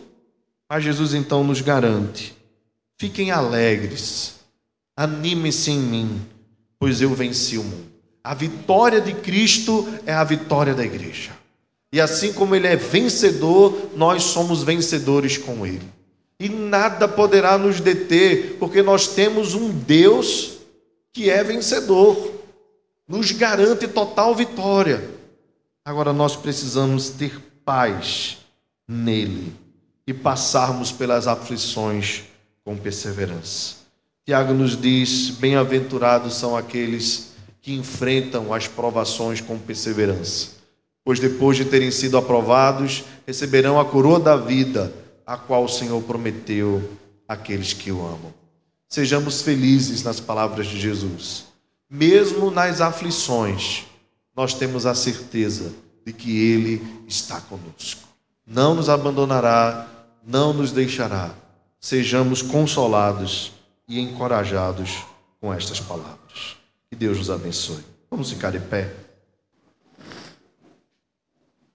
Mas 0.70 0.84
Jesus 0.84 1.14
então 1.14 1.42
nos 1.42 1.62
garante: 1.62 2.36
fiquem 3.00 3.32
alegres, 3.32 4.36
animem-se 4.98 5.72
em 5.72 5.80
mim, 5.80 6.22
pois 6.78 7.00
eu 7.00 7.14
venci 7.16 7.58
o 7.58 7.64
mundo. 7.64 7.94
A 8.22 8.34
vitória 8.34 9.00
de 9.00 9.14
Cristo 9.14 9.88
é 10.06 10.12
a 10.12 10.26
vitória 10.26 10.74
da 10.74 10.84
igreja. 10.84 11.43
E 11.94 12.02
assim 12.02 12.34
como 12.34 12.56
ele 12.56 12.66
é 12.66 12.76
vencedor, 12.76 13.92
nós 13.96 14.24
somos 14.24 14.64
vencedores 14.64 15.38
com 15.38 15.64
ele. 15.64 15.88
E 16.40 16.50
nada 16.50 17.08
poderá 17.08 17.56
nos 17.56 17.80
deter, 17.80 18.58
porque 18.58 18.82
nós 18.82 19.10
temos 19.10 19.54
um 19.54 19.70
Deus 19.70 20.54
que 21.12 21.30
é 21.30 21.44
vencedor, 21.44 22.32
nos 23.08 23.32
garante 23.32 23.88
total 23.88 24.34
vitória. 24.34 25.08
Agora 25.86 26.12
nós 26.12 26.36
precisamos 26.36 27.10
ter 27.10 27.40
paz 27.64 28.40
nele 28.88 29.54
e 30.08 30.16
passarmos 30.16 30.92
pelas 30.92 31.28
aflições 31.28 32.24
com 32.66 32.76
perseverança. 32.76 33.76
Tiago 34.26 34.52
nos 34.52 34.76
diz: 34.76 35.30
Bem-aventurados 35.30 36.34
são 36.34 36.58
aqueles 36.58 37.34
que 37.62 37.76
enfrentam 37.76 38.52
as 38.52 38.68
provações 38.68 39.40
com 39.42 39.60
perseverança, 39.60 40.63
pois 41.04 41.20
depois 41.20 41.58
de 41.58 41.66
terem 41.66 41.92
sido 41.92 42.18
aprovados, 42.18 43.04
receberão 43.28 43.80
a 43.80 43.86
coroa 43.86 44.20
da 44.20 44.36
vida, 44.36 44.94
a 45.26 45.38
qual 45.38 45.66
o 45.66 45.70
Senhor 45.70 46.02
prometeu 46.04 46.98
àqueles 47.28 47.74
que 47.74 47.92
o 47.92 48.06
amam. 48.06 48.34
Sejamos 48.88 49.42
felizes 49.42 50.04
nas 50.04 50.20
palavras 50.20 50.68
de 50.68 50.80
Jesus. 50.80 51.46
Mesmo 51.90 52.52
nas 52.52 52.80
aflições, 52.80 53.86
nós 54.36 54.54
temos 54.54 54.86
a 54.86 54.96
certeza 54.96 55.74
de 56.06 56.14
que 56.14 56.38
Ele 56.38 56.82
está 57.08 57.40
conosco. 57.42 58.02
Não 58.46 58.76
nos 58.76 58.90
abandonará, 58.90 59.88
não 60.26 60.54
nos 60.54 60.72
deixará. 60.72 61.32
Sejamos 61.80 62.42
consolados 62.42 63.52
e 63.88 64.00
encorajados 64.00 65.04
com 65.40 65.54
estas 65.54 65.80
palavras. 65.80 66.58
Que 66.90 66.96
Deus 66.96 67.18
nos 67.18 67.30
abençoe. 67.30 67.84
Vamos 68.10 68.32
ficar 68.32 68.52
de 68.52 68.60
pé. 68.60 68.94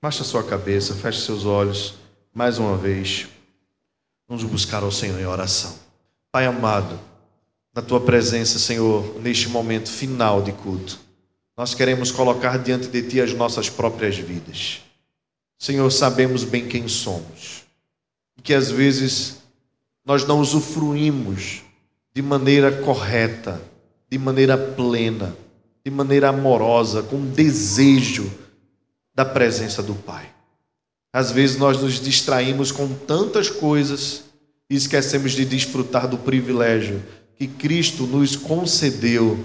Baixe 0.00 0.22
a 0.22 0.24
sua 0.24 0.44
cabeça, 0.44 0.94
feche 0.94 1.22
seus 1.22 1.44
olhos 1.44 1.96
mais 2.32 2.56
uma 2.56 2.76
vez. 2.76 3.26
Vamos 4.28 4.44
buscar 4.44 4.84
ao 4.84 4.92
Senhor 4.92 5.18
em 5.18 5.26
oração. 5.26 5.74
Pai 6.30 6.46
amado, 6.46 7.00
na 7.74 7.82
tua 7.82 8.00
presença, 8.00 8.60
Senhor, 8.60 9.18
neste 9.20 9.48
momento 9.48 9.90
final 9.90 10.40
de 10.40 10.52
culto, 10.52 11.00
nós 11.56 11.74
queremos 11.74 12.12
colocar 12.12 12.58
diante 12.58 12.86
de 12.86 13.02
ti 13.02 13.20
as 13.20 13.34
nossas 13.34 13.68
próprias 13.68 14.16
vidas. 14.16 14.82
Senhor, 15.58 15.90
sabemos 15.90 16.44
bem 16.44 16.68
quem 16.68 16.86
somos 16.86 17.64
e 18.36 18.42
que 18.42 18.54
às 18.54 18.70
vezes 18.70 19.38
nós 20.06 20.24
não 20.24 20.38
usufruímos 20.38 21.62
de 22.14 22.22
maneira 22.22 22.70
correta, 22.82 23.60
de 24.08 24.16
maneira 24.16 24.56
plena, 24.56 25.36
de 25.84 25.90
maneira 25.90 26.28
amorosa, 26.28 27.02
com 27.02 27.20
desejo 27.26 28.30
da 29.18 29.24
presença 29.24 29.82
do 29.82 29.96
Pai. 29.96 30.28
Às 31.12 31.32
vezes 31.32 31.56
nós 31.56 31.82
nos 31.82 32.00
distraímos 32.00 32.70
com 32.70 32.86
tantas 32.94 33.50
coisas 33.50 34.22
e 34.70 34.76
esquecemos 34.76 35.32
de 35.32 35.44
desfrutar 35.44 36.06
do 36.06 36.16
privilégio 36.16 37.02
que 37.34 37.48
Cristo 37.48 38.04
nos 38.04 38.36
concedeu 38.36 39.36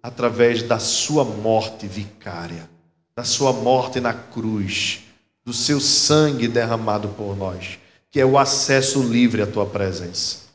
através 0.00 0.62
da 0.62 0.78
sua 0.78 1.24
morte 1.24 1.88
vicária, 1.88 2.70
da 3.16 3.24
sua 3.24 3.52
morte 3.52 3.98
na 3.98 4.14
cruz, 4.14 5.00
do 5.44 5.52
seu 5.52 5.80
sangue 5.80 6.46
derramado 6.46 7.08
por 7.08 7.36
nós, 7.36 7.80
que 8.12 8.20
é 8.20 8.24
o 8.24 8.38
acesso 8.38 9.02
livre 9.02 9.42
à 9.42 9.46
tua 9.48 9.66
presença. 9.66 10.46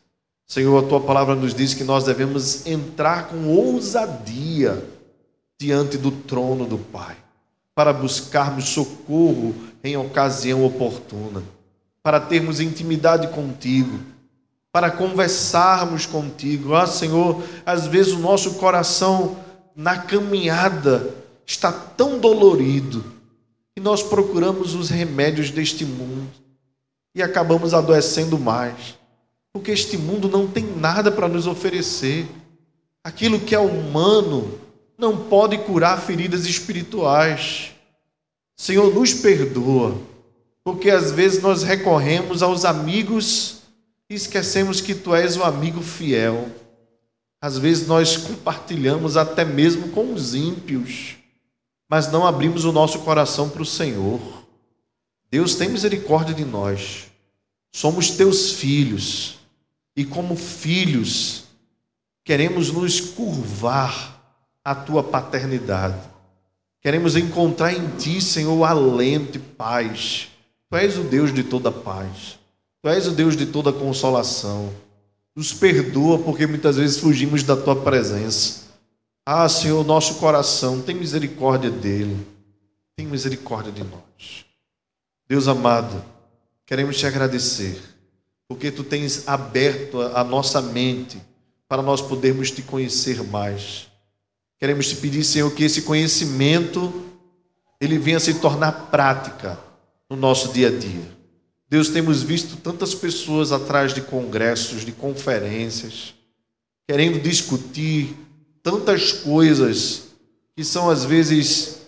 Senhor, 0.48 0.82
a 0.82 0.88
tua 0.88 1.02
palavra 1.02 1.36
nos 1.36 1.54
diz 1.54 1.74
que 1.74 1.84
nós 1.84 2.06
devemos 2.06 2.66
entrar 2.66 3.28
com 3.28 3.48
ousadia 3.48 4.82
diante 5.60 5.98
do 5.98 6.10
trono 6.10 6.66
do 6.66 6.78
Pai, 6.78 7.18
para 7.74 7.94
buscarmos 7.94 8.70
socorro 8.70 9.56
em 9.84 9.98
ocasião 9.98 10.66
oportuna, 10.66 11.44
para 12.04 12.20
termos 12.20 12.60
intimidade 12.60 13.28
contigo, 13.30 14.00
para 14.72 14.92
conversarmos 14.92 16.06
contigo. 16.06 16.76
Ah, 16.76 16.88
Senhor, 16.88 17.44
às 17.66 17.88
vezes 17.88 18.14
o 18.14 18.20
nosso 18.20 18.56
coração 18.56 19.38
na 19.76 19.98
caminhada 19.98 21.16
está 21.46 21.72
tão 21.72 22.20
dolorido 22.20 23.04
que 23.74 23.82
nós 23.82 24.04
procuramos 24.04 24.76
os 24.76 24.90
remédios 24.90 25.50
deste 25.50 25.86
mundo 25.86 26.30
e 27.16 27.22
acabamos 27.22 27.74
adoecendo 27.74 28.38
mais 28.38 29.02
porque 29.54 29.72
este 29.72 29.98
mundo 29.98 30.30
não 30.30 30.48
tem 30.48 30.64
nada 30.64 31.12
para 31.12 31.28
nos 31.28 31.46
oferecer. 31.46 32.26
Aquilo 33.04 33.40
que 33.40 33.54
é 33.54 33.60
humano 33.60 34.60
não 35.02 35.18
pode 35.18 35.58
curar 35.58 36.00
feridas 36.00 36.46
espirituais. 36.46 37.72
Senhor, 38.56 38.94
nos 38.94 39.16
perdoa, 39.16 40.00
porque 40.64 40.92
às 40.92 41.12
vezes 41.12 41.42
nós 41.42 41.64
recorremos 41.64 42.44
aos 42.44 42.64
amigos 42.64 43.64
e 44.08 44.14
esquecemos 44.14 44.80
que 44.80 44.94
tu 44.94 45.16
és 45.16 45.36
o 45.36 45.44
amigo 45.44 45.82
fiel. 45.82 46.48
Às 47.42 47.58
vezes 47.58 47.88
nós 47.88 48.16
compartilhamos 48.16 49.18
até 49.18 49.44
mesmo 49.44 49.90
com 49.90 50.14
os 50.14 50.36
ímpios, 50.36 51.16
mas 51.90 52.12
não 52.12 52.28
abrimos 52.28 52.64
o 52.64 52.72
nosso 52.72 53.00
coração 53.00 53.50
para 53.50 53.64
o 53.64 53.66
Senhor. 53.66 54.22
Deus 55.32 55.56
tem 55.56 55.68
misericórdia 55.68 56.36
de 56.36 56.46
nós. 56.46 57.08
Somos 57.74 58.12
teus 58.12 58.52
filhos 58.52 59.40
e 59.96 60.06
como 60.06 60.36
filhos, 60.36 61.46
queremos 62.24 62.72
nos 62.72 63.02
curvar 63.02 64.11
à 64.64 64.76
tua 64.76 65.04
paternidade. 65.04 66.10
Queremos 66.82 67.16
encontrar 67.16 67.74
em 67.74 67.88
ti, 67.98 68.22
Senhor, 68.22 68.64
alento 68.64 69.38
e 69.38 69.40
paz. 69.40 70.30
Tu 70.70 70.78
és 70.78 70.98
o 70.98 71.04
Deus 71.04 71.34
de 71.34 71.44
toda 71.44 71.72
paz. 71.72 72.40
Tu 72.82 72.90
és 72.90 73.08
o 73.08 73.12
Deus 73.12 73.36
de 73.38 73.46
toda 73.46 73.72
consolação. 73.72 74.74
Nos 75.36 75.54
perdoa 75.54 76.18
porque 76.20 76.48
muitas 76.48 76.78
vezes 76.78 76.98
fugimos 76.98 77.44
da 77.44 77.56
tua 77.56 77.76
presença. 77.76 78.62
Ah, 79.26 79.48
Senhor, 79.48 79.86
nosso 79.86 80.16
coração, 80.16 80.82
tem 80.82 80.96
misericórdia 80.96 81.70
dele. 81.70 82.26
Tem 82.96 83.06
misericórdia 83.06 83.72
de 83.72 83.84
nós. 83.84 84.46
Deus 85.28 85.48
amado, 85.48 86.04
queremos 86.66 86.98
te 86.98 87.06
agradecer 87.06 87.80
porque 88.48 88.70
tu 88.70 88.84
tens 88.84 89.28
aberto 89.30 90.02
a 90.02 90.24
nossa 90.26 90.62
mente 90.62 91.22
para 91.70 91.82
nós 91.82 92.02
podermos 92.02 92.52
te 92.52 92.62
conhecer 92.62 93.24
mais. 93.24 93.91
Queremos 94.62 94.88
te 94.88 94.96
pedir, 94.98 95.24
Senhor, 95.24 95.50
que 95.56 95.64
esse 95.64 95.82
conhecimento 95.82 96.94
ele 97.80 97.98
venha 97.98 98.20
se 98.20 98.36
tornar 98.36 98.92
prática 98.92 99.58
no 100.08 100.16
nosso 100.16 100.54
dia 100.54 100.68
a 100.68 100.72
dia. 100.72 101.02
Deus, 101.68 101.90
temos 101.90 102.22
visto 102.22 102.58
tantas 102.58 102.94
pessoas 102.94 103.52
atrás 103.52 103.92
de 103.92 104.02
congressos, 104.02 104.86
de 104.86 104.92
conferências, 104.92 106.14
querendo 106.88 107.20
discutir 107.20 108.16
tantas 108.62 109.12
coisas 109.12 110.10
que 110.56 110.64
são 110.64 110.92
às 110.92 111.04
vezes 111.04 111.80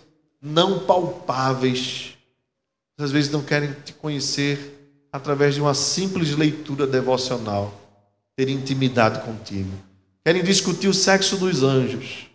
não 0.42 0.80
palpáveis, 0.80 2.14
às 2.98 3.12
vezes 3.12 3.30
não 3.30 3.42
querem 3.42 3.72
te 3.84 3.92
conhecer 3.92 4.98
através 5.12 5.54
de 5.54 5.60
uma 5.60 5.74
simples 5.74 6.34
leitura 6.34 6.88
devocional, 6.88 7.72
ter 8.34 8.48
intimidade 8.48 9.20
contigo. 9.24 9.70
Querem 10.24 10.42
discutir 10.42 10.88
o 10.88 10.94
sexo 10.94 11.36
dos 11.36 11.62
anjos, 11.62 12.33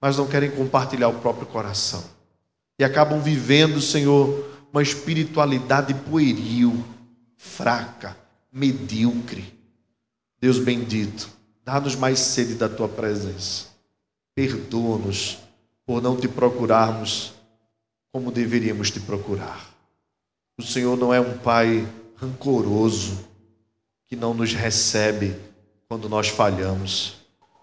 mas 0.00 0.16
não 0.16 0.26
querem 0.26 0.50
compartilhar 0.50 1.08
o 1.08 1.20
próprio 1.20 1.46
coração. 1.46 2.02
E 2.78 2.84
acabam 2.84 3.20
vivendo, 3.20 3.80
Senhor, 3.80 4.48
uma 4.72 4.82
espiritualidade 4.82 5.92
pueril, 5.92 6.84
fraca, 7.36 8.16
medíocre. 8.50 9.52
Deus 10.40 10.58
bendito, 10.58 11.28
dá-nos 11.64 11.94
mais 11.94 12.18
sede 12.18 12.54
da 12.54 12.68
tua 12.68 12.88
presença. 12.88 13.66
Perdoa-nos 14.34 15.38
por 15.84 16.00
não 16.00 16.16
te 16.16 16.28
procurarmos 16.28 17.34
como 18.12 18.30
deveríamos 18.30 18.90
te 18.90 19.00
procurar. 19.00 19.68
O 20.58 20.62
Senhor 20.62 20.96
não 20.96 21.12
é 21.12 21.20
um 21.20 21.38
pai 21.38 21.86
rancoroso 22.16 23.18
que 24.06 24.16
não 24.16 24.34
nos 24.34 24.52
recebe 24.52 25.36
quando 25.88 26.08
nós 26.08 26.28
falhamos. 26.28 27.16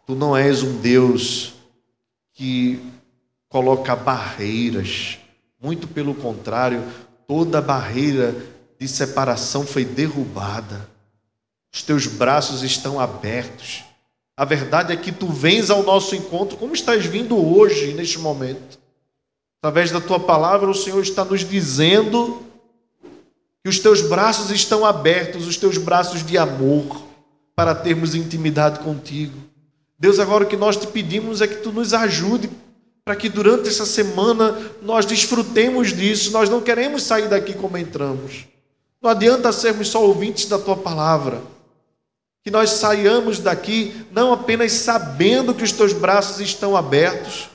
Tu 0.05 0.15
não 0.15 0.35
és 0.35 0.63
um 0.63 0.79
Deus 0.79 1.53
que 2.37 2.79
coloca 3.49 3.95
barreiras, 3.95 5.17
muito 5.59 5.87
pelo 5.87 6.13
contrário, 6.13 6.83
toda 7.27 7.59
barreira 7.59 8.35
de 8.79 8.87
separação 8.87 9.65
foi 9.65 9.83
derrubada. 9.83 10.87
Os 11.73 11.81
teus 11.81 12.05
braços 12.05 12.61
estão 12.61 12.99
abertos. 12.99 13.83
A 14.37 14.45
verdade 14.45 14.93
é 14.93 14.95
que 14.95 15.11
tu 15.11 15.25
vens 15.27 15.71
ao 15.71 15.81
nosso 15.81 16.15
encontro 16.15 16.57
como 16.57 16.75
estás 16.75 17.07
vindo 17.07 17.35
hoje, 17.35 17.93
neste 17.93 18.19
momento. 18.19 18.77
Através 19.59 19.89
da 19.89 19.99
tua 19.99 20.19
palavra, 20.19 20.69
o 20.69 20.75
Senhor 20.75 21.01
está 21.01 21.25
nos 21.25 21.43
dizendo 21.43 22.43
que 23.63 23.69
os 23.69 23.79
teus 23.79 24.03
braços 24.03 24.51
estão 24.51 24.85
abertos, 24.85 25.47
os 25.47 25.57
teus 25.57 25.79
braços 25.79 26.23
de 26.23 26.37
amor, 26.37 27.01
para 27.55 27.73
termos 27.73 28.13
intimidade 28.13 28.77
contigo. 28.79 29.46
Deus, 29.99 30.19
agora 30.19 30.43
o 30.43 30.47
que 30.47 30.57
nós 30.57 30.77
te 30.77 30.85
pedimos 30.87 31.41
é 31.41 31.47
que 31.47 31.55
tu 31.55 31.71
nos 31.71 31.93
ajude 31.93 32.49
para 33.03 33.15
que 33.15 33.29
durante 33.29 33.69
essa 33.69 33.85
semana 33.85 34.57
nós 34.81 35.05
desfrutemos 35.05 35.93
disso. 35.93 36.31
Nós 36.31 36.49
não 36.49 36.61
queremos 36.61 37.03
sair 37.03 37.27
daqui 37.29 37.53
como 37.53 37.77
entramos. 37.77 38.45
Não 39.01 39.09
adianta 39.09 39.51
sermos 39.51 39.87
só 39.87 40.03
ouvintes 40.03 40.45
da 40.45 40.59
tua 40.59 40.75
palavra. 40.75 41.41
Que 42.43 42.51
nós 42.51 42.71
saiamos 42.71 43.39
daqui 43.39 44.05
não 44.11 44.33
apenas 44.33 44.73
sabendo 44.73 45.53
que 45.53 45.63
os 45.63 45.71
teus 45.71 45.93
braços 45.93 46.39
estão 46.39 46.75
abertos, 46.75 47.49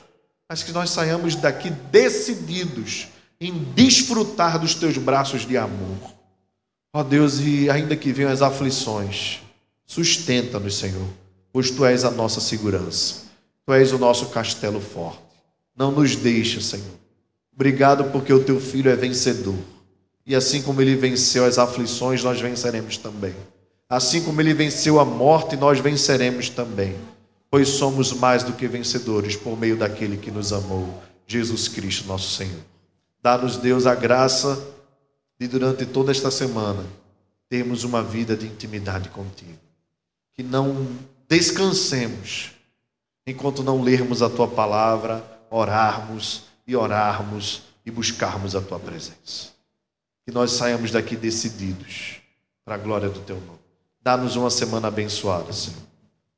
mas 0.49 0.63
que 0.63 0.71
nós 0.71 0.89
saiamos 0.89 1.35
daqui 1.35 1.69
decididos 1.69 3.07
em 3.39 3.53
desfrutar 3.75 4.59
dos 4.59 4.75
teus 4.75 4.97
braços 4.97 5.45
de 5.45 5.55
amor. 5.55 5.97
Ó 6.93 7.03
Deus, 7.03 7.39
e 7.39 7.69
ainda 7.69 7.95
que 7.95 8.11
venham 8.11 8.31
as 8.31 8.41
aflições, 8.41 9.39
sustenta-nos, 9.85 10.75
Senhor, 10.75 11.07
pois 11.53 11.69
tu 11.69 11.85
és 11.85 12.03
a 12.03 12.09
nossa 12.09 12.41
segurança. 12.41 13.23
Tu 13.65 13.71
és 13.71 13.93
o 13.93 13.99
nosso 13.99 14.25
castelo 14.29 14.81
forte. 14.81 15.21
Não 15.77 15.91
nos 15.91 16.15
deixa, 16.15 16.59
Senhor. 16.59 16.97
Obrigado 17.53 18.05
porque 18.11 18.33
o 18.33 18.43
teu 18.43 18.59
filho 18.59 18.89
é 18.89 18.95
vencedor. 18.95 19.55
E 20.25 20.35
assim 20.35 20.61
como 20.61 20.81
ele 20.81 20.95
venceu 20.95 21.45
as 21.45 21.59
aflições, 21.59 22.23
nós 22.23 22.41
venceremos 22.41 22.97
também. 22.97 23.35
Assim 23.87 24.23
como 24.23 24.41
ele 24.41 24.53
venceu 24.53 24.99
a 24.99 25.05
morte, 25.05 25.55
nós 25.55 25.79
venceremos 25.79 26.49
também. 26.49 26.95
Pois 27.51 27.69
somos 27.69 28.11
mais 28.13 28.43
do 28.43 28.53
que 28.53 28.67
vencedores 28.67 29.35
por 29.35 29.57
meio 29.57 29.77
daquele 29.77 30.17
que 30.17 30.31
nos 30.31 30.51
amou, 30.51 31.03
Jesus 31.27 31.67
Cristo, 31.67 32.07
nosso 32.07 32.31
Senhor. 32.31 32.59
Dá-nos, 33.21 33.57
Deus, 33.57 33.85
a 33.85 33.93
graça 33.93 34.59
de, 35.39 35.47
durante 35.47 35.85
toda 35.85 36.11
esta 36.11 36.31
semana, 36.31 36.83
termos 37.47 37.83
uma 37.83 38.01
vida 38.01 38.35
de 38.35 38.47
intimidade 38.47 39.09
contigo. 39.09 39.59
Que 40.33 40.41
não 40.41 40.87
descansemos 41.37 42.51
enquanto 43.25 43.63
não 43.63 43.81
lermos 43.81 44.21
a 44.21 44.29
tua 44.29 44.47
palavra, 44.47 45.23
orarmos 45.49 46.43
e 46.67 46.75
orarmos 46.75 47.63
e 47.85 47.91
buscarmos 47.91 48.55
a 48.55 48.61
tua 48.61 48.79
presença. 48.79 49.51
Que 50.25 50.31
nós 50.31 50.51
saiamos 50.51 50.91
daqui 50.91 51.15
decididos 51.15 52.21
para 52.63 52.75
a 52.75 52.77
glória 52.77 53.09
do 53.09 53.19
teu 53.21 53.37
nome. 53.37 53.59
Dá-nos 54.01 54.35
uma 54.35 54.49
semana 54.49 54.89
abençoada, 54.89 55.51
Senhor. 55.51 55.81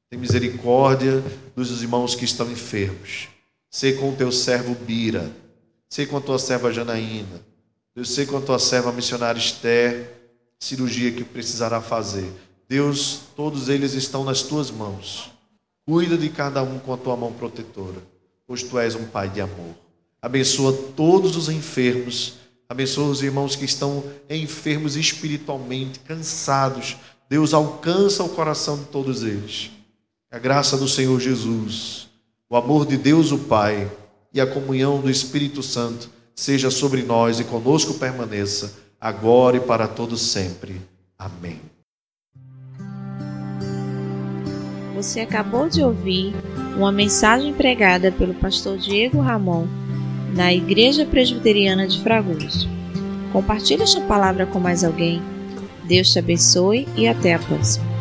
Tem 0.10 0.20
misericórdia 0.20 1.24
dos 1.56 1.82
irmãos 1.82 2.16
que 2.16 2.26
estão 2.26 2.50
enfermos. 2.50 3.28
Sei 3.70 3.94
com 3.94 4.12
o 4.12 4.16
teu 4.16 4.32
servo 4.32 4.74
Bira 4.76 5.32
Sei 5.90 6.06
com 6.06 6.18
a 6.18 6.22
tua 6.22 6.40
serva 6.40 6.74
Janaína. 6.74 7.42
Deus, 7.96 8.14
sei 8.14 8.26
com 8.26 8.38
a 8.38 8.42
tua 8.42 8.60
serva 8.60 8.92
missionária 8.92 9.40
Esther, 9.40 10.12
cirurgia 10.60 11.12
que 11.12 11.24
precisará 11.24 11.80
fazer. 11.82 12.30
Deus, 12.68 13.22
todos 13.36 13.70
eles 13.70 13.94
estão 13.94 14.24
nas 14.24 14.42
tuas 14.42 14.72
mãos. 14.72 15.32
Cuida 15.86 16.18
de 16.18 16.30
cada 16.30 16.64
um 16.64 16.80
com 16.80 16.94
a 16.94 16.98
tua 16.98 17.16
mão 17.16 17.32
protetora, 17.32 18.02
pois 18.48 18.64
tu 18.64 18.80
és 18.80 18.96
um 18.96 19.06
pai 19.06 19.30
de 19.30 19.40
amor. 19.40 19.76
Abençoa 20.22 20.74
todos 20.96 21.36
os 21.36 21.50
enfermos. 21.50 22.34
Abençoa 22.68 23.10
os 23.10 23.22
irmãos 23.22 23.56
que 23.56 23.66
estão 23.66 24.04
enfermos 24.28 24.96
espiritualmente, 24.96 26.00
cansados. 26.00 26.98
Deus 27.30 27.54
alcança 27.54 28.24
o 28.24 28.30
coração 28.30 28.78
de 28.80 28.86
todos 28.86 29.22
eles. 29.22 29.70
A 30.32 30.40
graça 30.40 30.76
do 30.76 30.88
Senhor 30.88 31.20
Jesus, 31.20 32.10
o 32.50 32.56
amor 32.56 32.88
de 32.88 32.98
Deus 32.98 33.32
o 33.32 33.38
Pai 33.38 33.90
e 34.34 34.42
a 34.42 34.48
comunhão 34.48 35.00
do 35.00 35.10
Espírito 35.10 35.62
Santo 35.62 36.10
seja 36.36 36.70
sobre 36.70 37.04
nós 37.04 37.40
e 37.40 37.44
conosco 37.44 37.94
permaneça, 37.94 38.74
agora 39.00 39.58
e 39.58 39.62
para 39.62 39.88
todos 39.88 40.22
sempre. 40.22 40.82
Amém. 41.18 41.75
Você 44.96 45.20
acabou 45.20 45.68
de 45.68 45.84
ouvir 45.84 46.34
uma 46.78 46.92
mensagem 46.92 47.54
pregada 47.54 48.14
pelo 48.14 48.34
pastor 48.34 48.78
Diego 48.78 49.20
Ramon 49.20 49.68
na 50.34 50.54
Igreja 50.54 51.06
Presbiteriana 51.06 51.86
de 51.86 52.02
Fragoso. 52.02 52.70
Compartilhe 53.34 53.84
esta 53.84 54.00
palavra 54.02 54.46
com 54.46 54.58
mais 54.58 54.86
alguém. 54.86 55.22
Deus 55.84 56.14
te 56.14 56.20
abençoe 56.20 56.88
e 56.96 57.10
até 57.10 57.34
a 57.34 57.40
próxima. 57.40 57.95